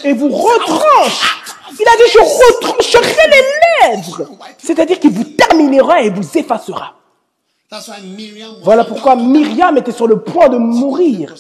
[0.04, 1.40] et vous retranche.
[1.72, 4.30] Il a dit, je retrancherai les lèvres.
[4.58, 6.96] C'est-à-dire qu'il vous terminera et vous effacera.
[8.64, 11.36] Voilà pourquoi Myriam était sur le point de mourir.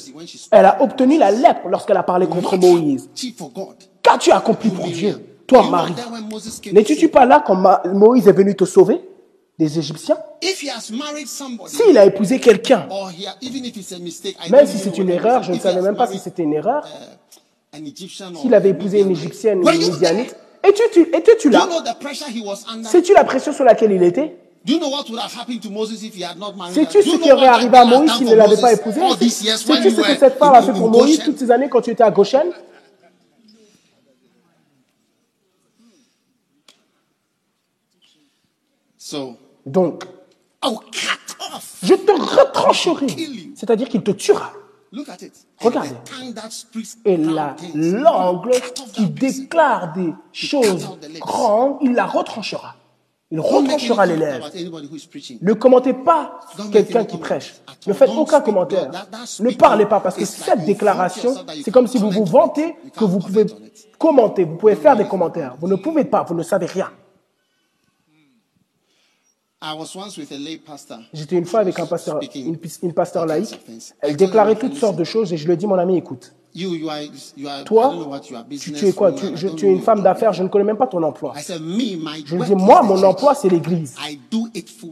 [0.52, 3.10] Elle a obtenu la lèpre lorsqu'elle a parlé contre Moïse.
[4.02, 5.94] Qu'as-tu accompli pour Dieu, toi, Marie?
[6.72, 7.56] N'étais-tu pas là quand
[7.94, 9.02] Moïse est venu te sauver
[9.58, 10.18] des Égyptiens?
[11.68, 12.88] S'il a épousé quelqu'un,
[14.50, 16.88] même si c'est une erreur, je ne savais même pas si c'était une erreur,
[18.42, 21.68] s'il avait épousé une Égyptienne ou une Midianite, étais-tu là?
[22.84, 24.38] Sais-tu la pression sur laquelle il était?
[26.72, 30.18] Sais-tu ce qui aurait arrivé à Moïse s'il ne l'avait pas épousé Sais-tu ce que
[30.18, 32.48] cette femme a fait pour Moïse toutes ces années quand tu étais à Goshen?
[39.66, 40.06] Donc,
[41.84, 43.08] je te retrancherai,
[43.56, 44.54] c'est-à-dire qu'il te tuera.
[45.60, 45.96] Regardez.
[47.06, 48.52] Et la langue
[48.94, 50.88] qui déclare des choses
[51.20, 52.76] grandes, il la retranchera.
[53.34, 54.48] Il retranchera les lèvres.
[55.42, 56.40] Ne commentez pas
[56.72, 57.56] quelqu'un qui prêche.
[57.88, 58.92] Ne faites aucun commentaire.
[59.40, 61.34] Ne parlez pas parce que cette déclaration,
[61.64, 63.48] c'est comme si vous vous vantez que vous pouvez
[63.98, 65.56] commenter, vous pouvez faire des commentaires.
[65.60, 66.92] Vous ne pouvez pas, vous ne savez rien.
[71.14, 73.60] J'étais une fois avec un pasteur, une, une pasteur laïque.
[74.02, 76.34] Elle déclarait toutes sortes de choses et je lui ai dit, mon ami, écoute.
[77.66, 77.94] Toi,
[78.62, 79.12] tu, es quoi?
[79.12, 81.34] tu, es une femme d'affaires, je ne connais même pas ton emploi.
[81.36, 83.96] Je lui dis, moi, mon emploi, c'est l'église.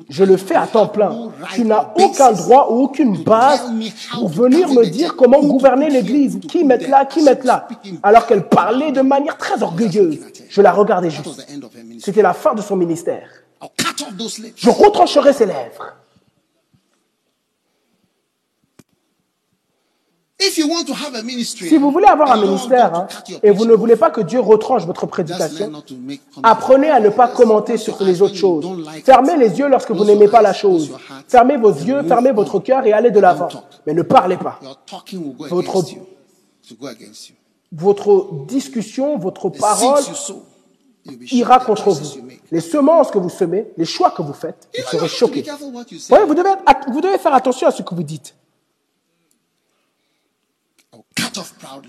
[0.09, 1.29] Je le fais à temps plein.
[1.53, 3.71] Tu n'as aucun droit ou aucune base
[4.13, 6.39] pour venir me dire comment gouverner l'église.
[6.39, 7.67] Qui mettre là, qui mettre là.
[8.01, 10.19] Alors qu'elle parlait de manière très orgueilleuse.
[10.49, 11.45] Je la regardais juste.
[11.99, 13.29] C'était la fin de son ministère.
[14.55, 15.93] Je retrancherai ses lèvres.
[20.39, 23.07] Si vous voulez avoir un ministère hein,
[23.43, 25.71] et vous ne voulez pas que Dieu retranche votre prédication,
[26.41, 28.65] apprenez à ne pas commenter sur les autres choses.
[29.05, 30.91] Fermez les yeux lorsque vous n'aimez pas la chose.
[31.27, 33.49] Fermez vos yeux, fermez votre cœur et allez de l'avant.
[33.85, 34.59] Mais ne parlez pas.
[35.49, 35.83] Votre,
[37.71, 40.03] votre discussion, votre parole
[41.05, 42.29] ira contre vous.
[42.51, 45.43] Les semences que vous semez, les choix que vous faites, vous serez choqués.
[45.43, 46.49] vous, devez,
[46.87, 48.35] vous devez faire attention à ce que vous dites.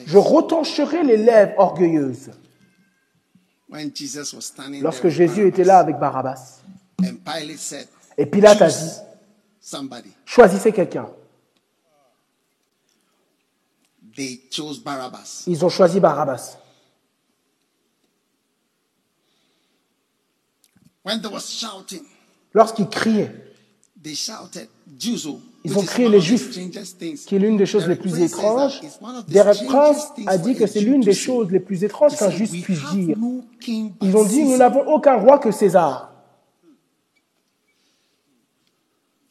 [0.06, 2.30] Je retrancherai les lèvres orgueilleuses.
[4.80, 6.60] Lorsque Jésus était là avec Barabbas,
[8.18, 8.90] et Pilate a dit,
[10.24, 11.08] choisissez quelqu'un.
[15.46, 16.58] Ils ont choisi Barabbas.
[22.54, 23.32] Lorsqu'ils criaient,
[25.64, 26.50] ils ont crié les Juifs,
[27.26, 28.80] qui est l'une des choses les plus étranges.
[29.28, 32.84] Derek Prince a dit que c'est l'une des choses les plus étranges qu'un juif puisse
[32.92, 33.16] dire.
[33.66, 36.12] Ils ont dit, nous n'avons aucun roi que César.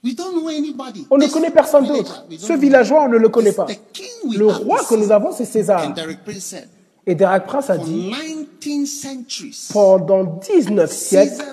[0.03, 2.25] On ne connaît personne d'autre.
[2.39, 3.67] Ce villageois, on ne le connaît pas.
[4.31, 5.93] Le roi que nous avons, c'est César.
[7.07, 8.11] Et Derek Prince a dit,
[9.73, 11.43] pendant 19 siècles,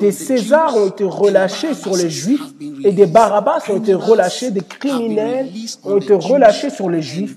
[0.00, 2.42] des Césars ont été relâchés sur les Juifs
[2.84, 5.50] et des Barabbas ont été relâchés, des criminels
[5.82, 7.36] ont été relâchés sur les Juifs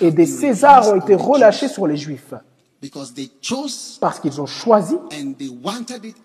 [0.00, 2.34] et des Césars ont été relâchés sur les Juifs.
[4.00, 4.96] Parce qu'ils ont choisi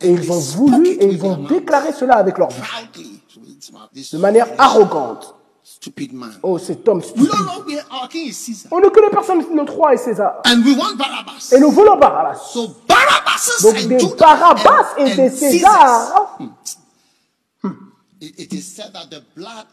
[0.01, 2.87] et ils ont voulu et ils ont déclaré cela avec leur bouche.
[4.13, 5.34] De manière arrogante.
[6.43, 7.29] Oh, cet homme stupide.
[8.71, 10.41] On ne connaît personne, notre roi est César.
[10.45, 12.53] Et nous voulons Barabbas.
[13.61, 16.37] Donc des Barabbas et des Césars.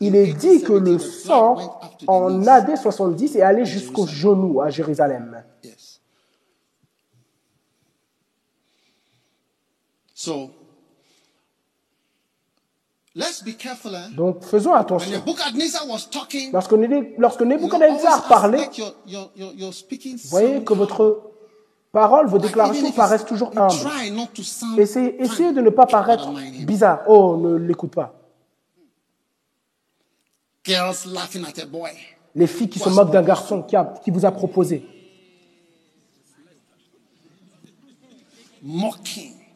[0.01, 5.43] Il est dit que le sang en AD 70 est allé jusqu'au genou à Jérusalem.
[14.17, 15.23] Donc faisons attention.
[16.53, 16.73] Lorsque,
[17.19, 18.71] lorsque Nebuchadnezzar parlait,
[20.31, 21.33] voyez que votre
[21.93, 23.75] parole, vos déclarations paraissent toujours humbles.
[24.79, 26.31] Essayez, essayez de ne pas paraître
[26.65, 27.03] bizarre.
[27.07, 28.15] Oh, ne l'écoute pas.
[32.35, 34.87] Les filles qui se moquent d'un garçon qui, qui vous a proposé.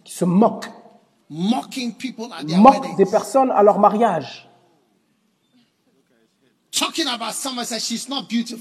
[0.04, 0.70] Qui se moquent
[1.30, 4.48] moquent des personnes à leur mariage.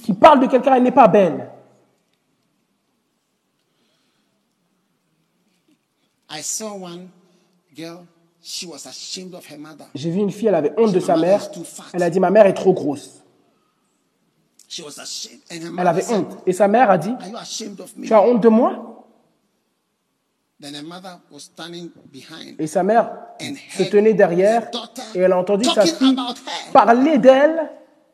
[0.03, 1.51] Qui parlent de quelqu'un, elle n'est pas belle.
[9.95, 11.49] J'ai vu une fille, elle avait honte de sa mère.
[11.93, 13.21] Elle a dit, ma mère est trop grosse.
[15.49, 16.37] Elle avait honte.
[16.45, 17.13] Et sa mère a dit,
[18.03, 18.94] tu as honte de moi?
[22.59, 23.11] Et sa mère
[23.77, 24.69] se tenait derrière
[25.13, 26.15] et elle a entendu sa fille
[26.71, 27.69] parler d'elle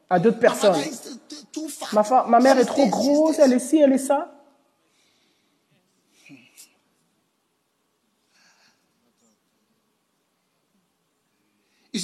[0.10, 0.82] à d'autres personnes.
[1.94, 4.32] Ma, ma mère est trop grosse, elle est ci, elle est ça.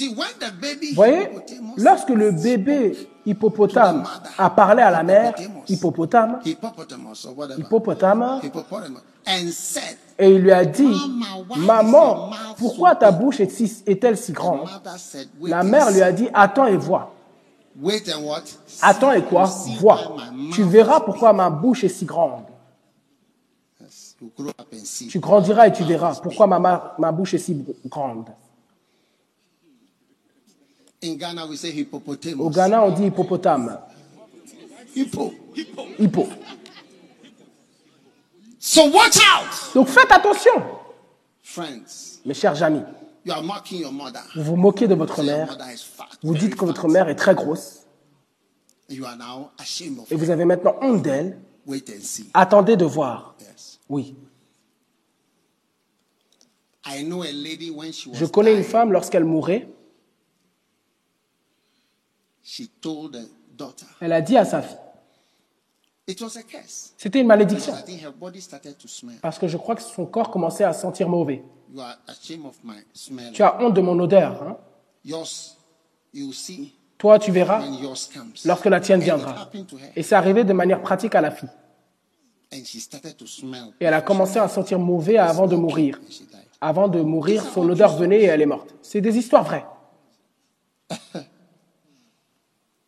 [0.06, 1.28] Vous voyez,
[1.76, 4.04] lorsque le bébé hippopotame
[4.36, 5.34] a parlé à la mère,
[5.68, 8.40] hippopotame, hippopotame,
[10.18, 10.94] et il lui a dit,
[11.56, 14.68] Maman, pourquoi ta bouche est-elle si grande?
[15.42, 17.14] La mère lui a dit, Attends et vois.
[18.82, 19.44] Attends et quoi?
[19.78, 20.16] Vois.
[20.52, 22.44] Tu verras pourquoi ma bouche est si grande.
[25.08, 28.26] Tu grandiras et tu verras pourquoi ma, ma bouche est si grande.
[31.02, 31.16] Au
[32.50, 33.78] Ghana, on dit hippopotame.
[34.94, 35.32] Hippo.
[35.98, 36.26] Hippo.
[38.58, 39.74] So watch out.
[39.74, 40.62] Donc faites attention.
[41.42, 42.82] Friends, Mes chers amis,
[43.24, 44.20] you are mocking your mother.
[44.34, 45.46] vous vous moquez de votre Say your mère.
[45.48, 47.84] mother is fat, Vous dites que votre mère est très grosse
[48.90, 51.38] You are now ashamed of et vous avez maintenant honte d'elle.
[51.66, 52.28] Wait and see.
[52.34, 53.34] Attendez de voir.
[53.40, 53.78] Yes.
[53.88, 54.16] Oui.
[56.86, 59.68] I know a lady when she was Je connais une dying, femme, lorsqu'elle mourait,
[62.50, 63.16] she told
[63.56, 64.76] daughter elle a dit à sa fille,
[66.06, 66.94] it was a curse.
[66.96, 67.74] c'était une malédiction.
[67.74, 69.18] I think her body started to smell.
[69.20, 71.42] Parce que je crois que son corps commençait à sentir mauvais.
[71.72, 73.32] You are ashamed of my smell.
[73.32, 74.42] Tu as honte de mon odeur.
[74.42, 74.56] hein.
[75.04, 75.56] Yours,
[76.14, 78.32] you will see Toi, tu verras when yours comes.
[78.46, 79.42] lorsque la tienne And it viendra.
[79.42, 79.90] happened to her.
[79.94, 81.50] Et c'est arrivé de manière pratique à la fille.
[82.54, 83.74] And she started to smell.
[83.80, 85.98] Et elle a commencé à sentir mauvais avant de mourir.
[86.02, 86.38] And she died.
[86.60, 88.74] Avant de mourir, son odeur venait et elle est morte.
[88.82, 89.66] C'est des histoires vraies.
[90.94, 91.26] So watch your
[92.80, 92.87] way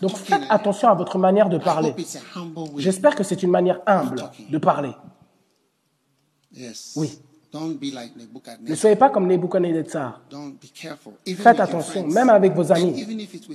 [0.00, 1.90] Donc faites attention à votre manière de I parler.
[1.90, 2.82] hope it's a humble way.
[2.82, 4.92] J'espère que c'est une manière humble de parler.
[6.52, 6.92] Yes.
[6.96, 7.18] Oui.
[8.62, 10.20] Ne soyez pas comme Nebuchadnezzar.
[11.36, 13.06] Faites attention, même avec vos amis.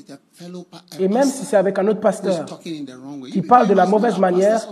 [0.10, 4.66] a Et même si c'est avec un autre pasteur, qui parle de la mauvaise manière,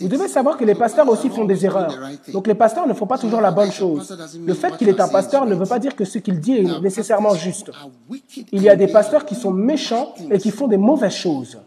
[0.00, 1.94] vous devez savoir que les pasteurs aussi font des erreurs.
[2.32, 4.16] Donc les pasteurs ne font pas toujours la bonne chose.
[4.46, 6.80] Le fait qu'il est un pasteur ne veut pas dire que ce qu'il dit est
[6.80, 7.70] nécessairement juste.
[8.52, 11.58] Il y a des pasteurs qui sont méchants et qui font des mauvaises choses.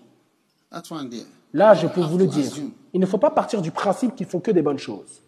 [1.53, 2.51] Là, je peux vous le dire.
[2.93, 5.21] Il ne faut pas partir du principe qu'ils font que des bonnes choses.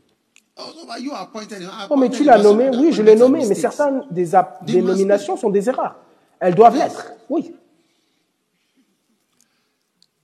[1.90, 4.32] Oh, mais tu l'as nommé, oui, je l'ai nommé, mais certaines des,
[4.64, 5.96] des nominations sont des erreurs.
[6.40, 7.54] Elles doivent l'être, oui.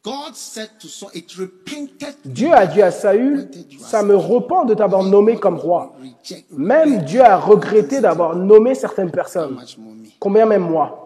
[0.04, 3.50] God said to Saul, it repented Dieu a dit à Saül,
[3.80, 5.96] ça me repent de t'avoir nommé comme roi.
[6.52, 9.64] Même Dieu a regretté d'avoir nommé certaines personnes.
[10.20, 11.00] Combien même moi?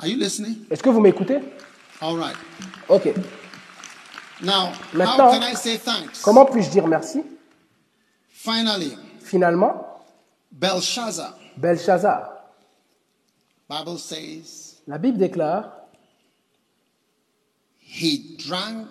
[0.00, 0.56] Are you listening?
[0.68, 1.38] Est-ce que vous m'écoutez?
[2.88, 3.12] Ok.
[4.42, 6.22] Now, Maintenant, how can I say thanks?
[6.22, 7.22] Comment puis-je dire merci?
[8.30, 10.02] Finally, Finalement,
[10.50, 11.34] Belshazzar.
[11.56, 12.28] Belshazzar.
[13.68, 15.70] Bible says La Bible déclare,
[17.78, 18.88] he drank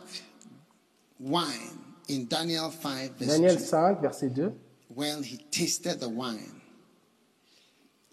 [1.20, 1.78] wine
[2.08, 3.60] in Daniel 5 verse Daniel 2.
[3.60, 4.56] 5, verset 2,
[4.96, 6.62] When he tasted the wine,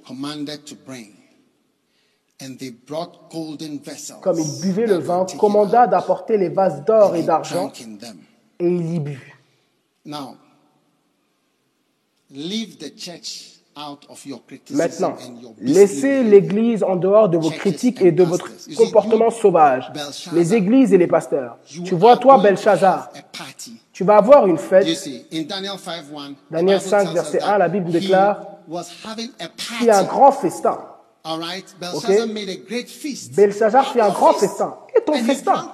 [0.05, 2.26] commanded to bring, and they brought golden vessels.
[4.21, 8.19] Comme il buvait le vin, commanda d'apporter les vases d'or et d'argent, drank in them.
[8.59, 9.19] et il y but.
[10.05, 10.37] Now,
[12.31, 17.39] leave the church out of your criticism Maintenant, and your laissez l'Église en dehors de
[17.39, 19.91] vos critiques et de votre comportement sauvage.
[20.33, 21.59] Les églises et les pasteurs.
[21.67, 23.11] Tu vois, toi, Belshazzar,
[23.93, 24.87] tu vas avoir une fête.
[25.49, 28.85] Daniel 5:1, the Daniel Bible 5, tells us verset that 1, la Bible déclare was
[29.05, 29.49] having a
[29.81, 30.79] Il y a un grand festin.
[31.81, 32.33] Belshazzar Ok.
[32.33, 33.35] made a great feast.
[33.35, 34.77] Belshazzar fit un grand festin.
[34.97, 35.73] Et ton festin?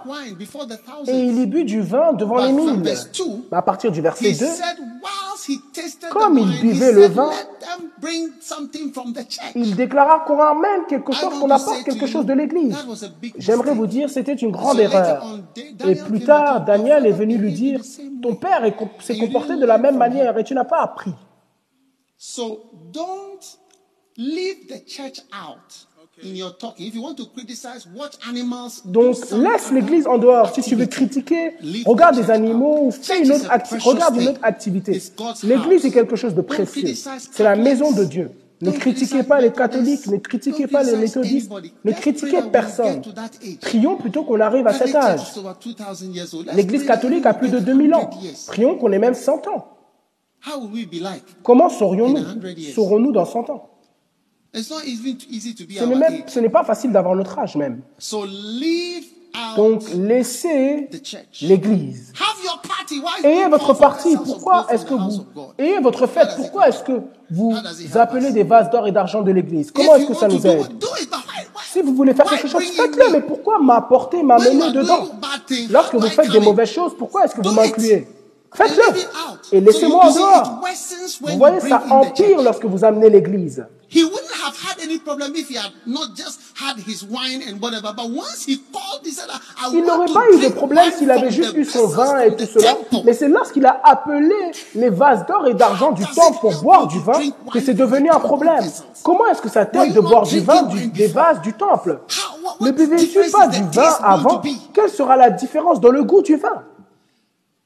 [1.07, 2.81] Et il y but du vin devant les mille.
[2.83, 4.65] Mais à partir du verset He 2, said,
[5.03, 9.53] whilst he tasted Comme il buvait le vin, let them bring something from the church.
[9.55, 12.75] il déclara qu'on ramène quelque chose, qu'on apporte quelque chose de l'Église.
[12.75, 15.25] that was a big J'aimerais vous dire, c'était une grande erreur.
[15.87, 17.81] Et plus tard, Daniel est venu "You lui dire,
[18.23, 18.63] ton way." père
[19.01, 21.13] s'est comporté de la même manière et tu n'as pas appris.
[22.17, 22.71] So
[28.85, 30.55] Donc laisse l'Église en dehors.
[30.55, 32.95] Si tu veux critiquer, Leave regarde church animaux ou out.
[33.03, 33.49] fais une autre
[33.85, 34.93] Regarde une autre activité.
[35.43, 35.85] L'Église house.
[35.87, 36.83] est quelque chose de Don't précieux.
[36.83, 37.65] criticize C'est la Catholics.
[37.65, 38.31] maison de Dieu.
[38.61, 39.59] Ne Don't critiquez criticize pas les Methodists.
[39.73, 43.03] catholiques, ne critiquez Don't pas les criticize méthodistes, ne Let's pray critiquez personne.
[43.61, 45.21] Prions plutôt qu'on arrive à cet âge.
[45.21, 46.47] Church is over 2000 years old?
[46.47, 48.11] Let's L'Église catholique we a plus de get 2000 ans.
[48.13, 48.45] 100 years.
[48.47, 49.67] Prions qu'on ait même 100 ans.
[50.47, 51.23] How will we be like?
[51.43, 52.75] Comment In a hundred saurions-nous years.
[52.75, 53.69] Saurons-nous dans 100 ans?
[54.55, 57.81] Ce n'est pas facile d'avoir notre âge même.
[59.57, 60.91] Donc laissez
[61.41, 62.13] l'Église.
[63.25, 64.17] Ayez votre parti.
[64.17, 65.25] Pourquoi est-ce que vous...
[65.59, 66.29] Ayez votre fête.
[66.37, 67.01] Pourquoi est-ce que
[67.31, 67.55] vous
[67.95, 69.71] appelez des vases d'or et d'argent de l'Église?
[69.71, 70.67] Comment est-ce que ça nous aide?
[71.73, 73.11] Si vous voulez faire quelque chose, faites-le.
[73.11, 75.09] Mais pourquoi m'apporter, m'amener dedans?
[75.71, 78.07] Lorsque vous faites des mauvaises choses, pourquoi est-ce que vous m'incluez
[78.55, 79.57] Faites-le.
[79.57, 80.61] et laissez-moi en dehors.
[81.23, 83.65] Vous voyez, ça empire lorsque vous amenez l'Église.
[89.73, 92.77] Il n'aurait pas eu de problème s'il avait juste eu son vin et tout cela,
[93.05, 94.35] mais c'est lorsqu'il a appelé
[94.75, 97.21] les vases d'or et d'argent du temple pour boire du vin
[97.53, 98.65] que c'est devenu un problème?
[99.03, 100.63] Comment est-ce que ça t'aide de boire du vin
[100.95, 102.01] des vases du temple?
[102.61, 104.41] Ne buvez-tu pas du vin avant
[104.73, 106.63] Quelle sera la différence dans le goût du vin?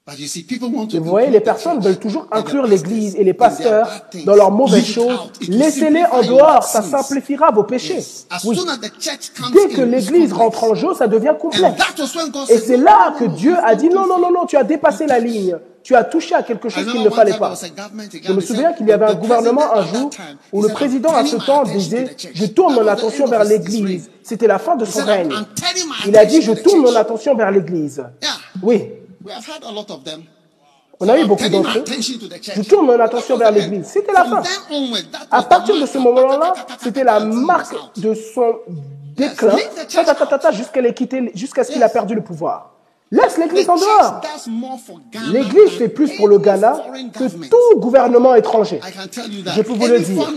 [0.09, 3.89] Vous voyez, les personnes veulent toujours inclure l'Église et les pasteurs
[4.25, 5.33] dans leurs mauvaises choses.
[5.49, 7.99] Laissez-les en dehors, ça simplifiera vos péchés.
[8.45, 8.57] Oui.
[9.53, 11.75] Dès que l'Église rentre en jeu, ça devient complet.
[12.49, 15.19] Et c'est là que Dieu a dit non, non, non, non, tu as dépassé la
[15.19, 15.57] ligne.
[15.83, 17.55] Tu as touché à quelque chose qu'il ne fallait pas.
[18.23, 20.11] Je me souviens qu'il y avait un gouvernement un jour
[20.53, 24.09] où le président à ce temps disait, je tourne mon attention vers l'Église.
[24.23, 25.33] C'était la fin de son règne.
[26.07, 28.05] Il a dit, je tourne mon attention vers l'Église.
[28.63, 28.85] Oui.
[30.99, 31.85] On a eu beaucoup d'entre eux.
[31.87, 33.87] Je tourne mon attention vers l'église.
[33.87, 34.43] C'était la fin.
[35.31, 38.61] À partir de ce moment-là, c'était la marque de son
[39.15, 39.57] déclin
[41.35, 42.76] jusqu'à ce qu'il a perdu le pouvoir.
[43.13, 44.21] Laisse l'Église en dehors.
[45.33, 46.83] L'Église fait plus pour le Ghana
[47.15, 48.81] que tout gouvernement étranger.
[48.83, 50.29] Je peux vous le dire.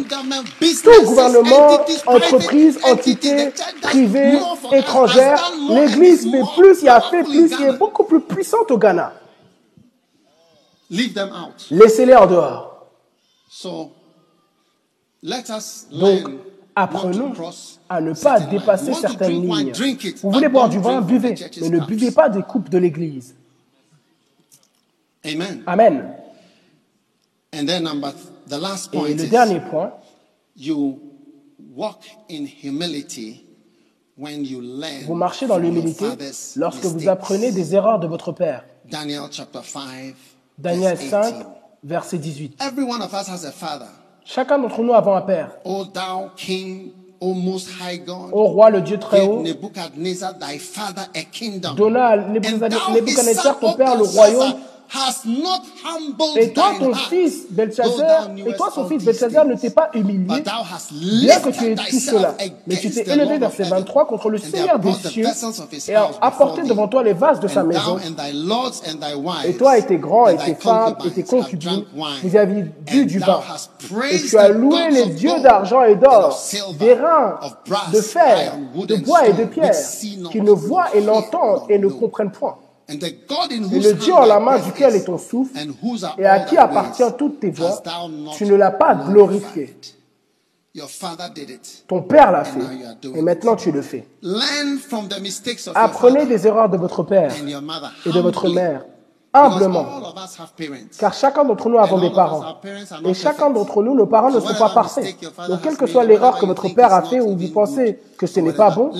[0.84, 3.52] Tout gouvernement, entreprise, entité,
[3.82, 4.40] privée,
[4.72, 9.14] étrangère, l'Église fait plus, il a fait plus, il est beaucoup plus puissante au Ghana.
[11.72, 12.86] Laissez-les en dehors.
[15.92, 16.24] Donc,
[16.82, 17.34] apprenons
[17.90, 19.74] à ne pas dépasser certaines lignes.
[20.22, 23.36] Vous voulez boire du vin, buvez, mais ne buvez pas des coupes de l'Église.
[25.66, 26.14] Amen.
[27.54, 27.62] Et
[29.16, 29.94] le dernier point,
[34.18, 36.06] vous marchez dans l'humilité
[36.56, 38.66] lorsque vous apprenez des erreurs de votre Père.
[40.58, 41.36] Daniel 5,
[41.84, 42.62] verset 18.
[44.26, 45.50] Chacun d'entre nous avons un Père.
[48.32, 49.44] Ô roi, le Dieu très haut,
[51.76, 54.54] donna à Nebuchadnezzar, ton père, le royaume
[56.36, 60.44] et toi, ton fils Belshazzar, et toi, son fils Belshazzar ne t'est pas humilié,
[61.22, 62.36] bien que tu aies tout cela.
[62.66, 65.28] Mais tu t'es élevé, verset 23, contre le Seigneur des cieux
[65.88, 68.00] et a apporté devant toi les vases de sa maison.
[69.46, 71.86] Et toi et tes grands et tes femmes et tes concubines,
[72.24, 73.42] vous avez bu du vin.
[74.12, 76.40] Et tu as loué les dieux d'argent et d'or,
[76.80, 77.40] des reins
[77.94, 78.54] de fer,
[78.88, 79.76] de bois et de pierre,
[80.32, 82.58] qui ne voient et n'entendent et ne comprennent point.
[82.90, 85.58] Et le Dieu en la main duquel est ton souffle,
[86.18, 87.82] et à qui appartient toutes tes voix,
[88.36, 89.76] tu ne l'as pas glorifié.
[91.88, 92.60] Ton père l'a fait,
[93.16, 94.08] et maintenant tu le fais.
[95.76, 97.32] Apprenez des erreurs de votre père
[98.06, 98.86] et de votre mère,
[99.34, 99.86] humblement,
[100.98, 102.60] car chacun d'entre nous avons des parents.
[103.06, 105.16] Et chacun d'entre nous, nos parents ne sont pas parfaits.
[105.48, 108.40] Donc, quelle que soit l'erreur que votre père a fait ou vous pensez que ce
[108.40, 108.92] n'est pas bon,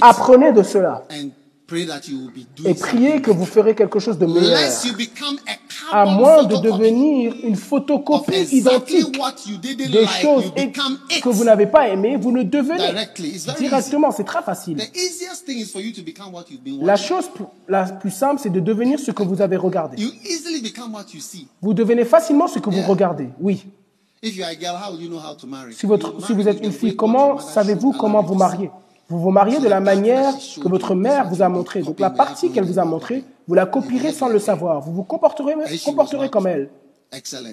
[0.00, 1.04] apprenez de cela
[2.64, 4.58] et priez que vous ferez quelque chose de meilleur,
[5.90, 9.18] à moins de devenir une photocopie identique
[9.76, 10.52] des choses
[11.22, 12.92] que vous n'avez pas aimées, vous ne devenez
[13.58, 14.12] directement.
[14.12, 14.78] C'est très facile.
[16.82, 17.24] La chose
[17.68, 19.96] la plus simple, c'est de devenir ce que vous avez regardé.
[21.60, 23.28] Vous devenez facilement ce que vous regardez.
[23.40, 23.66] Oui.
[24.22, 28.70] Si, votre, si vous êtes une fille, comment savez-vous comment vous marier?
[29.08, 31.82] Vous vous mariez de la manière que votre mère vous a montré.
[31.82, 34.80] Donc la partie qu'elle vous a montrée, vous la copierez sans le savoir.
[34.80, 35.54] Vous vous comporterez,
[35.84, 36.70] comporterez comme elle.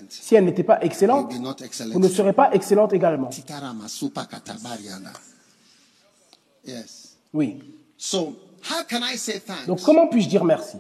[0.10, 1.32] Si elle n'était pas excellente,
[1.92, 3.30] vous ne serez pas excellente également.
[7.34, 7.60] Oui.
[9.68, 10.78] Donc comment puis-je dire merci?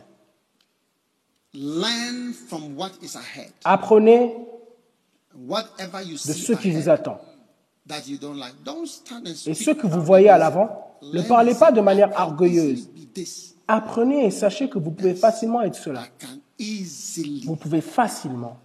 [3.64, 4.36] Apprenez
[5.36, 7.20] de ce qui vous attend.
[9.46, 12.90] Et ceux que vous voyez à l'avant, ne parlez pas de manière orgueilleuse.
[13.68, 16.04] Apprenez et sachez que vous pouvez facilement être cela.
[17.46, 18.58] Vous pouvez facilement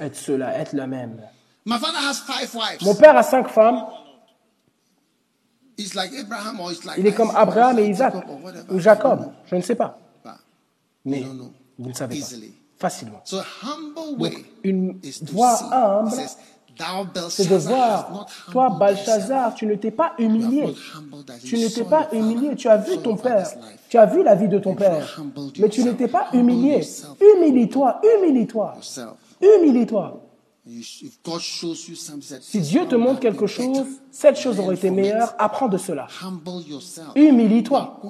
[0.00, 1.20] être cela, être le même.
[1.64, 3.84] Mon père a cinq femmes.
[6.98, 8.14] Il est comme Abraham et Isaac
[8.70, 9.32] ou Jacob.
[9.46, 9.98] Je ne sais pas.
[11.04, 11.24] Mais
[11.78, 12.26] vous ne savez pas.
[12.78, 13.22] Facilement.
[14.64, 15.00] une
[15.30, 16.10] voix humble
[17.28, 20.74] c'est de voir, toi, Balthazar, tu ne t'es pas humilié.
[21.44, 22.56] Tu ne t'es pas humilié.
[22.56, 23.48] Tu as vu ton père.
[23.88, 25.20] Tu as vu la vie de ton père.
[25.58, 26.80] Mais tu ne t'es pas humilié.
[27.20, 28.76] Humilie-toi, humilie-toi.
[29.40, 30.20] Humilie-toi.
[32.40, 36.06] Si Dieu te montre quelque chose, cette chose aurait été meilleure, apprends de cela.
[37.16, 38.00] Humilie-toi.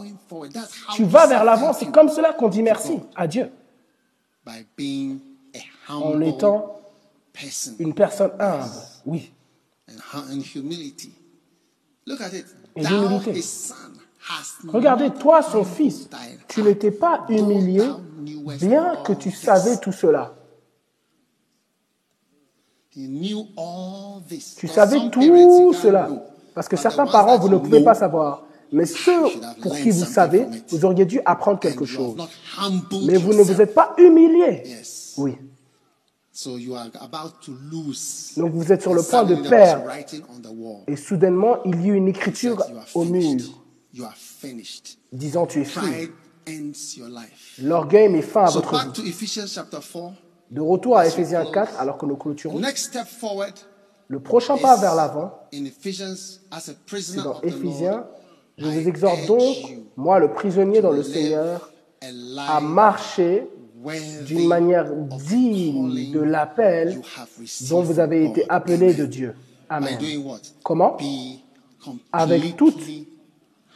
[0.95, 3.51] Tu vas vers l'avant, c'est comme cela qu'on dit merci à Dieu.
[5.89, 6.82] En étant
[7.79, 8.71] une personne humble,
[9.07, 9.33] oui.
[9.89, 11.13] Et d'humilité.
[14.69, 16.09] Regardez, toi, son fils,
[16.49, 17.83] tu n'étais pas humilié,
[18.61, 20.35] bien que tu savais tout cela.
[22.91, 26.09] Tu savais tout cela.
[26.55, 28.45] Parce que certains parents, vous ne pouvez pas savoir.
[28.71, 29.25] Mais ceux
[29.61, 32.17] pour qui vous savez, vous auriez dû apprendre quelque chose.
[33.07, 34.63] Mais vous ne vous êtes pas humilié.
[35.17, 35.37] Oui.
[38.37, 39.85] Donc vous êtes sur le point de perdre.
[40.87, 42.63] Et soudainement, il y a une écriture
[42.95, 43.39] au mur
[45.13, 46.09] disant tu es fini.
[47.63, 49.15] L'orgueil met fin à votre vie.
[50.51, 52.61] De retour à Ephésiens 4, alors que nous clôturons.
[54.09, 58.07] Le prochain pas vers l'avant, c'est dans Éphésiens.
[58.59, 59.57] Je vous exhorte donc,
[59.97, 61.71] moi le prisonnier dans le Seigneur,
[62.49, 63.47] à marcher
[64.27, 67.01] d'une manière digne de l'appel
[67.69, 69.35] dont vous avez été appelé de Dieu.
[69.69, 69.99] Amen.
[70.63, 70.97] Comment?
[72.13, 72.81] Avec toute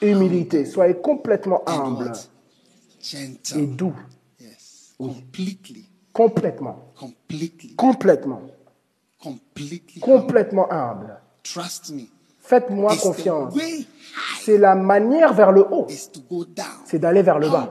[0.01, 0.65] humilité.
[0.67, 2.13] Soyez complètement humble
[3.55, 3.95] et doux.
[6.13, 6.93] Complètement.
[7.77, 8.43] Complètement.
[10.01, 11.21] Complètement humble.
[12.47, 13.55] Faites-moi confiance.
[14.41, 15.87] C'est la manière vers le haut.
[16.85, 17.69] C'est d'aller vers le bas.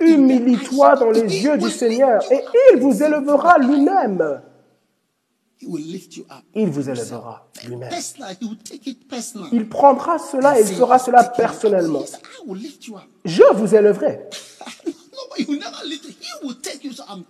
[0.00, 4.42] Humilie-toi dans les yeux du Seigneur et il vous élèvera lui-même.
[5.60, 7.90] Il vous élèvera lui-même.
[9.52, 12.04] Il prendra cela et il fera cela personnellement.
[13.24, 14.28] Je vous élèverai.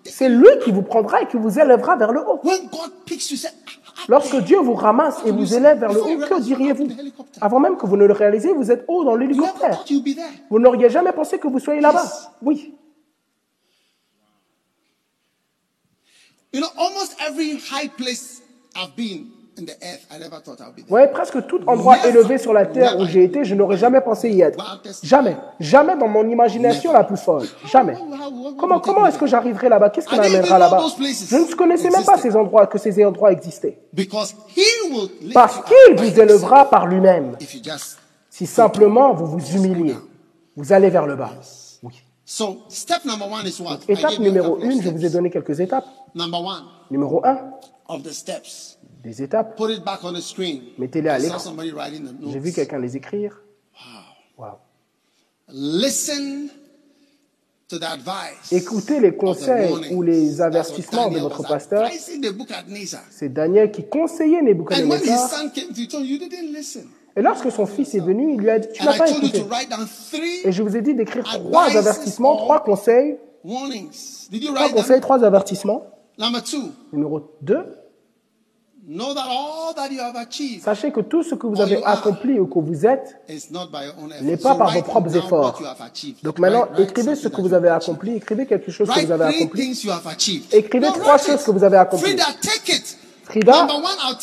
[0.05, 2.41] C'est lui qui vous prendra et qui vous élèvera vers le haut.
[4.07, 6.89] Lorsque Dieu vous ramasse et vous élève vers le haut, que diriez-vous
[7.41, 9.85] Avant même que vous ne le réalisiez, vous êtes haut dans l'hélicoptère.
[10.51, 12.05] Vous n'auriez jamais pensé que vous soyez là-bas.
[12.43, 12.75] Oui.
[16.53, 18.41] You know, almost every high place
[18.75, 19.38] I've been
[20.91, 24.31] oui, presque tout endroit élevé sur la terre où j'ai été, je n'aurais jamais pensé
[24.31, 24.59] y être.
[25.03, 25.37] Jamais.
[25.61, 27.47] Jamais dans mon imagination la plus folle.
[27.71, 27.95] Jamais.
[28.59, 29.91] Comment, comment est-ce que j'arriverai là-bas?
[29.91, 30.85] Qu'est-ce qui m'amènera là-bas?
[30.99, 33.79] Je ne connaissais même pas ces endroits, que ces endroits existaient.
[35.35, 37.37] Parce qu'il vous élèvera par lui-même.
[38.31, 39.97] Si simplement vous vous humiliez,
[40.57, 41.31] vous allez vers le bas.
[41.83, 41.95] Oui.
[43.89, 45.87] étape numéro une, je vous ai donné quelques étapes.
[46.91, 47.39] Numéro un
[49.03, 49.61] des étapes.
[50.79, 51.39] Mettez-les à l'écran.
[52.31, 53.41] J'ai vu quelqu'un les écrire.
[54.37, 54.59] Wow.
[58.51, 61.91] Écoutez les conseils ou les avertissements de votre pasteur.
[63.11, 65.45] C'est Daniel qui conseillait Nebuchadnezzar.
[67.17, 69.45] Et lorsque son fils est venu, il lui a dit, tu n'as pas écouté.
[70.45, 73.19] Et je vous ai dit d'écrire trois avertissements, trois conseils.
[73.45, 75.83] Trois conseils, trois avertissements.
[76.93, 77.57] Numéro 2.
[80.63, 83.17] Sachez que tout ce que vous avez accompli ou que vous êtes
[84.23, 85.61] n'est pas par vos propres efforts.
[86.23, 89.79] Donc maintenant, écrivez ce que vous avez accompli, écrivez quelque chose que vous avez accompli.
[90.53, 92.17] Écrivez trois choses que vous avez accomplies.
[93.25, 93.69] Frida,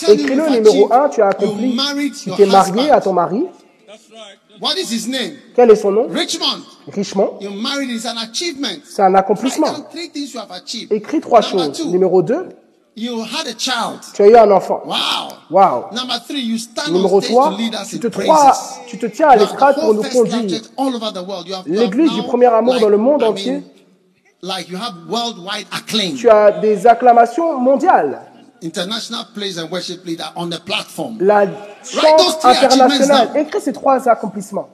[0.08, 1.78] écris-le numéro un, tu as accompli,
[2.24, 3.46] tu t'es marié à ton mari.
[5.56, 6.08] Quel est son nom?
[6.88, 7.38] Richmond.
[8.84, 9.68] C'est un accomplissement.
[10.90, 11.86] Écris trois choses.
[11.86, 12.48] Numéro deux,
[14.14, 14.82] tu as eu un enfant.
[15.50, 15.86] Wow.
[16.94, 17.50] Numéro 3,
[17.90, 18.08] tu te,
[18.88, 20.62] tu te tiens à l'estrade pour nous conduire.
[21.66, 23.64] L'église du premier amour dans le monde entier.
[26.16, 28.22] Tu as des acclamations mondiales.
[31.20, 31.46] La
[31.84, 33.30] chance internationale.
[33.36, 34.70] Écris ces trois accomplissements.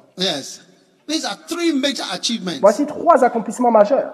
[2.61, 4.13] Voici trois accomplissements majeurs.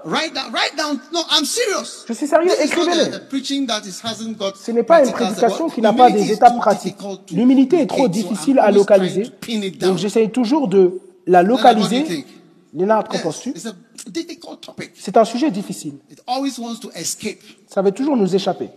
[2.07, 3.11] Je suis sérieux, écrivez-les.
[4.55, 6.97] Ce n'est pas une prédication qui n'a pas des étapes pratiques.
[7.31, 9.31] L'humilité est trop difficile à localiser.
[9.79, 12.25] Donc j'essaye toujours de la localiser.
[12.73, 13.53] Lénard, qu'en penses-tu?
[14.95, 15.95] C'est un sujet difficile.
[17.67, 18.69] Ça veut toujours nous échapper.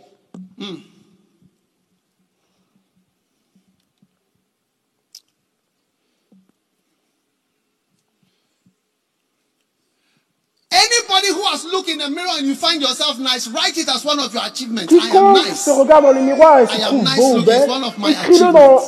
[14.86, 17.68] Quiconque se regarde dans le miroir et se trouve beau belle,
[18.08, 18.80] écris-le dans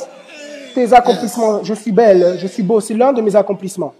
[0.73, 1.63] tes accomplissements.
[1.63, 2.79] Je suis belle, je suis beau.
[2.81, 3.93] C'est l'un de mes accomplissements.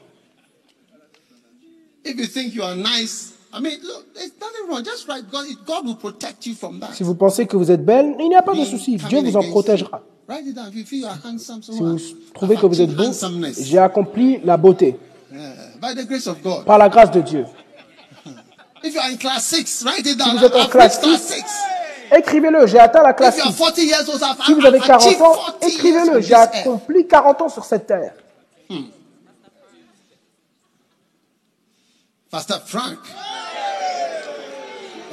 [6.94, 8.98] Si vous pensez que vous êtes belle, il n'y a pas de souci.
[8.98, 10.02] Dieu vous en protégera.
[11.62, 11.98] Si vous
[12.34, 13.12] trouvez que vous êtes beau,
[13.60, 14.98] j'ai accompli la beauté.
[16.66, 17.46] Par la grâce de Dieu.
[18.84, 21.34] Si vous êtes en classe 6,
[22.18, 23.44] écrivez-le, j'ai atteint la classe 6.
[24.46, 28.14] Si vous avez 40 ans, écrivez-le, j'ai accompli 40 ans sur cette terre.
[28.70, 28.88] Hmm.
[32.30, 33.00] Pastor Frank.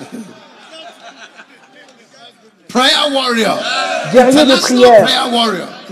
[2.68, 3.59] Prayer warrior.
[4.12, 5.06] Guerrier de prière.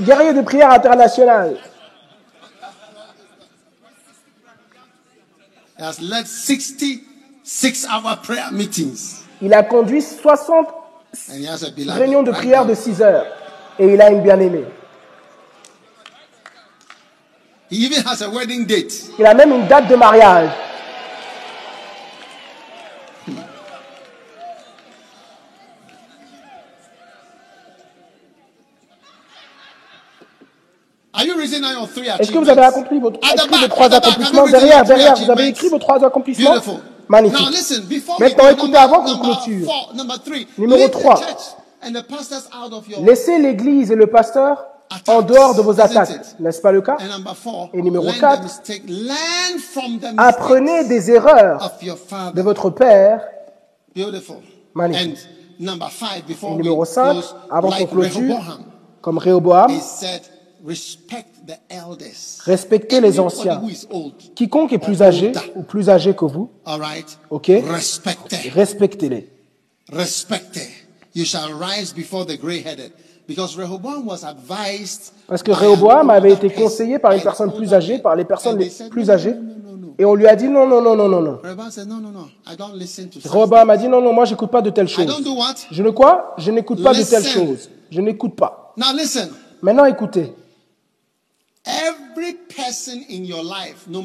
[0.00, 1.58] Guerrier de prière international.
[5.80, 6.26] Has led
[7.48, 9.24] 66 hour prayer meetings.
[9.40, 10.68] Il a conduit 60
[11.88, 13.24] réunions de prière de 6 heures.
[13.78, 14.66] Et il a une bien-aimée.
[17.70, 18.92] He even has a wedding date.
[19.18, 20.50] Il a même une date de mariage.
[32.20, 36.04] Est-ce que vous avez accompli vos trois accomplissements Derrière, derrière, vous avez écrit vos trois
[36.04, 36.56] accomplissements
[37.08, 37.40] Magnifique.
[38.18, 39.68] Maintenant, écoutez avant qu'on clôture.
[40.58, 41.20] Numéro 3.
[43.02, 44.66] Laissez l'église et le pasteur
[45.06, 46.20] en dehors de vos attaques.
[46.40, 46.96] N'est-ce pas le cas?
[47.72, 48.42] Et numéro 4.
[50.16, 51.72] Apprenez des erreurs
[52.34, 53.22] de votre père.
[54.74, 55.18] Magnifique.
[55.60, 57.16] Et numéro 5.
[57.50, 58.58] Avant qu'on clôture,
[59.00, 59.72] comme Réoboam,
[62.44, 63.62] Respectez les anciens.
[64.34, 66.50] Quiconque est plus âgé ou plus âgé que vous,
[67.30, 67.52] ok,
[68.54, 69.28] respectez-les.
[69.90, 70.68] Respectez.
[71.14, 72.92] You shall rise before the gray-headed.
[75.26, 78.70] Parce que Rehoboam avait été conseillé par une personne plus âgée, par les personnes les
[78.90, 79.34] plus âgées,
[79.98, 81.38] et on lui a dit non, non, non, non, non, non.
[83.26, 85.14] Rehoboam a dit non, non, moi j'écoute pas de telles choses.
[85.70, 86.34] Je ne quoi?
[86.38, 87.68] Je n'écoute pas de telles choses.
[87.90, 88.74] Je n'écoute pas.
[89.60, 90.32] Maintenant écoutez.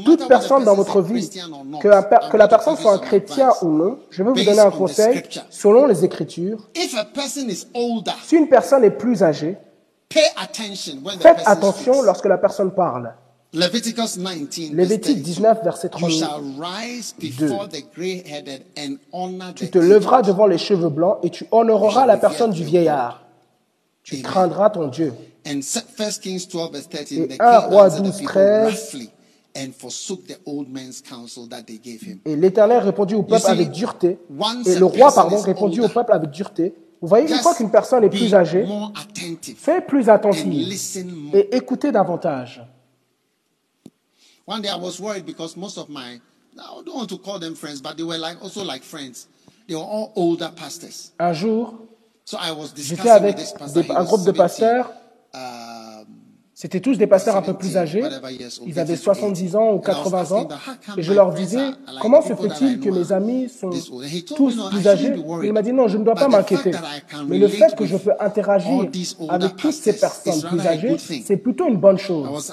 [0.05, 1.29] Toute personne dans votre vie,
[1.81, 4.71] que la, que la personne soit un chrétien ou non, je veux vous donner un
[4.71, 6.69] conseil selon les Écritures.
[8.23, 9.57] Si une personne est plus âgée,
[10.11, 13.13] faites attention lorsque la personne parle.
[14.73, 16.25] Lévitique 19, verset 32.
[19.55, 23.23] Tu te lèveras devant les cheveux blancs et tu honoreras la personne du vieillard.
[24.03, 25.13] Tu craindras ton Dieu.
[25.45, 28.97] Et 1 roi 12, 13.
[32.25, 34.17] Et l'Éternel répondit au peuple avec dureté.
[34.65, 36.73] Et le roi, pardon, répondit au peuple avec dureté.
[37.01, 38.65] Vous voyez, une fois qu'une personne est plus âgée,
[39.57, 40.49] fais plus attention
[41.33, 42.65] et écoutez davantage.
[44.47, 46.19] One day I was worried because most of my,
[46.57, 49.27] I don't want to call them friends, but they were like also like friends.
[49.67, 51.11] They were all older pastors.
[51.19, 51.75] Un jour,
[52.75, 53.37] j'étais avec
[53.89, 54.91] un groupe de pasteurs
[56.55, 58.03] c'était tous des pasteurs un peu plus âgés.
[58.65, 60.47] Ils avaient 70 ans ou 80 ans.
[60.97, 63.71] Et je leur disais, comment se fait-il que mes amis sont
[64.35, 65.13] tous plus âgés?
[65.43, 66.71] Il m'a dit, non, je ne dois pas m'inquiéter.
[67.27, 68.87] Mais le fait que je peux interagir
[69.29, 72.51] avec toutes ces personnes plus âgées, c'est plutôt une bonne chose.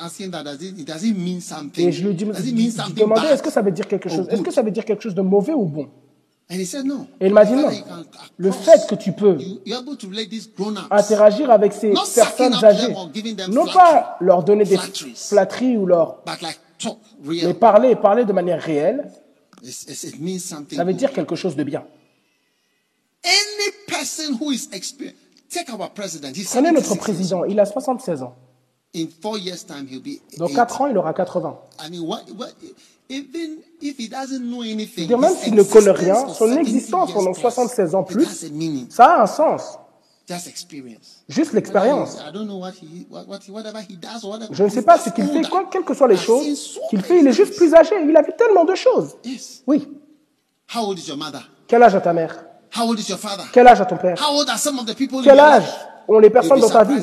[1.76, 4.26] Et je lui demandais, est-ce que ça veut dire quelque chose?
[4.30, 5.88] Est-ce que ça veut dire quelque chose de mauvais ou bon?
[6.50, 7.70] Et il m'a dit non.
[8.36, 9.38] Le fait que tu peux
[10.90, 12.92] interagir avec ces personnes âgées,
[13.48, 16.22] non pas leur donner des flatteries ou leur...
[17.22, 19.10] Mais parler, parler de manière réelle,
[19.62, 21.84] ça veut dire quelque chose de bien.
[26.46, 28.34] Prenez notre président, il a 76 ans.
[30.38, 31.58] Dans 4 ans, il aura 80.
[35.18, 38.46] Même s'il ne connaît rien, son existence pendant 76 ans plus,
[38.88, 39.78] ça a un sens.
[41.28, 42.16] Juste l'expérience.
[44.52, 47.18] Je ne sais pas ce qu'il fait, quoi, quelles que soient les choses qu'il fait,
[47.18, 47.96] il est juste plus âgé.
[48.06, 49.16] Il a vu tellement de choses.
[49.66, 49.88] Oui.
[51.66, 52.44] Quel âge a ta mère?
[53.52, 54.16] Quel âge a ton père?
[55.24, 55.64] Quel âge
[56.06, 57.02] ont les personnes dans ta vie?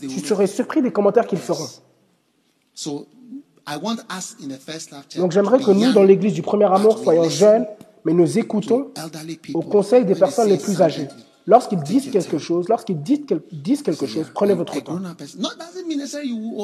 [0.00, 1.68] Tu serais surpris des commentaires qu'ils feront.
[5.16, 7.66] Donc j'aimerais que nous, dans l'église du premier amour, soyons jeunes,
[8.04, 8.90] mais nous écoutons
[9.54, 11.08] au conseil des personnes les plus âgées.
[11.46, 14.98] Lorsqu'ils disent quelque chose, lorsqu'ils disent quelque chose, prenez votre temps.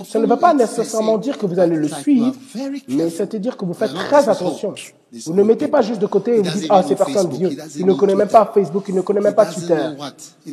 [0.04, 2.32] Ça ne veut pas nécessairement dire que vous allez le suivre,
[2.88, 4.74] mais c'est-à-dire que vous faites très attention.
[5.26, 7.50] Vous ne mettez pas juste de côté et vous dites, ah, c'est personne vieux.
[7.76, 9.76] Il ne connaît même pas Facebook, il ne connaît même pas Twitter.
[10.46, 10.52] Il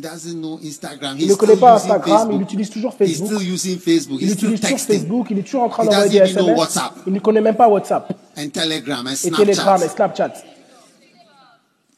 [1.28, 3.30] ne connaît pas Instagram, il utilise toujours Facebook.
[4.20, 6.78] Il utilise toujours Facebook, il est toujours en train d'envoyer des SMS.
[7.06, 8.12] Il ne connaît même pas WhatsApp.
[8.36, 9.06] Et Telegram
[9.82, 10.32] et Snapchat.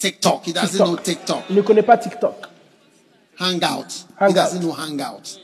[0.01, 0.45] TikTok.
[0.45, 0.87] He doesn't TikTok.
[0.89, 1.45] know TikTok.
[1.51, 2.47] Il ne connaît pas TikTok.
[3.39, 4.07] Hangout.
[4.19, 4.29] Hangout.
[4.29, 5.39] He doesn't know Hangout.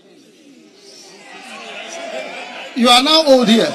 [2.76, 3.68] You are now old here.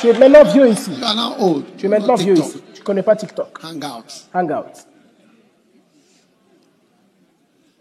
[0.00, 0.90] Tu es maintenant vieux ici.
[0.92, 1.64] You are now old.
[1.76, 2.62] Tu es maintenant vieux ici.
[2.74, 3.58] Tu ne connais pas TikTok.
[3.62, 4.28] Hangout.
[4.32, 4.86] Hangout.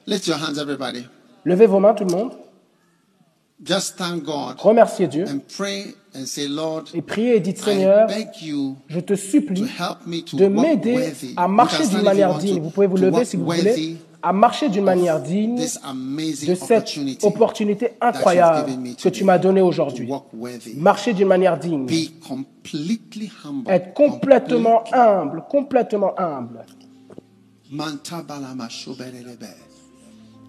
[0.08, 1.06] Lift your hands, everybody.
[1.46, 2.32] Levez vos mains, tout le monde.
[3.64, 4.60] Just thank God.
[4.60, 5.26] Remerciez Dieu.
[5.28, 8.08] And pray and say, Lord, et priez et dites, Seigneur,
[8.88, 9.66] je te supplie
[10.34, 12.62] de m'aider à marcher d'une manière digne.
[12.62, 17.92] Vous pouvez vous lever si vous voulez à marcher d'une manière digne de cette opportunité
[18.02, 18.72] incroyable
[19.02, 20.10] que tu m'as donnée aujourd'hui.
[20.76, 21.88] Marcher d'une manière digne.
[23.68, 26.66] Être complètement humble, complètement humble.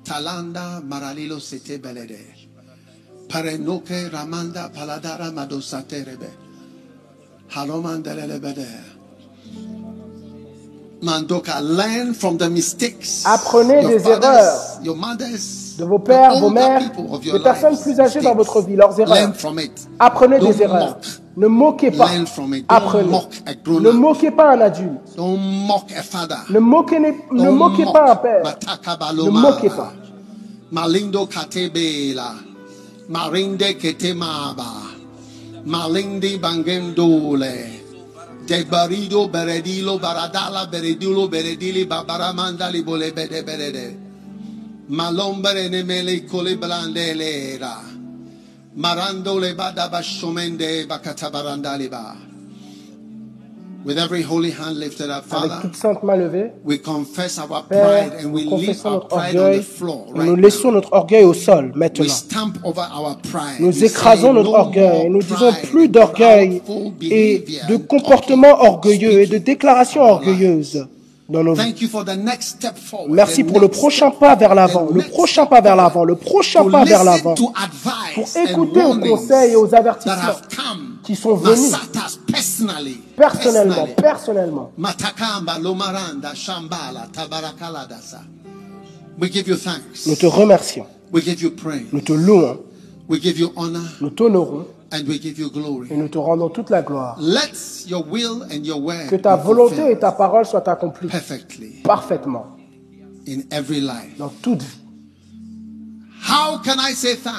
[0.05, 2.46] Talanda maralilo sete belede.
[3.29, 6.31] Parenoke ramanda paladara madosaterebe.
[7.55, 8.67] Halomandelebede.
[11.03, 13.25] Mandoka, learn from the mistakes.
[13.27, 16.81] Apprenez des erreurs de vos pères, vos mères,
[17.23, 19.33] des personnes plus âgées dans votre vie, leurs erreurs.
[19.99, 20.99] Apprenez des erreurs.
[21.37, 22.09] Ne moquez pas.
[22.69, 23.11] Apprenez.
[23.69, 25.19] Ne moquez pas un adulte.
[25.19, 28.43] Ne moquez, ne moquez pas un père.
[29.15, 29.93] Ne moquez pas.
[30.73, 32.33] Malindo katebela.
[33.09, 34.83] Marinde ketemaba.
[35.65, 37.79] Malindi bangendole.
[38.47, 43.97] Debarido beredilo baradala beredulo beredili babaramanda li bole bede berede.
[44.89, 47.83] Malombere ne mele cole blande lera.
[48.77, 52.36] Marandole bada bashomende bakatabarandaliba.
[53.87, 57.47] With every holy hand lifted up, Father, Avec toute sainte main levée, we confess our
[57.47, 61.23] pride Père, and we leave our pride on the floor, right nous laissons notre orgueil
[61.23, 62.03] au sol maintenant.
[62.05, 63.61] We stamp over our pride.
[63.61, 65.07] Nous écrasons notre orgueil.
[65.07, 66.63] et nous disons plus d'orgueil
[67.03, 70.89] et de comportements orgueilleux et de déclarations orgueilleuses
[71.29, 71.75] dans nos vies.
[73.09, 76.85] Merci pour le prochain pas vers l'avant, le prochain pas vers l'avant, le prochain pas
[76.85, 80.37] vers l'avant, pour écouter aux conseils et aux avertissements
[81.03, 81.73] qui sont venus
[83.17, 84.73] personnellement, personnellement.
[89.19, 90.87] Nous te remercions.
[91.93, 92.59] Nous te louons.
[94.01, 94.67] Nous t'honorons.
[94.93, 97.19] Et nous te rendons toute la gloire.
[97.19, 101.09] Que ta volonté et ta parole soient accomplies
[101.83, 102.47] parfaitement
[104.19, 104.79] dans toute vie.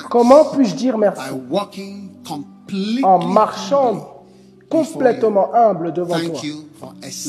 [0.09, 1.21] Comment puis-je dire merci?
[3.03, 4.13] En marchant
[4.69, 6.41] complètement humble devant toi.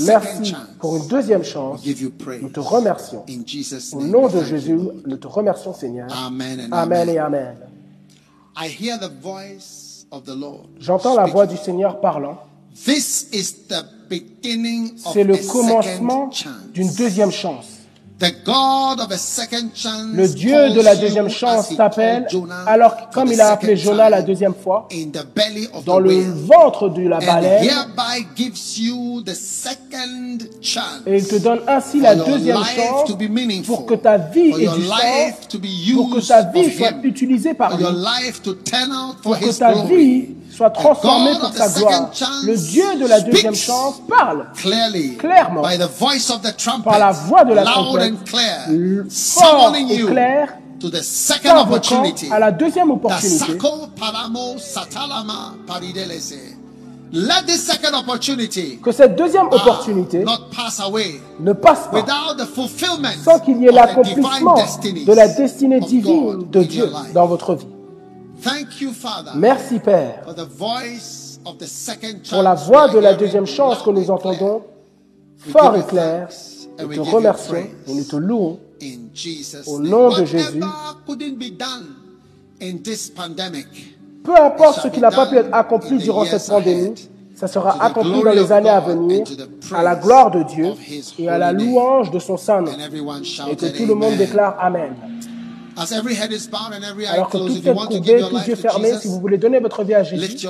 [0.07, 1.81] Merci pour une deuxième chance.
[2.43, 3.25] Nous te remercions.
[3.93, 4.77] Au nom de Jésus,
[5.07, 6.09] nous te remercions, Seigneur.
[6.73, 7.57] Amen et Amen.
[10.79, 12.39] J'entends la voix du Seigneur parlant.
[12.75, 13.65] C'est
[15.25, 16.31] le commencement
[16.73, 17.78] d'une deuxième chance.
[18.21, 18.27] Le
[20.27, 22.27] Dieu de la deuxième chance t'appelle,
[22.67, 24.89] alors comme il a appelé Jonah la deuxième fois,
[25.87, 27.69] dans le ventre de la baleine,
[31.07, 33.09] et il te donne ainsi la deuxième chance
[33.67, 35.35] pour que ta vie ait du sens,
[35.95, 37.85] pour que ta vie soit utilisée par lui,
[39.23, 42.11] pour que ta vie soit transformé pour sa gloire.
[42.43, 44.47] Le Dieu de la deuxième chance parle
[45.19, 50.59] clairement par la voix de la trompette, fort et clair,
[52.31, 53.47] à la deuxième opportunité.
[58.83, 60.25] Que cette deuxième ah, opportunité
[61.41, 62.05] ne passe pas
[63.25, 67.67] sans qu'il y ait l'accomplissement de la destinée divine de Dieu dans votre vie.
[69.35, 70.23] Merci Père
[72.31, 74.63] pour la voix de la deuxième chance que nous entendons
[75.39, 76.29] fort et clair.
[76.81, 77.55] Nous te remercions
[77.87, 78.59] et nous te louons
[79.67, 80.61] au nom de Jésus.
[84.25, 86.95] Peu importe ce qui n'a pas pu être accompli durant cette pandémie,
[87.35, 89.25] ça sera accompli dans les années à venir
[89.73, 90.73] à la gloire de Dieu
[91.19, 92.73] et à la louange de son Saint nom.
[93.51, 94.95] Et que tout le monde déclare Amen.
[97.11, 100.03] Alors que toute tête courbée, tous yeux fermés, si vous voulez donner votre vie à
[100.03, 100.47] Jésus,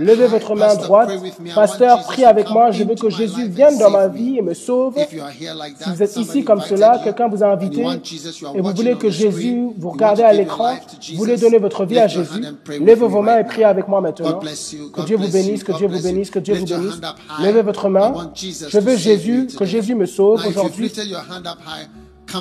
[0.00, 1.10] levez votre main droite.
[1.54, 2.70] Pasteur, prie avec moi.
[2.70, 4.94] Je veux que Jésus vienne dans ma vie et me sauve.
[4.96, 7.84] Si vous êtes ici comme cela, quelqu'un vous a invité
[8.54, 10.74] et vous voulez que Jésus, vous regardez à l'écran,
[11.12, 12.42] vous voulez donner votre vie à Jésus,
[12.80, 14.40] levez vos mains et priez avec moi maintenant.
[14.40, 17.00] Que Dieu vous bénisse, que Dieu vous bénisse, que Dieu vous bénisse.
[17.42, 18.30] Levez votre main.
[18.34, 20.92] Je veux Jésus, que Jésus me sauve aujourd'hui.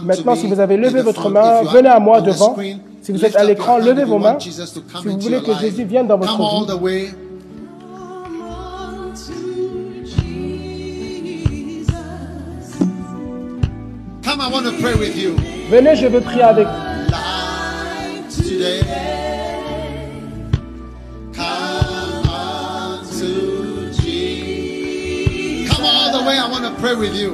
[0.03, 2.55] Maintenant, si vous avez levé votre main, venez à moi devant.
[3.01, 4.37] Si vous êtes à l'écran, levez vos mains.
[4.39, 4.51] Si
[5.05, 7.07] vous voulez que Jésus vienne dans votre vie.
[15.69, 16.73] Venez, je veux prier avec vous.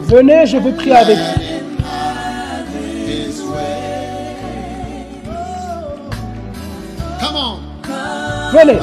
[0.03, 1.42] Venez, je veux prier avec vous.
[8.53, 8.77] Venez.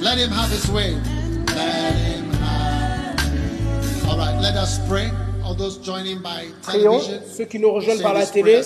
[0.00, 0.94] Let him have his way.
[1.54, 4.08] Let him have.
[4.08, 5.12] All right, let us pray.
[6.62, 7.00] Prions,
[7.36, 8.62] ceux qui nous rejoignent par la télé,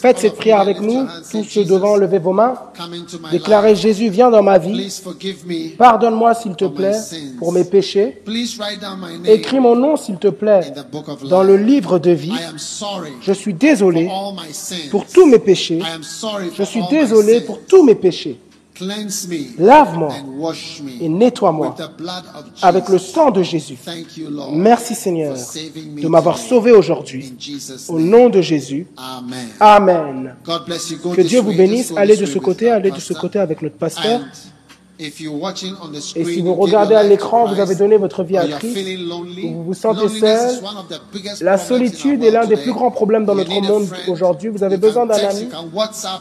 [0.00, 2.54] faites cette prière avec nous, tous ceux devant, levez vos mains,
[3.30, 4.90] déclarez Jésus, viens dans ma vie,
[5.76, 6.98] pardonne-moi s'il te plaît
[7.38, 8.22] pour mes péchés,
[9.26, 10.72] écris mon nom s'il te plaît
[11.28, 12.32] dans le livre de vie,
[13.20, 14.08] je suis désolé
[14.90, 15.82] pour tous mes péchés,
[16.56, 18.40] je suis désolé pour tous mes péchés.
[19.58, 20.12] Lave-moi
[21.00, 21.74] et nettoie-moi
[22.62, 23.78] avec le sang de Jésus.
[24.52, 27.34] Merci Seigneur de m'avoir sauvé aujourd'hui.
[27.88, 28.86] Au nom de Jésus.
[29.60, 30.34] Amen.
[30.44, 31.92] Que Dieu vous bénisse.
[31.96, 34.20] Allez de ce côté, allez de ce côté avec notre pasteur.
[34.98, 35.26] Et si
[36.40, 38.78] vous regardez à l'écran, vous avez donné votre vie à Christ,
[39.42, 40.60] vous vous sentez seul,
[41.40, 44.50] la solitude est l'un des plus grands problèmes dans notre monde aujourd'hui.
[44.50, 45.48] Vous avez besoin d'un ami.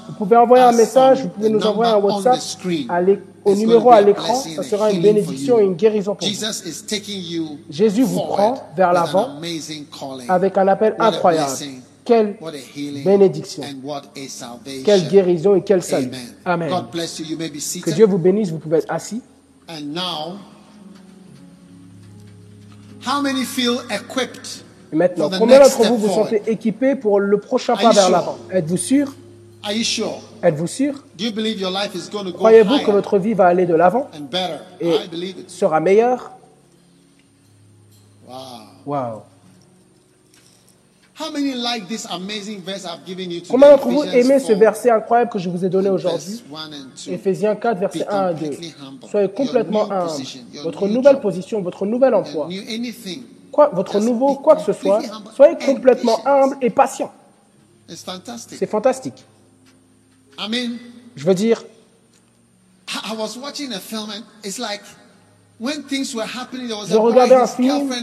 [0.09, 2.39] Vous pouvez envoyer un message, vous pouvez nous envoyer un WhatsApp
[3.45, 4.35] au numéro à l'écran.
[4.35, 7.53] Ça sera une bénédiction et une guérison pour vous.
[7.69, 9.29] Jésus vous prend vers l'avant
[10.29, 11.51] avec un appel incroyable.
[12.05, 12.37] Quelle
[13.05, 13.63] bénédiction,
[14.83, 16.11] quelle guérison et quel salut.
[16.45, 16.69] Amen.
[16.69, 19.21] Que Dieu vous bénisse, vous pouvez être assis.
[24.91, 28.37] Et maintenant, combien d'entre vous vous sentez équipés pour le prochain pas vers l'avant?
[28.51, 29.13] Êtes-vous sûr?
[30.43, 31.03] Êtes-vous sûr?
[32.35, 34.09] Croyez-vous que votre vie va aller de l'avant?
[34.81, 34.97] et
[35.47, 36.31] sera meilleure?
[38.85, 39.23] Wow.
[43.49, 46.43] Combien d'entre vous aimez ce verset incroyable que je vous ai donné aujourd'hui?
[47.07, 48.51] Éphésiens 4, verset 1 à 2.
[49.09, 50.11] Soyez complètement humble.
[50.63, 52.49] Votre nouvelle position, votre nouvel emploi,
[53.51, 55.01] quoi, votre nouveau quoi que ce soit,
[55.35, 57.13] soyez complètement humble et patient.
[57.87, 59.23] C'est fantastique.
[61.15, 61.63] Je veux dire,
[65.63, 67.93] je regardais un film,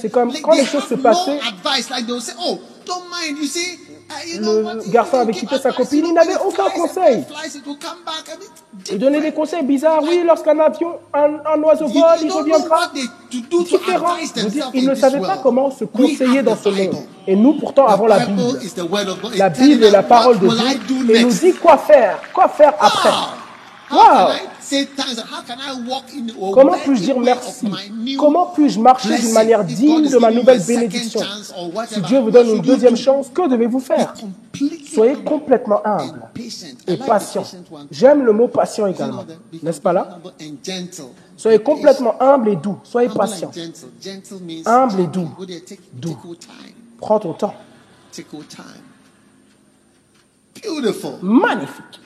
[0.00, 1.38] c'est comme quand les choses se passaient,
[2.44, 2.58] oh,
[4.38, 7.24] le garçon avait quitté sa copine, il n'avait aucun conseil.
[8.90, 10.02] Il donnait des conseils bizarres.
[10.02, 12.90] Oui, lorsqu'un avion, un, oiseau vole, il reviendra.
[13.30, 14.16] Différent.
[14.74, 16.96] il ne savait pas comment se conseiller dans ce monde.
[17.26, 18.42] Et nous, pourtant, avons la Bible.
[19.36, 23.10] La Bible est la parole de Dieu et nous dit quoi faire, quoi faire après.
[23.90, 24.30] Wow.
[26.52, 27.68] Comment puis-je dire merci?
[28.18, 31.20] Comment puis-je marcher d'une manière digne de ma nouvelle bénédiction?
[31.88, 34.14] Si Dieu vous donne une deuxième chance, que devez-vous faire?
[34.92, 36.20] Soyez complètement humble
[36.86, 37.44] et patient.
[37.90, 39.24] J'aime le mot patient également.
[39.62, 40.18] N'est-ce pas là?
[41.36, 42.78] Soyez complètement humble et doux.
[42.82, 43.50] Soyez patient.
[44.64, 45.28] Humble et doux.
[45.92, 46.18] Doux.
[46.98, 47.54] Prends ton temps.
[51.22, 52.00] Magnifique.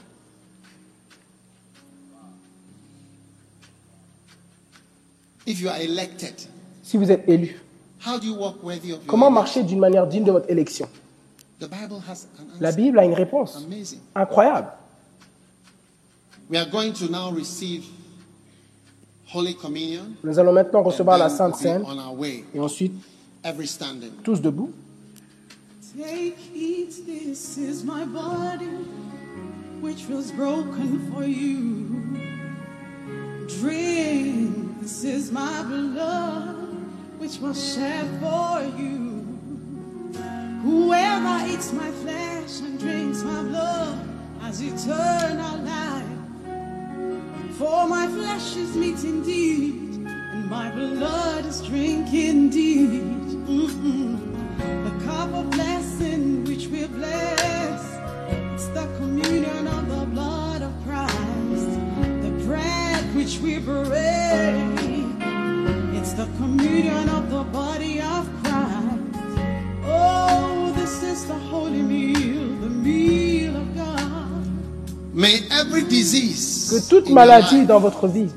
[6.82, 7.60] Si vous êtes élu,
[9.06, 10.88] comment marcher d'une manière digne de votre élection?
[12.60, 13.66] La Bible a une réponse.
[14.14, 14.68] Incroyable.
[20.24, 21.84] Nous allons maintenant recevoir la Sainte Seine.
[22.54, 22.94] et ensuite
[24.24, 24.70] tous debout.
[25.96, 28.68] Take this is my body,
[29.82, 31.88] which was broken for you.
[33.48, 34.69] Drink.
[34.80, 36.56] This is my blood,
[37.18, 39.26] which was shed for you.
[40.62, 44.08] Whoever eats my flesh and drinks my blood
[44.40, 46.04] has eternal life.
[47.58, 53.02] For my flesh is meat indeed, and my blood is drink indeed.
[53.48, 54.18] Mm-mm.
[54.84, 57.84] The cup of blessing which we bless,
[58.30, 61.49] it's the communion of the blood of Christ.
[63.30, 63.86] Which we break,
[65.94, 69.14] it's the communion of the body of Christ.
[69.84, 75.14] Oh, this is the holy meal, the meal of God.
[75.14, 78.30] May every disease Que toute maladie dans votre vie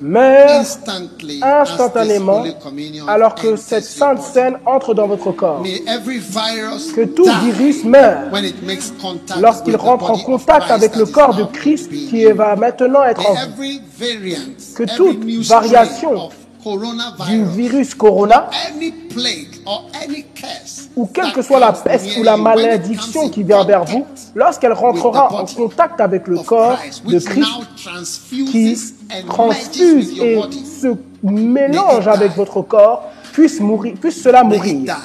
[0.00, 0.78] meurt
[1.42, 2.44] instantanément
[3.08, 5.62] alors que cette sainte scène entre dans votre corps.
[5.62, 11.34] Que tout virus meurt when it makes contact lorsqu'il rentre en contact avec le corps
[11.34, 13.62] de Christ qui va maintenant être en vous.
[14.74, 16.30] Que toute variation
[17.28, 18.50] Du virus corona
[20.96, 25.32] ou quelle que soit la peste ou la malédiction qui vient vers vous, lorsqu'elle rentrera
[25.32, 27.50] en contact avec le corps de Christ
[28.50, 28.76] qui
[29.26, 30.88] transfuse et body, se
[31.22, 34.96] mélange avec votre corps, puisse mourir, puisse cela mourir,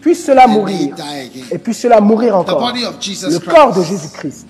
[0.00, 0.94] puisse cela mourir,
[1.50, 2.72] et puisse cela mourir encore.
[2.72, 4.46] Le corps de Jésus-Christ.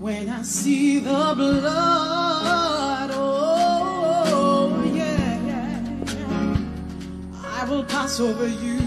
[0.00, 5.78] When I see the blood, oh yeah.
[7.44, 8.81] I will pass over you.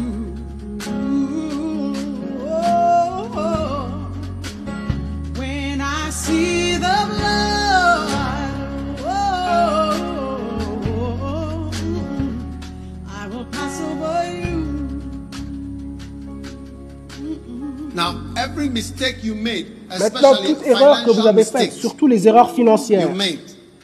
[19.92, 23.10] Oh, Maintenant, toute erreur que vous avez faite, surtout les erreurs financières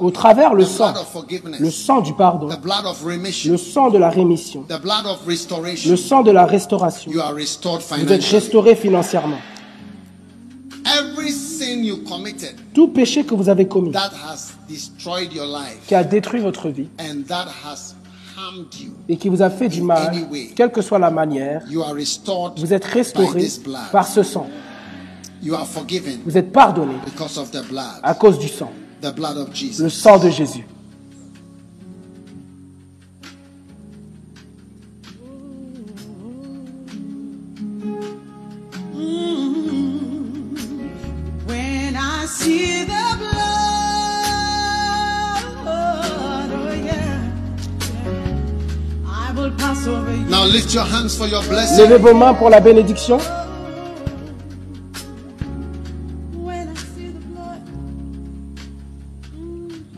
[0.00, 3.02] au travers le the sang, blood of forgiveness, le sang du pardon, the blood of
[3.04, 7.10] remission, le sang de la rémission, le sang de la restauration.
[7.10, 9.38] Vous êtes restauré financièrement.
[10.84, 15.78] Every sin you committed Tout péché que vous avez commis, that has destroyed your life
[15.86, 17.94] qui a détruit votre vie and that has
[18.36, 20.12] harmed you, et qui vous a fait du mal,
[20.54, 21.62] quelle que soit la manière,
[22.56, 23.46] vous êtes restauré
[23.90, 24.46] par ce sang.
[26.24, 28.70] Vous êtes pardonné because of the blood, à cause du sang,
[29.02, 29.88] the blood of le Jesus.
[29.90, 30.64] sang de Jésus.
[41.46, 43.34] When I see the blood,
[46.84, 47.18] yeah,
[49.04, 50.24] I will pass over you.
[50.30, 51.78] Now lift your hands for your blessing.
[51.84, 53.18] Levez vos mains pour la bénédiction.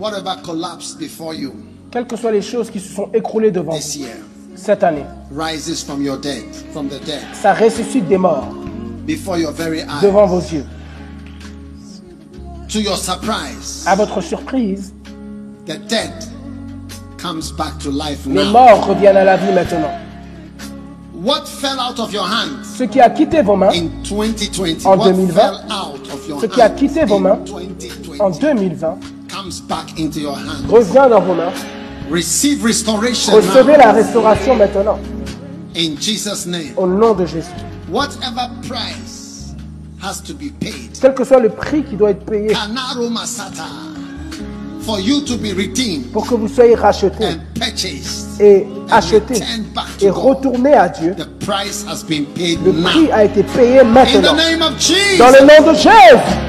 [0.05, 1.55] Whatever collapsed before you
[1.91, 4.17] Quelles que soient les choses qui se sont écroulées devant this vous year
[4.55, 8.53] cette année, rises from your dead, from the dead, ça ressuscite des morts
[9.07, 10.03] before your very eyes.
[10.03, 10.67] devant vos yeux.
[12.69, 14.93] To your surprise, À votre surprise,
[15.65, 16.13] the dead
[17.17, 18.51] comes back to life les now.
[18.53, 19.91] morts reviennent à la vie maintenant.
[21.15, 24.99] What fell out of your hands Ce qui a quitté vos mains in 2020, En
[24.99, 28.29] what 2020, fell out of your ce qui a quitté vos in mains 2020 en
[28.29, 28.99] 2020
[29.35, 30.65] comes back into your hands.
[30.69, 31.53] revient dans vos mains.
[32.11, 34.99] Receive restoration Recevez now la restauration maintenant
[35.75, 36.73] in Jesus' name.
[36.77, 37.51] au nom de Jésus.
[37.91, 39.55] Whatever price
[40.01, 42.55] has to be paid, Quel que soit le prix qui doit être payé
[44.81, 49.41] for you to be redeemed pour que vous soyez rachetés and purchased et and achetés
[50.03, 53.15] et retournés à Dieu, The price has been paid le prix now.
[53.15, 54.35] a été payé In the maintenant.
[54.37, 55.19] name of Jesus.
[55.19, 56.44] Dans le nom de Jésus,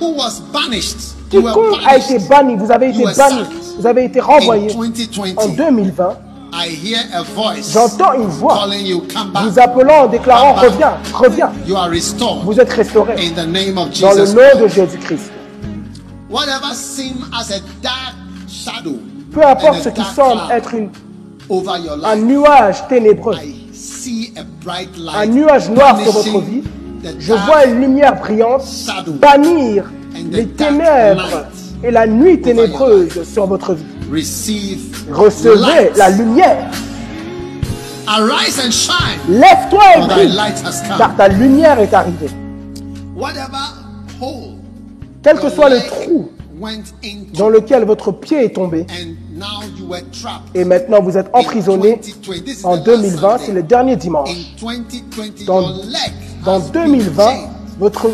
[0.00, 3.42] who was banished, quiconque a été banni, vous avez été banni,
[3.78, 4.70] vous avez été renvoyé.
[4.72, 6.16] En 2020, 2020,
[6.52, 9.44] I hear a voice j'entends une voix calling you, come back.
[9.44, 11.52] vous appelant en déclarant reviens, reviens.
[11.66, 14.34] You are restored Vous êtes restaurés in the name of dans le Jesus.
[14.34, 15.30] nom de Jésus-Christ.
[16.28, 18.14] Whatever seemed as a dark
[18.48, 18.98] shadow
[19.32, 20.90] Peu importe ce qui semble être une-
[21.48, 26.12] over your un life, nuage ténébreux, I see a bright light un nuage noir sur
[26.12, 26.62] votre vie,
[27.18, 28.62] je vois une lumière brillante
[29.08, 29.84] bannir
[30.30, 31.46] les ténèbres
[31.82, 33.84] et la nuit ténébreuse sur votre vie.
[35.10, 36.70] Recevez la lumière.
[39.28, 40.38] Lève-toi et brille,
[40.98, 42.30] car ta lumière est arrivée.
[45.22, 46.30] Quel que soit le trou
[47.34, 48.86] dans lequel votre pied est tombé,
[50.54, 52.00] Et maintenant, vous êtes emprisonné
[52.64, 53.38] en 2020.
[53.38, 54.30] C'est le dernier dimanche.
[55.46, 55.62] Dans,
[56.44, 57.32] dans 2020,
[57.78, 58.08] votre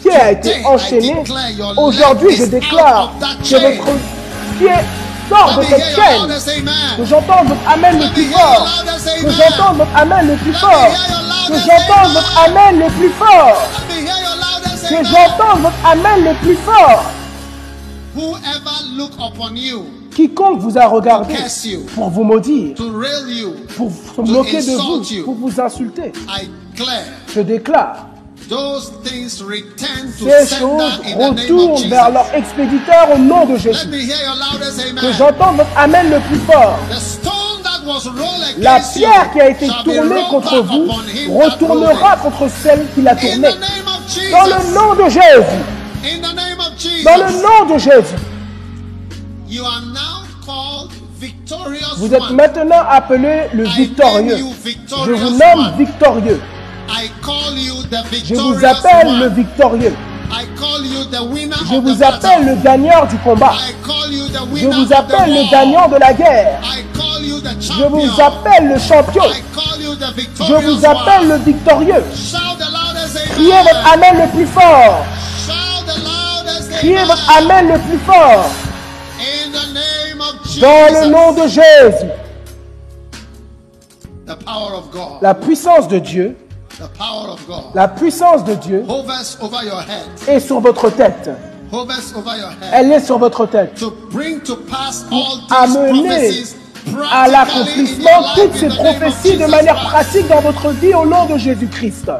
[0.00, 1.14] pied a été enchaîné.
[1.76, 3.98] Aujourd'hui, je déclare que votre
[4.58, 4.70] pied
[5.28, 6.56] sort de cette chaîne.
[6.96, 8.68] Que j'entende votre Amen le plus fort.
[9.22, 10.90] Que j'entende votre Amen le plus fort.
[11.48, 13.62] Que j'entende votre Amen le plus fort.
[14.88, 17.04] Que j'entende votre Amen le plus fort.
[20.16, 21.34] Quiconque vous a regardé
[21.94, 22.74] pour vous maudire,
[23.76, 26.10] pour se moquer de vous, pour vous insulter,
[27.34, 28.06] je déclare
[28.48, 28.54] ces
[30.56, 33.90] choses retournent vers leur expéditeur au nom de Jésus.
[33.90, 36.78] Que j'entende votre Amen le plus fort.
[38.56, 40.88] La pierre qui a été tournée contre vous
[41.38, 43.50] retournera contre celle qui l'a tournée.
[44.30, 45.60] Dans le nom de Jésus.
[47.04, 48.16] Dans le nom de Jésus.
[51.96, 54.36] Vous êtes maintenant appelé le victorieux.
[55.06, 56.40] Je vous nomme victorieux.
[58.24, 59.94] Je vous appelle le victorieux.
[61.70, 63.54] Je vous appelle le gagnant du combat.
[64.54, 66.60] Je vous appelle le gagnant de la guerre.
[67.60, 69.24] Je vous appelle le champion.
[70.38, 72.04] Je vous appelle le victorieux.
[73.34, 75.04] Criez votre Amen le plus fort.
[76.78, 78.50] Criez votre Amen le plus fort.
[80.60, 82.10] Dans le nom de Jésus.
[85.20, 86.36] La puissance de Dieu
[87.74, 88.84] la puissance de Dieu
[90.28, 91.30] est sur votre tête.
[92.72, 93.82] Elle est sur votre tête.
[95.08, 96.44] Pour amener
[97.10, 102.10] à l'accomplissement toutes ces prophéties de manière pratique dans votre vie au nom de Jésus-Christ.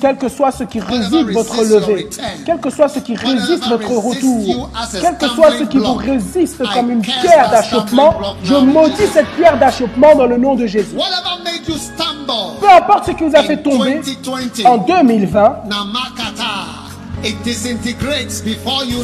[0.00, 2.08] Quel que soit ce qui résiste votre levée,
[2.44, 6.62] quel que soit ce qui résiste votre retour, quel que soit ce qui vous résiste
[6.74, 10.96] comme une pierre d'achoppement, je maudis cette pierre d'achoppement dans le nom de Jésus.
[12.60, 14.00] Peu importe ce qui vous a fait tomber
[14.64, 15.56] en 2020,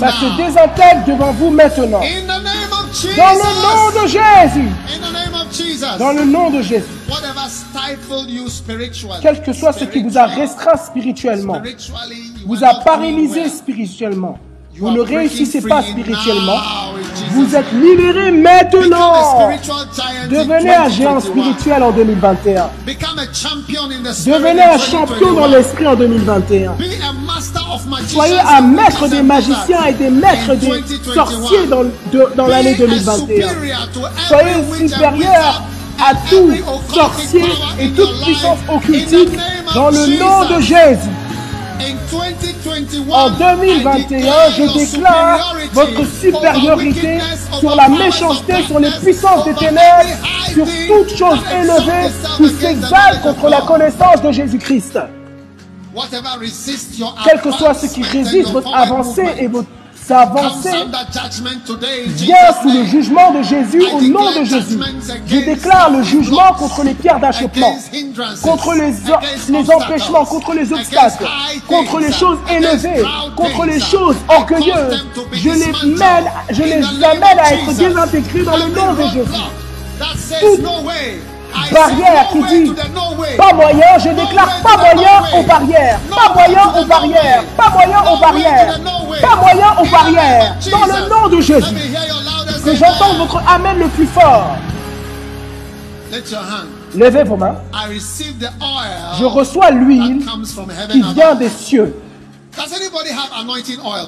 [0.01, 2.01] ça se désintègre devant vous maintenant.
[2.01, 4.70] Dans le nom de Jésus.
[5.99, 6.85] Dans le nom de Jésus.
[9.23, 11.62] Quel que soit ce qui vous a restreint spirituellement,
[12.47, 14.39] vous a paralysé spirituellement,
[14.78, 16.58] vous ne réussissez pas spirituellement,
[17.30, 19.50] vous êtes libéré maintenant.
[20.30, 22.70] Devenez un géant spirituel en 2021.
[22.86, 26.74] Devenez un champion dans l'esprit en 2021.
[28.08, 30.82] Soyez un maître des magiciens et des maîtres des
[31.14, 31.84] sorciers dans,
[32.36, 33.48] dans l'année 2021.
[34.28, 35.62] Soyez supérieur
[35.98, 36.50] à tout
[36.92, 37.44] sorcier
[37.80, 39.38] et toute puissance occultique
[39.74, 41.08] dans le nom de Jésus.
[43.10, 47.18] En 2021, je déclare votre supériorité
[47.58, 50.16] sur la méchanceté, sur les puissances des ténèbres,
[50.52, 54.98] sur toute chose élevée qui s'exalte contre la connaissance de Jésus-Christ.
[57.24, 59.68] Quel que soit ce qui résiste votre avancée et votre
[60.07, 60.70] s'avancer.
[62.07, 64.78] Vient sous le jugement de Jésus au nom de Jésus.
[65.26, 67.76] Je déclare le jugement contre les pierres d'achoppement,
[68.43, 68.93] contre les,
[69.49, 71.25] les empêchements, contre les obstacles,
[71.67, 73.05] contre les choses élevées,
[73.36, 75.07] contre les choses orgueilleuses.
[75.33, 79.43] Je les mène, je les amène à être désintégrés dans le nom de Jésus
[81.73, 82.73] barrière qui dit
[83.36, 88.18] pas moyen, je déclare pas moyen aux barrières, pas moyen aux barrières, pas moyen aux
[88.18, 88.81] barrières,
[89.20, 91.75] pas moyen aux barrières, dans le nom de Jésus.
[92.65, 94.57] Que j'entends votre Amen le plus fort.
[96.94, 97.57] Levez vos mains.
[99.18, 100.25] Je reçois l'huile
[100.91, 101.94] qui vient des cieux.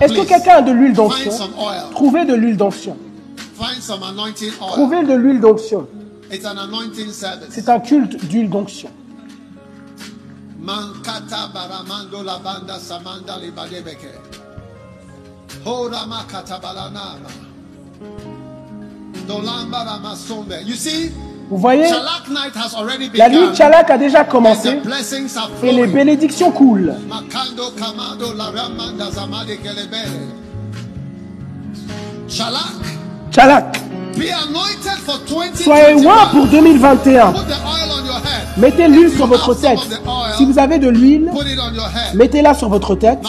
[0.01, 1.33] Est-ce que quelqu'un a de l'huile d'onction?
[1.93, 2.97] Trouvez de l'huile d'onction.
[4.59, 5.87] Trouvez de l'huile d'onction.
[7.51, 8.91] C'est un culte d'huile d'onction.
[21.51, 21.89] Vous voyez,
[23.15, 24.81] la nuit de Chalak a déjà commencé
[25.63, 26.95] et les bénédictions coulent.
[33.31, 33.81] Chalak.
[35.55, 37.35] Soyez loin pour 2021.
[38.57, 39.79] Mettez l'huile sur votre tête.
[40.37, 41.31] Si vous avez de l'huile,
[42.15, 43.21] mettez-la sur votre tête.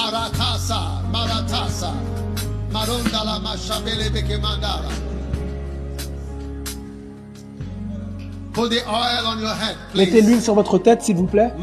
[9.95, 11.53] Mettez l'huile sur votre tête, s'il vous plaît.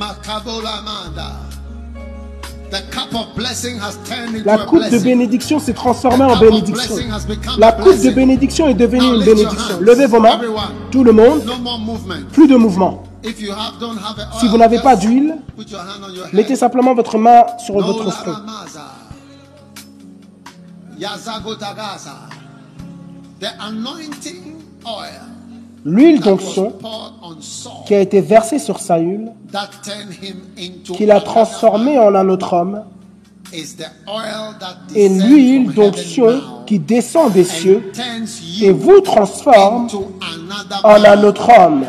[4.45, 6.97] La coupe de bénédiction s'est transformée en bénédiction.
[7.59, 9.81] La coupe de bénédiction est devenue une bénédiction.
[9.81, 10.41] Levez vos mains,
[10.91, 11.43] tout le monde.
[12.33, 13.03] Plus de mouvement.
[14.41, 15.37] Si vous n'avez pas d'huile,
[16.33, 18.35] mettez simplement votre main sur votre front.
[25.89, 26.73] L'huile d'onction
[27.87, 29.31] qui a été versée sur Saül,
[30.83, 32.83] qui l'a transformé en un autre homme,
[34.97, 37.93] et l'huile d'onction qui descend des cieux
[38.61, 39.87] et vous transforme
[40.83, 41.85] en un autre homme.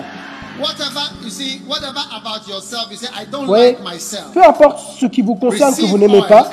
[4.34, 6.52] Peu importe ce qui vous concerne que vous n'aimez pas,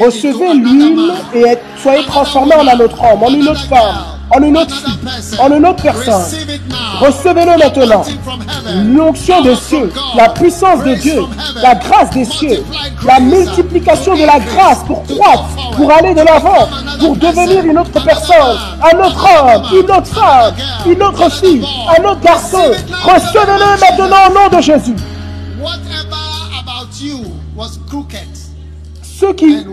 [0.00, 4.56] recevez l'huile et soyez transformé en un autre homme, en une autre femme en une
[4.56, 4.74] autre
[5.40, 6.38] en une autre personne.
[7.00, 8.04] Recevez-le maintenant.
[8.84, 11.22] L'onction des cieux, la puissance de Dieu,
[11.62, 12.64] la grâce des cieux,
[13.04, 16.68] la multiplication de la grâce pour croître, pour aller de l'avant,
[17.00, 20.54] pour devenir une autre personne, un autre homme, une autre femme,
[20.86, 21.64] une autre fille,
[21.98, 22.58] un autre garçon.
[23.04, 24.96] Recevez-le maintenant au nom de Jésus.
[29.02, 29.66] Ce qui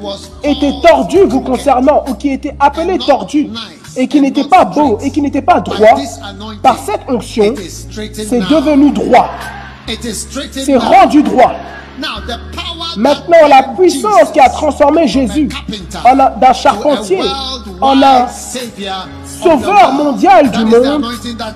[0.44, 3.50] était tordu vous concernant ou qui était appelé tordu
[3.98, 5.98] et qui n'était pas beau et qui n'était pas droit,
[6.62, 9.30] par cette onction, c'est devenu droit.
[10.52, 11.54] C'est rendu droit.
[12.98, 15.50] Maintenant, la puissance qui a transformé Jésus
[16.40, 17.22] d'un charpentier
[17.82, 18.28] en un
[19.42, 21.06] sauveur mondial du monde,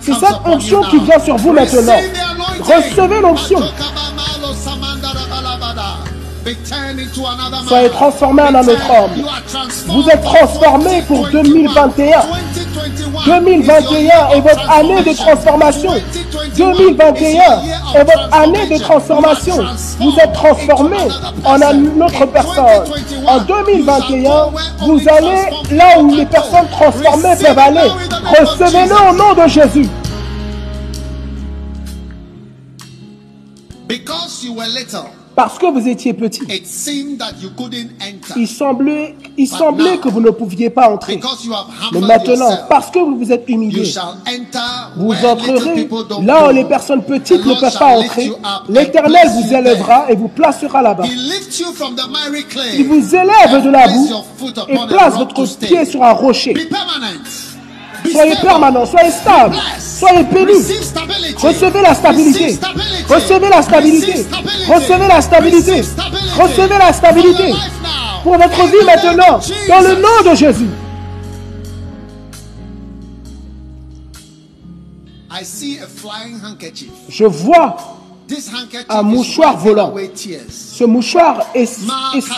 [0.01, 1.97] c'est cette onction qui vient sur vous maintenant.
[2.61, 3.59] Recevez l'onction.
[7.67, 9.25] Soyez transformés en un autre homme.
[9.87, 12.21] Vous êtes transformés pour 2021.
[13.25, 15.93] 2021 est votre année de transformation.
[16.57, 17.39] 2021
[17.95, 19.57] est votre année de transformation.
[19.99, 21.07] Vous êtes transformés
[21.45, 22.83] en une autre personne.
[23.27, 24.31] En 2021,
[24.79, 27.89] vous allez là où les personnes transformées peuvent aller.
[28.39, 29.89] Recevez-le au nom de Jésus.
[33.87, 35.18] Because you were little.
[35.35, 36.41] Parce que vous étiez petit.
[38.35, 41.19] Il semblait, il semblait que vous ne pouviez pas entrer.
[41.93, 43.93] Mais maintenant, parce que vous vous êtes humilié,
[44.97, 45.89] vous entrerez
[46.23, 48.31] là où les personnes petites ne peuvent pas entrer.
[48.67, 51.05] L'Éternel vous élèvera et vous placera là-bas.
[52.77, 54.09] Il vous élève de la boue
[54.67, 56.53] et place votre pied sur un rocher.
[58.11, 60.53] Soyez permanent, soyez stable, soyez béni.
[61.37, 62.59] Recevez la stabilité.
[63.07, 64.25] Recevez la stabilité.
[64.67, 65.81] Recevez la stabilité.
[66.39, 67.53] Recevez la stabilité
[68.23, 70.69] pour votre vie maintenant, dans le nom de Jésus.
[77.09, 77.77] Je vois
[78.89, 79.93] un mouchoir volant.
[80.49, 81.79] Ce mouchoir est,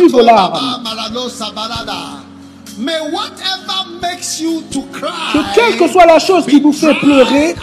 [0.10, 0.60] vos larmes.
[5.34, 7.56] Que quelle que soit la chose qui vous fait pleurer,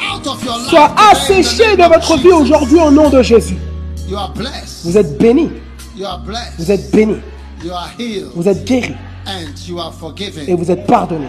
[0.69, 3.57] soit asséchée de votre vie aujourd'hui au nom de Jésus.
[4.85, 5.51] Vous êtes béni.
[6.59, 7.17] Vous êtes béni.
[8.35, 8.95] Vous êtes guéri.
[10.47, 11.27] Et vous êtes pardonné.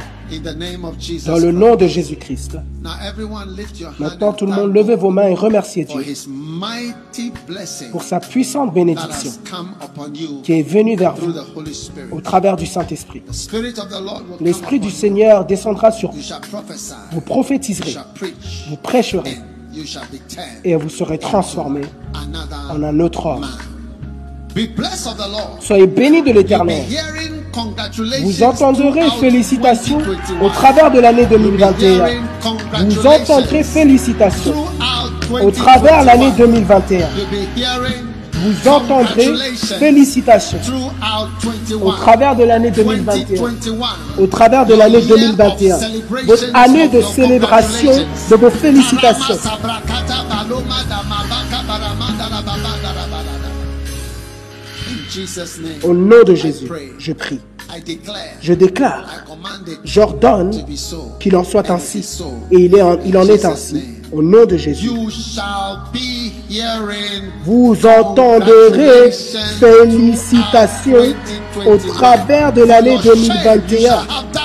[1.26, 2.58] Dans le nom de Jésus-Christ.
[4.00, 6.03] Maintenant, tout le monde, levez vos mains et remerciez Dieu
[7.92, 9.32] pour sa puissante bénédiction
[10.44, 11.34] qui est venue vers vous
[12.11, 13.24] au travers du Saint-Esprit.
[14.40, 16.19] L'Esprit du Seigneur descendra sur vous.
[17.11, 17.95] Vous prophétiserez,
[18.69, 19.38] vous prêcherez
[20.64, 21.86] et vous serez transformés
[22.69, 23.48] en un autre homme.
[25.60, 26.84] Soyez bénis de l'Éternel.
[28.24, 30.00] Vous entendrez félicitations
[30.42, 32.06] au travers de l'année 2021.
[32.88, 34.66] Vous entendrez félicitations
[35.32, 37.08] au travers de l'année 2021.
[38.42, 39.34] Vous entendrez
[39.80, 40.60] félicitations
[41.82, 43.42] au travers de l'année 2021.
[44.18, 45.78] Au travers de l'année 2021.
[46.26, 47.92] Votre année de célébration
[48.32, 49.36] de vos félicitations.
[55.84, 57.40] Au nom de Jésus, je prie.
[58.41, 59.06] Je déclare,
[59.83, 60.51] j'ordonne
[61.19, 62.06] qu'il en soit ainsi.
[62.51, 63.83] Et il, est en, il en est ainsi.
[64.11, 64.89] Au nom de Jésus.
[67.45, 69.11] Vous entendrez
[69.59, 71.14] félicitations
[71.67, 73.99] au travers de l'année 2021.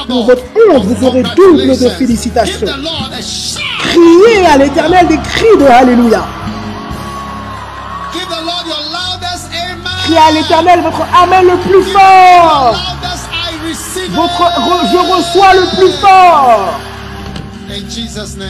[0.06, 2.66] Pour votre honte, vous aurez double de félicitations.
[3.78, 6.26] Criez à l'éternel des cris de Alléluia.
[10.04, 12.93] Criez à l'éternel votre Amen le plus fort.
[14.14, 14.44] Votre,
[14.92, 16.78] je reçois le plus fort.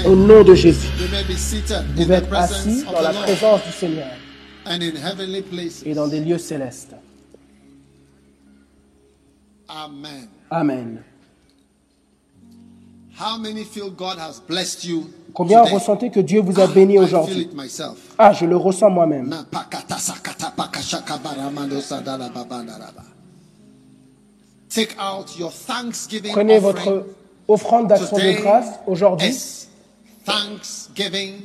[0.07, 0.89] Au nom de Jésus.
[0.99, 4.09] Vous pouvez être assis dans la présence du Seigneur
[5.85, 6.95] et dans des lieux célestes.
[9.69, 10.29] Amen.
[10.51, 11.03] Amen.
[13.19, 17.49] How many feel God has blessed you Combien ressentez que Dieu vous a béni aujourd'hui?
[18.19, 19.35] Ah, je le ressens moi-même.
[26.33, 27.07] Prenez votre
[27.49, 29.37] offrande d'action de grâce aujourd'hui.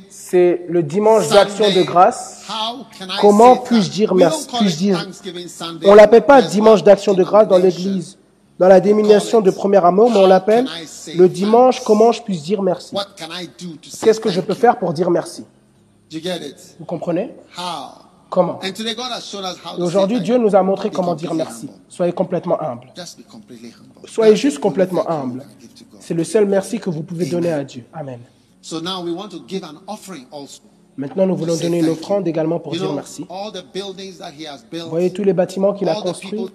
[0.08, 2.46] C'est le dimanche d'action de grâce.
[3.20, 4.46] Comment puis-je dire merci?
[4.58, 5.06] puis-je dire
[5.84, 8.16] On l'appelle pas dimanche d'action de grâce dans l'église
[8.60, 10.68] dans la dénomination de premier amour, mais on l'appelle
[11.16, 12.94] le dimanche, comment je puisse dire merci?
[14.02, 15.46] Qu'est-ce que je peux faire pour dire merci?
[16.78, 17.34] Vous comprenez?
[18.30, 21.68] Comment Et aujourd'hui, Dieu nous a montré comment dire merci.
[21.88, 22.92] Soyez complètement humble.
[24.06, 25.44] Soyez juste complètement humble.
[25.98, 27.84] C'est le seul merci que vous pouvez donner à Dieu.
[27.92, 28.20] Amen.
[30.96, 33.26] Maintenant, nous voulons donner une offrande également pour dire merci.
[34.72, 36.46] Vous voyez tous les bâtiments qu'il a construits,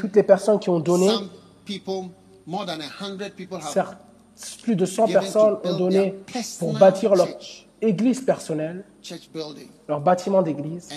[0.00, 1.10] toutes les personnes qui ont donné.
[3.72, 3.96] Certes,
[4.62, 6.14] plus de 100 personnes ont donné
[6.58, 7.28] pour bâtir leur
[7.84, 8.84] église personnelle,
[9.88, 10.88] leur bâtiment d'église.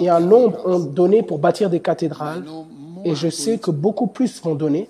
[0.00, 2.44] Et un nombre ont donné pour bâtir des cathédrales.
[3.04, 4.88] Et je sais que beaucoup plus vont donner.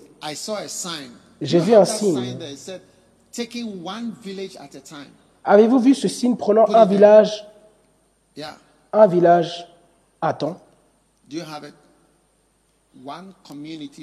[1.41, 2.37] J'ai vu un signe.
[5.43, 7.45] Avez-vous vu ce signe prenant un village,
[8.93, 9.67] un village
[10.21, 10.59] à temps,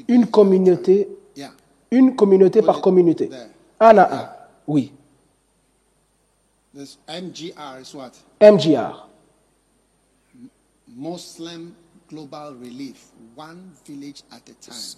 [0.09, 1.09] une communauté,
[1.91, 3.31] une communauté par communauté,
[3.79, 4.31] un à un,
[4.67, 4.93] oui.
[8.41, 9.09] MGR.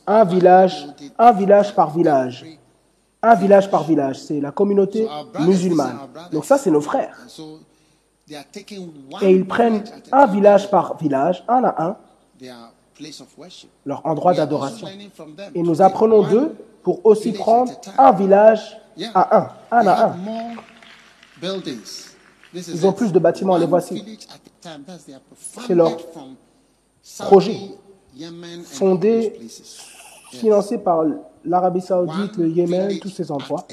[0.06, 0.86] Un village,
[1.18, 2.44] un village par village
[3.22, 4.18] un village par village.
[4.20, 5.08] C'est la communauté
[5.40, 5.98] musulmane.
[6.32, 7.16] Donc ça, c'est nos frères.
[9.20, 11.96] Et ils prennent un village par village, un à un,
[13.84, 14.88] leur endroit d'adoration.
[15.54, 18.78] Et nous apprenons d'eux pour aussi prendre un village
[19.14, 20.16] à un, un à un.
[22.54, 24.18] Ils ont plus de bâtiments, les voici.
[25.66, 25.96] C'est leur
[27.18, 27.56] projet
[28.64, 29.40] fondé,
[30.30, 31.04] financé par
[31.44, 33.66] l'Arabie Saoudite, le Yémen, tous ces endroits.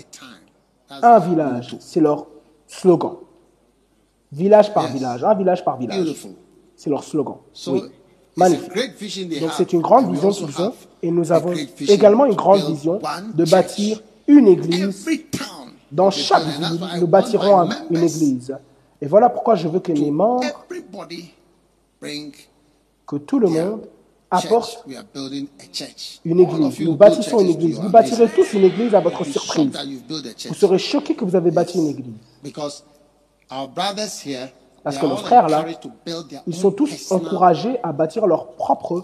[0.89, 2.27] Un village, c'est leur
[2.67, 3.17] slogan.
[4.31, 6.15] Village par village, un village par village.
[6.75, 7.37] C'est leur slogan.
[7.67, 7.83] Oui.
[8.35, 9.39] Magnifique.
[9.41, 11.53] Donc c'est une grande vision qu'ils ont et nous avons
[11.87, 12.99] également une grande vision
[13.33, 15.05] de bâtir une église.
[15.91, 18.55] Dans chaque ville, nous bâtirons une église.
[19.01, 20.43] Et voilà pourquoi je veux que les membres,
[23.07, 23.81] que tout le monde
[24.29, 24.85] apporte
[26.25, 26.79] une église.
[26.81, 27.79] Nous bâtissons une église.
[27.79, 29.71] Vous bâtirez tous une église à votre surprise.
[30.47, 32.13] Vous serez choqués que vous avez bâti une église.
[34.83, 35.65] Parce que nos frères là,
[36.47, 39.03] ils sont tous encouragés à bâtir leur propre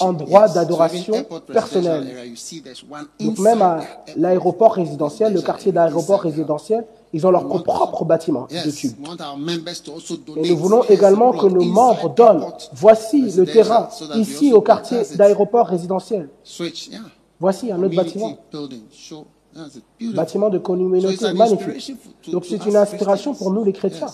[0.00, 1.14] endroit d'adoration
[1.46, 2.06] personnel.
[3.20, 3.80] Donc même à
[4.16, 10.38] l'aéroport résidentiel, le quartier d'aéroport résidentiel, ils ont leur propre bâtiment de.
[10.44, 15.66] Et nous voulons également que nos membres donnent, voici le terrain, ici au quartier d'aéroport
[15.66, 16.28] résidentiel.
[17.40, 18.36] Voici un autre bâtiment.
[20.14, 21.96] Bâtiment de communauté magnifique.
[22.30, 24.08] Donc c'est une inspiration pour nous les chrétiens.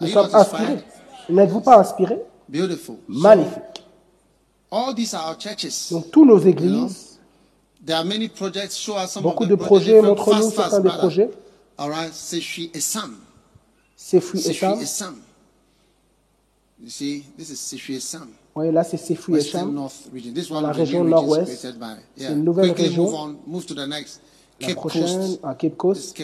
[0.00, 0.84] Nous sommes inspirés.
[1.28, 2.22] N'êtes-vous pas inspirés?
[3.08, 3.84] Magnifique.
[5.90, 7.18] Donc tous nos églises
[9.22, 11.30] Beaucoup de projets, montre-nous certains des projets.
[13.96, 14.78] Sefu et Sam.
[18.54, 19.74] Oui, là c'est Sefu et Sam,
[20.60, 21.66] la région nord-ouest.
[22.16, 23.36] C'est une nouvelle région.
[24.68, 26.16] La prochaine, à Cape Coast,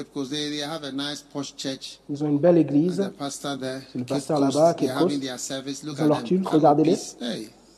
[2.09, 3.11] ils ont une belle église.
[3.31, 5.17] C'est le pasteur là-bas, Cape Coast.
[5.83, 6.97] Ils ont leur culte, regardez-les.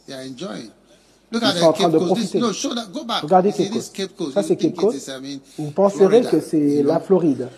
[0.08, 2.40] Ils sont en train de profiter.
[2.40, 4.34] Regardez Cape Coast.
[4.34, 5.10] Ça, c'est Cape Coast.
[5.58, 7.48] Vous penserez que c'est la Floride?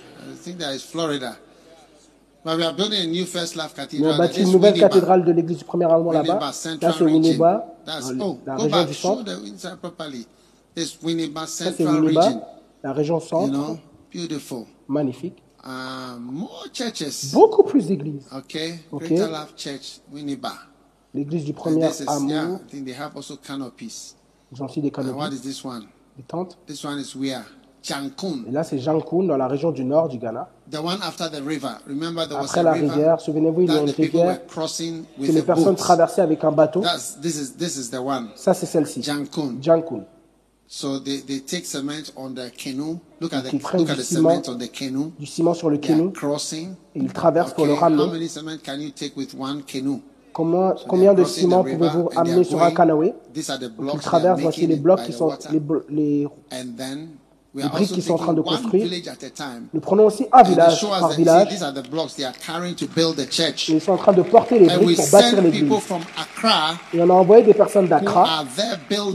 [2.44, 6.40] Mais on bâti une nouvelle cathédrale de l'église du premier allemand là-bas.
[6.40, 9.24] Là, c'est Winneba, dans la région du centre.
[10.74, 12.26] Ça, c'est Winneba,
[12.82, 13.78] la région centre.
[14.88, 15.42] Magnifique.
[17.32, 18.26] Beaucoup plus d'églises.
[18.90, 19.08] Ok.
[21.14, 22.60] L'église du premier amour.
[24.50, 25.40] Ils ont aussi des canopies.
[26.16, 26.58] Des tentes.
[27.84, 30.48] Et là, c'est Jankun, dans la région du nord du Ghana.
[32.32, 36.52] Après la rivière, souvenez-vous, il y a une rivière que les personnes traversaient avec un
[36.52, 36.82] bateau.
[36.84, 39.02] Ça, c'est celle-ci.
[39.02, 39.56] Jankun.
[39.60, 40.04] Jankun.
[43.52, 44.42] Ils prennent du ciment,
[45.18, 46.12] du ciment sur le canoe.
[46.94, 48.28] et ils traversent pour le ramener.
[50.32, 55.12] Comment, combien de ciment pouvez-vous amener sur un canoë Ils traversent, voici les blocs qui
[55.12, 55.60] sont les,
[55.90, 56.26] les,
[57.54, 58.88] les briques qui sont en train de construire.
[59.74, 61.48] Nous prenons aussi un village par village.
[63.68, 65.70] ils sont en train de porter les briques pour bâtir l'église.
[66.94, 68.44] Et on a envoyé des personnes d'Accra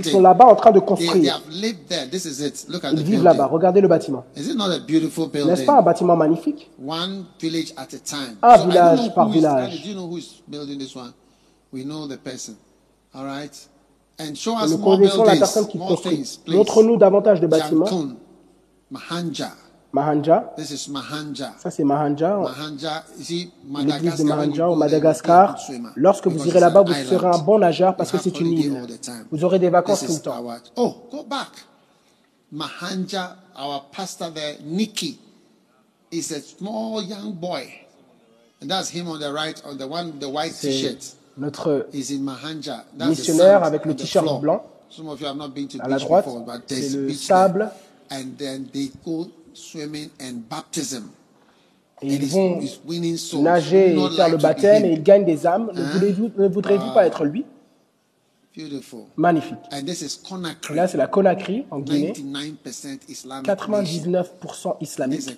[0.03, 1.41] qui sont là-bas en train de construire.
[1.51, 3.47] Ils vivent là-bas.
[3.47, 4.23] Regardez le bâtiment.
[4.35, 6.69] N'est-ce pas un bâtiment magnifique?
[8.41, 9.83] Un village par village.
[14.69, 16.39] nous connaissons la personne qui construit.
[16.47, 17.87] Montre-nous davantage de bâtiments.
[18.91, 19.51] Mahanja.
[19.93, 20.55] Mahanja.
[20.55, 21.53] This is Mahanja.
[21.59, 22.37] Ça c'est Mahanja.
[22.37, 25.57] Mahanja, l'église de Mahanja au Madagascar.
[25.95, 28.87] Lorsque vous irez là-bas, vous serez un bon nageur parce que c'est une île.
[29.31, 30.43] Vous aurez des vacances tout le temps.
[30.75, 31.49] Oh, go back.
[32.53, 35.19] Mahanja, our pastor there, Nikki,
[36.11, 37.67] is a small young boy.
[38.61, 41.15] And that's him on the right, on the one, the white t-shirt.
[41.37, 41.87] Notre
[42.97, 44.63] missionnaire avec le t-shirt blanc.
[45.79, 46.25] À la droite,
[46.67, 47.69] c'est le sable
[48.11, 51.09] and then they go swimming and baptism.
[52.01, 52.59] Et ils vont
[53.41, 55.71] nager et faire le baptême et ils gagnent des âmes.
[55.73, 57.43] Ne, voudrez-vous pas être lui?
[59.15, 59.57] Magnifique.
[60.69, 62.13] Là, c'est la Conakry en Guinée.
[63.43, 65.29] 99% islamique.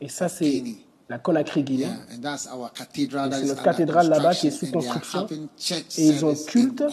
[0.00, 0.62] Et ça, c'est
[1.08, 1.88] la Conakry Guinée.
[2.10, 5.26] c'est notre cathédrale là-bas qui est sous construction.
[5.96, 6.84] Et ils ont culte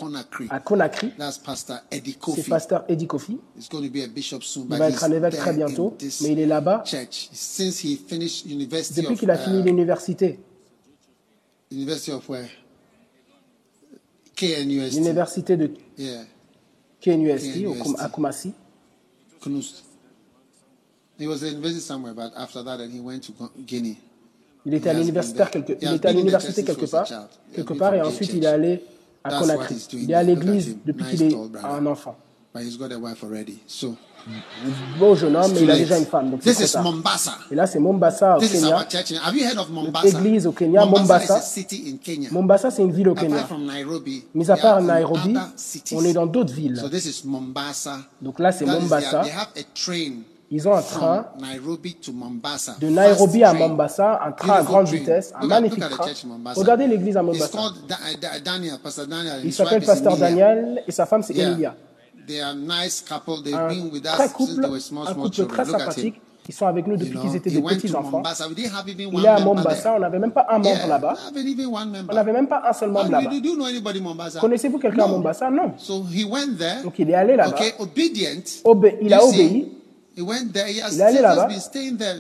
[0.50, 1.12] à Conakry.
[1.18, 3.40] C'est pasteur Eddie Kofi.
[3.58, 6.84] Il va être un évêque très bientôt, mais il est là-bas
[8.96, 10.40] depuis qu'il a fini uh, l'université.
[14.92, 15.72] L'université de
[17.02, 17.66] KNUST
[18.00, 18.54] à Kumasi.
[21.20, 23.34] He was in visit somewhere, but after that, he went to
[23.66, 23.98] Guinea.
[24.66, 27.08] Il était à l'université quelque, il était à l'université quelque part,
[27.54, 28.84] quelque part, et ensuite il est allé
[29.24, 29.76] à Conakry.
[29.94, 32.18] Il est à l'église depuis qu'il est un enfant.
[34.98, 36.32] Beau jeune homme, mais il a déjà une femme.
[36.32, 37.38] Donc This is Mombasa.
[37.52, 38.88] Et là, c'est Mombasa au This Kenya.
[39.24, 40.08] Have you heard of Mombasa?
[40.08, 41.40] Église au Kenya, Mombasa.
[42.32, 43.48] Mombasa, c'est une ville au Kenya.
[44.34, 45.36] Mis à part Nairobi,
[45.92, 46.82] on est dans d'autres villes.
[48.22, 49.24] Donc là, c'est Mombasa.
[50.52, 51.26] Ils ont un train
[52.80, 56.06] de Nairobi à Mombasa, un train à grande vitesse, un magnifique train.
[56.56, 57.60] Regardez l'église à Mombasa.
[59.44, 61.76] Il s'appelle Pasteur Daniel et sa femme c'est Emilia.
[62.28, 63.70] Un
[64.04, 64.66] très couple,
[65.08, 66.22] un couple très sympathique.
[66.48, 68.22] Ils sont avec nous depuis qu'ils étaient des petits enfants.
[69.14, 71.16] Il est à Mombasa, on n'avait même pas un membre là-bas.
[72.08, 73.32] On n'avait même pas un seul membre là-bas.
[74.40, 75.50] Connaissez-vous quelqu'un à Mombasa?
[75.50, 75.74] Non.
[76.84, 77.58] Donc il est allé là-bas.
[79.02, 79.75] Il a obéi.
[80.18, 81.48] Il est allé là-bas.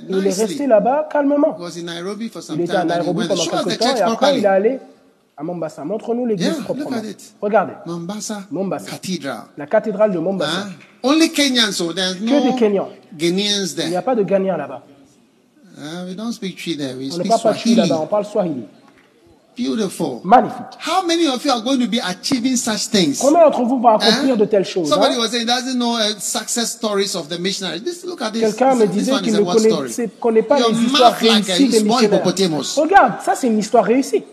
[0.09, 1.57] Il est resté là-bas calmement.
[1.59, 4.79] Il était à Nairobi pendant quelques temps et après il est allé
[5.37, 5.83] à Mombasa.
[5.83, 6.97] Montre-nous l'église proprement.
[7.41, 7.73] Regardez.
[7.85, 8.43] Mombasa.
[9.57, 10.67] La cathédrale de Mombasa.
[11.03, 12.89] Only Kenyans, so there's no que des Kenyans.
[13.75, 13.85] There.
[13.85, 14.81] Il n'y a pas de Ghanéens là-bas.
[15.77, 16.95] Uh, we don't speak there.
[16.95, 18.65] We on ne parle pas Twi là-bas, on parle Swahili.
[19.55, 20.21] Beautiful.
[20.23, 20.77] Magnifique.
[20.79, 23.19] How many of you are going to be achieving such things?
[23.19, 24.37] Combien d'entre vous vont accomplir hein?
[24.37, 24.89] de telles choses?
[24.89, 25.19] Somebody hein?
[25.19, 27.81] was saying doesn't know uh, success stories of the missionaries.
[27.81, 28.41] This, look at this.
[28.41, 32.23] Quelqu'un me disait qu'il ne connaît, connaît pas Your les histoires réussies des missionnaires.
[32.75, 34.23] Regarde, ça c'est une histoire réussie.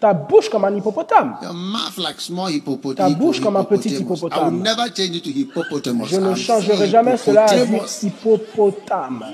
[0.00, 1.36] Ta bouche comme un hippopotame.
[1.42, 3.12] Your mouth like small hippopotamus.
[3.12, 4.40] Ta bouche comme un petit hippopotame.
[4.40, 6.08] I will never change it to hippopotamus.
[6.08, 9.24] Je ne changerai jamais cela à hippopotame.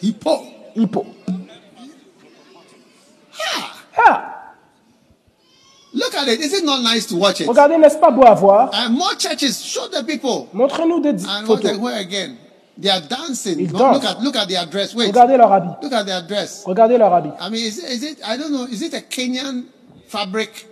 [0.00, 0.42] Hippo.
[0.76, 1.06] Hippo.
[5.92, 6.40] Look at it.
[6.40, 7.48] Is it not nice to watch it?
[7.48, 8.70] Regardez, n'est-ce pas beau à voir?
[8.72, 10.48] And more churches show the people.
[10.52, 11.72] Montre-nous des and photos.
[11.72, 12.36] And where again?
[12.78, 13.58] They are dancing.
[13.58, 13.94] Ils dansent.
[13.94, 14.94] look at look at their dress.
[14.94, 15.08] Wait.
[15.08, 15.82] Regardez leur habit.
[15.82, 16.62] Look at their dress.
[16.64, 17.32] Regardez leur habit.
[17.40, 18.18] I mean, is, is it?
[18.24, 18.64] I don't know.
[18.64, 19.64] Is it a Kenyan
[20.06, 20.66] fabric?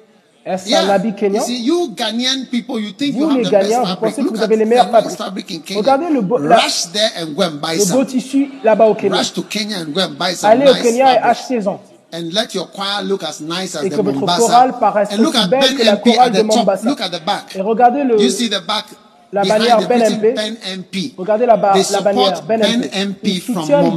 [0.48, 0.84] Est-ce yeah.
[0.84, 1.40] un habit kenyan?
[1.40, 4.22] You see, you Ghanaian people, you think vous, you have les the Ghanéens, vous pensez
[4.22, 5.74] que vous avez les meilleurs fabriques.
[5.76, 7.98] Regardez le beau, la, Rush there and go and buy le some.
[7.98, 9.18] beau tissu là-bas au Kenya.
[9.18, 11.22] Rush to Kenya and go and buy some Allez nice au Kenya fabric.
[11.22, 11.80] et achetez-en.
[12.10, 14.38] And let your choir look as nice as Et the que votre Mombasa.
[14.38, 16.44] chorale paraisse and look aussi at belle Ben que la chorale de the.
[16.44, 16.88] Mombasa.
[16.88, 17.54] Look at the back.
[17.56, 18.86] Et regardez le, You see the back.
[19.30, 20.34] la bannière the Ben written MP.
[20.34, 21.14] Ben MP.
[21.18, 23.94] Regardez la, ba- la bannière Ben Ben Ils soutiennent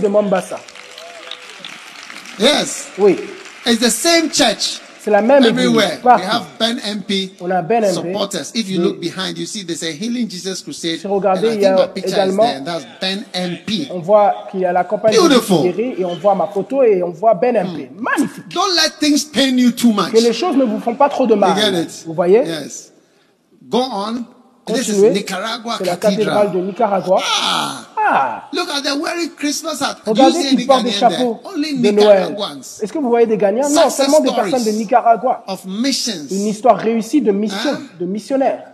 [0.00, 0.58] de Mombasa.
[2.38, 2.86] Yes.
[2.98, 3.18] Oui,
[3.66, 4.80] It's the same church.
[5.02, 5.86] C'est la même Everywhere.
[5.88, 6.00] église.
[6.02, 6.24] Partout.
[6.30, 7.94] have Ben MP On a Ben MP.
[7.94, 8.50] supporters.
[8.54, 10.98] If you look behind, you see there's a Healing Jesus Crusade.
[11.00, 12.58] Si regardez, and I il y a également- there.
[12.58, 13.88] and That's Ben MP.
[13.90, 15.66] On voit qu'il y a la campagne de Beautiful.
[15.78, 17.90] Et on voit ma photo et on voit Ben MP.
[17.98, 18.48] Magnifique.
[18.52, 20.12] Don't let things pain you too much.
[20.12, 21.56] Que les choses ne vous font pas trop de You mal.
[21.56, 22.02] get it?
[22.06, 22.44] Vous voyez?
[22.44, 22.92] Yes.
[23.68, 24.24] Go on.
[24.66, 25.10] This is Continuez.
[25.14, 27.18] Nicaragua C'est la cathédrale de Nicaragua.
[27.24, 29.98] Ah, Ah Look at them wearing Christmas hat.
[30.06, 32.36] Regardez qu'ils portent des chapeaux de Noël.
[32.82, 35.44] Est-ce que vous voyez des gagnants Non, seulement des personnes de Nicaragua.
[36.30, 38.64] Une histoire réussie de mission, de missionnaires.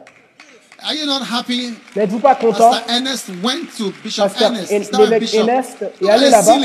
[0.83, 1.73] Are you not happy?
[1.97, 2.73] N'êtes-vous pas content?
[2.89, 4.97] Ernest went to Bishop Pasteur Ernest.
[4.99, 6.57] l'évêque Ernest est allé là-bas.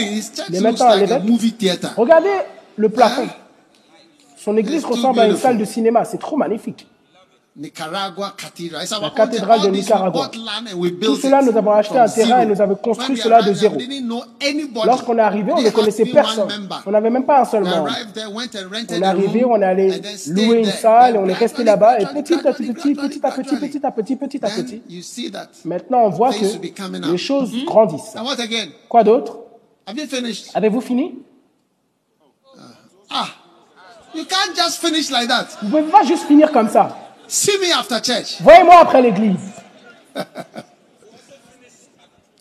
[0.50, 1.24] Il est maintenant à l'évêque.
[1.96, 2.30] Regardez
[2.76, 3.28] le plafond.
[4.38, 6.04] Son église ressemble à une salle de cinéma.
[6.06, 6.88] C'est trop magnifique.
[7.54, 8.88] Nicaragua Cathedral.
[9.02, 10.32] La cathédrale de Nicaragua.
[11.02, 13.78] Tout cela, nous avons acheté un terrain et nous avons construit cela de zéro.
[14.86, 16.48] Lorsqu'on est arrivé, on ne connaissait personne.
[16.86, 17.90] On n'avait même pas un seul membre.
[18.90, 22.06] On est arrivé, on est allé louer une salle et on est resté là-bas et
[22.06, 24.82] petit à petit, petit à petit, petit à petit, petit à petit.
[25.66, 28.16] Maintenant, on voit que les choses grandissent.
[28.88, 29.40] Quoi d'autre?
[30.54, 31.20] Avez-vous fini?
[33.14, 33.28] Ah,
[34.16, 35.48] you can't just finish like that.
[35.62, 36.98] Vous ne pouvez pas juste finir comme ça.
[37.32, 38.42] See me after church.
[38.42, 39.40] Voyez-moi après l'église.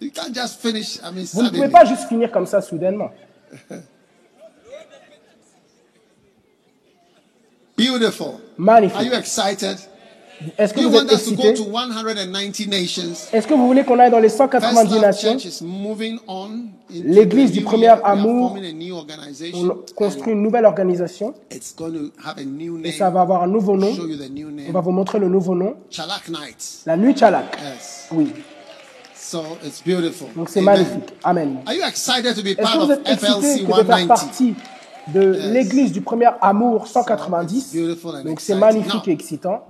[0.01, 3.13] you can't just finish, I mean, Vous ne pouvez pas juste finir comme ça soudainement.
[7.79, 8.41] Beautiful.
[8.59, 8.97] Magnifique.
[8.97, 9.79] Are you excited?
[10.57, 15.37] Est-ce que vous êtes excité Est-ce que vous voulez qu'on aille dans les 190 nations?
[16.91, 18.57] L'Église du premier amour,
[19.55, 23.93] on construit une nouvelle organisation et ça va avoir un nouveau nom.
[24.69, 25.75] On va vous montrer le nouveau nom.
[26.87, 27.59] La nuit Chalak.
[28.13, 28.33] Oui.
[30.37, 31.15] Donc c'est magnifique.
[31.23, 31.59] Amen.
[31.69, 34.55] Est-ce que vous êtes excité de faire partie
[35.15, 37.77] de l'église du premier amour 190.
[38.25, 39.65] Donc c'est magnifique et excitant.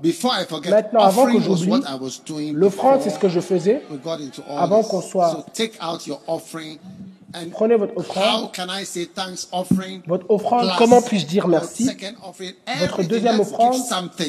[0.69, 1.83] Maintenant, avant que j'oublie,
[2.53, 3.83] l'offrande, c'est ce que je faisais
[4.49, 5.45] avant qu'on soit...
[7.53, 8.51] Prenez votre offrande.
[10.07, 11.89] Votre offrande, comment puis-je dire merci?
[12.81, 13.77] Votre deuxième offrande,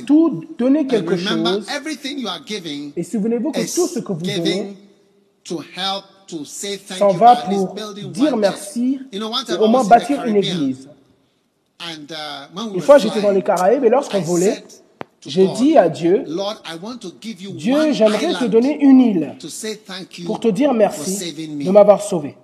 [0.06, 1.65] tout donner quelque chose.
[2.95, 4.77] Et souvenez-vous que tout ce que vous donnez
[5.43, 7.75] s'en va pour
[8.14, 10.88] dire merci et au moins bâtir une église.
[11.81, 14.63] Uh, une fois, j'étais dans les Caraïbes et lorsqu'on volait,
[15.25, 16.25] j'ai dit à Dieu,
[17.53, 19.35] Dieu, j'aimerais te donner une île
[20.25, 22.35] pour te dire merci de m'avoir sauvé.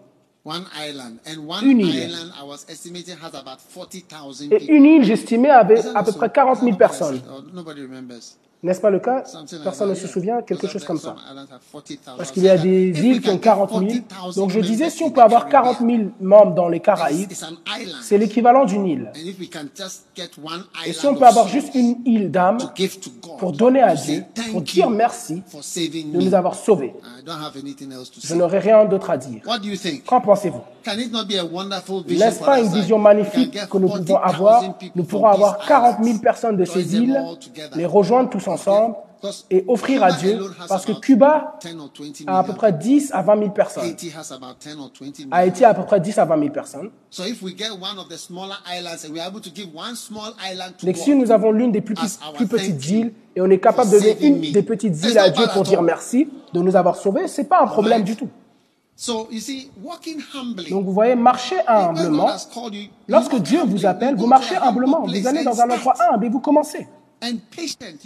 [1.63, 2.09] Une île.
[4.51, 7.21] Et une île, j'estimais, avait à peu près 40 000 personnes.
[8.63, 9.23] N'est-ce pas le cas
[9.63, 11.15] Personne ne se souvient, quelque chose comme ça.
[12.17, 13.83] Parce qu'il y a des îles qui ont 40 000.
[14.35, 17.31] Donc je disais, si on peut avoir 40 000 membres dans les Caraïbes,
[18.01, 19.11] c'est l'équivalent d'une île.
[20.85, 22.57] Et si on peut avoir juste une île d'âme
[23.37, 26.95] pour donner à Dieu, pour dire merci de nous avoir sauvés,
[28.23, 29.43] je n'aurai rien d'autre à dire.
[30.05, 30.61] Qu'en pensez-vous?
[32.09, 34.63] N'est-ce pas une vision magnifique que nous pouvons avoir?
[34.95, 37.21] Nous pourrons avoir 40 000 personnes de ces îles,
[37.75, 38.56] les rejoindre tous ensemble
[39.49, 41.57] et offrir à Dieu, parce que Cuba
[42.27, 43.95] a à peu près 10 à 20 000 personnes.
[45.31, 46.91] Haïti a à peu près 10 à 20 000 personnes.
[50.83, 53.97] Donc si nous avons l'une des plus, plus petites îles et on est capable de
[53.97, 57.45] donner une des petites îles à Dieu pour dire merci de nous avoir sauvés, c'est
[57.45, 58.29] pas un problème du tout.
[60.69, 62.29] Donc vous voyez, marcher humblement.
[63.07, 65.05] Lorsque Dieu vous appelle, vous marchez humblement.
[65.05, 66.87] Vous allez dans un endroit humble et vous commencez.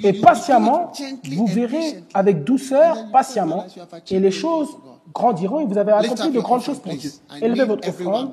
[0.04, 0.92] Et patiemment,
[1.32, 3.66] vous verrez avec douceur, patiemment,
[4.10, 4.70] et les choses
[5.14, 7.12] grandiront et vous avez accompli de grandes choses pour Dieu.
[7.42, 8.32] Élevez votre offrande.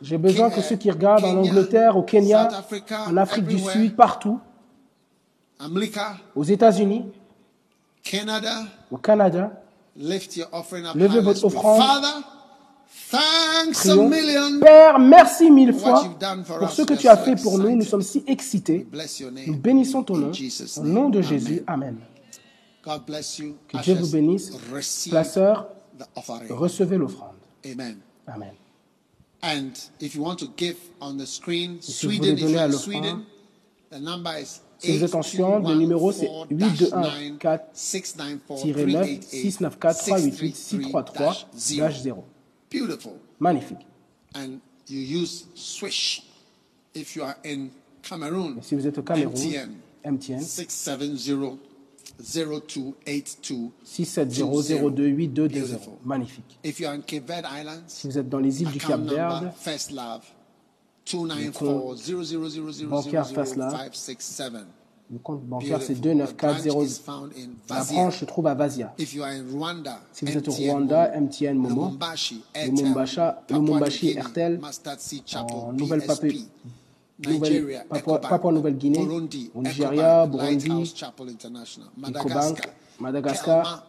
[0.00, 2.48] J'ai besoin que ceux qui regardent en Angleterre, au Kenya,
[3.06, 4.38] en Afrique du Sud, partout,
[6.36, 7.06] aux États-Unis,
[8.90, 9.62] au Canada,
[9.98, 11.82] Levez votre offrande.
[13.10, 14.10] Prions.
[14.60, 16.04] Père, merci mille fois
[16.58, 17.76] pour ce que tu as fait pour nous.
[17.76, 18.86] Nous sommes si excités.
[19.46, 20.32] Nous bénissons ton nom.
[20.76, 21.62] Au nom de Jésus.
[21.66, 21.98] Amen.
[22.82, 24.52] Que Dieu vous bénisse.
[25.08, 25.68] Placeur,
[26.50, 27.36] recevez l'offrande.
[27.64, 27.98] Amen.
[28.26, 28.52] Amen.
[29.42, 29.70] And
[30.00, 33.22] if you want to give on the screen, si vous voulez donner à l'offrande,
[34.78, 36.28] si vous êtes en Suisse, le numéro c'est
[42.70, 43.12] 821-4-694-388-633-0.
[43.40, 43.86] Magnifique.
[44.34, 46.22] And you use Swish
[46.94, 47.70] if you are in
[48.02, 48.58] Cameroon.
[48.58, 49.34] Et si vous êtes au Cameroun,
[50.04, 51.58] MTN, 670
[52.20, 56.58] 0282 670 Magnifique.
[56.64, 59.00] If you are in Cape Verde Islands, si vous êtes dans les îles du Cap
[59.00, 60.22] Verde, First Love
[61.06, 63.74] 294 0000 bancaire First Love,
[65.10, 67.28] le compte bancaire, c'est 29400.
[67.70, 68.94] La branche se trouve à Vazia.
[68.98, 69.18] Si
[70.22, 71.92] vous êtes au Rwanda, MTN Momo,
[72.54, 74.60] le Mumbashi Airtel,
[75.34, 76.48] en Nouvelle-Papouasie,
[78.04, 79.08] Papua Nouvelle-Guinée,
[79.54, 80.94] au Nigeria, Burundi,
[82.06, 82.70] EcoBank,
[83.00, 83.86] Madagascar,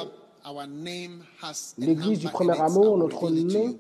[1.78, 3.78] l'église du premier amour, notre nom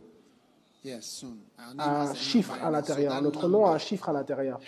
[1.77, 3.21] a un chiffre à l'intérieur.
[3.21, 4.59] Notre nom a un chiffre à l'intérieur.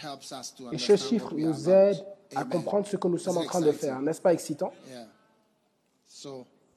[0.72, 4.01] Et ce chiffre nous aide à comprendre ce que nous sommes en train de faire.
[4.01, 4.74] N'est-ce pas excitant?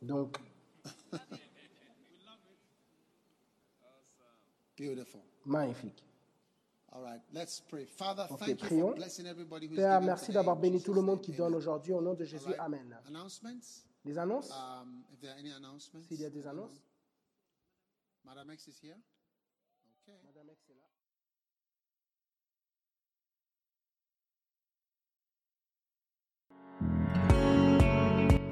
[0.02, 0.38] Donc,
[5.46, 6.02] magnifique.
[6.92, 8.94] Ok, prions.
[9.74, 12.52] Père, merci d'avoir béni tout le monde qui donne aujourd'hui au nom de Jésus.
[12.58, 12.96] Amen.
[14.04, 14.50] Des annonces?
[14.50, 15.04] Um,
[16.08, 16.82] S'il y a des annonces?
[18.24, 18.96] Madame X est là.
[20.24, 20.86] Madame X est là.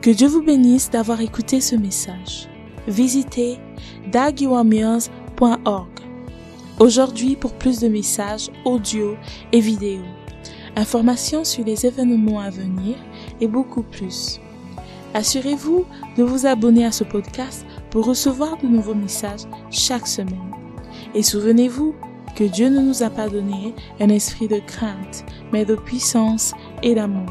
[0.00, 2.48] Que Dieu vous bénisse d'avoir écouté ce message.
[2.86, 3.58] Visitez
[4.12, 5.97] dagiwamiers.org
[6.80, 9.16] aujourd'hui pour plus de messages audio
[9.52, 10.02] et vidéo,
[10.76, 12.96] informations sur les événements à venir
[13.40, 14.40] et beaucoup plus.
[15.14, 20.52] Assurez-vous de vous abonner à ce podcast pour recevoir de nouveaux messages chaque semaine.
[21.14, 21.94] Et souvenez-vous
[22.36, 26.94] que Dieu ne nous a pas donné un esprit de crainte, mais de puissance et
[26.94, 27.26] d'amour.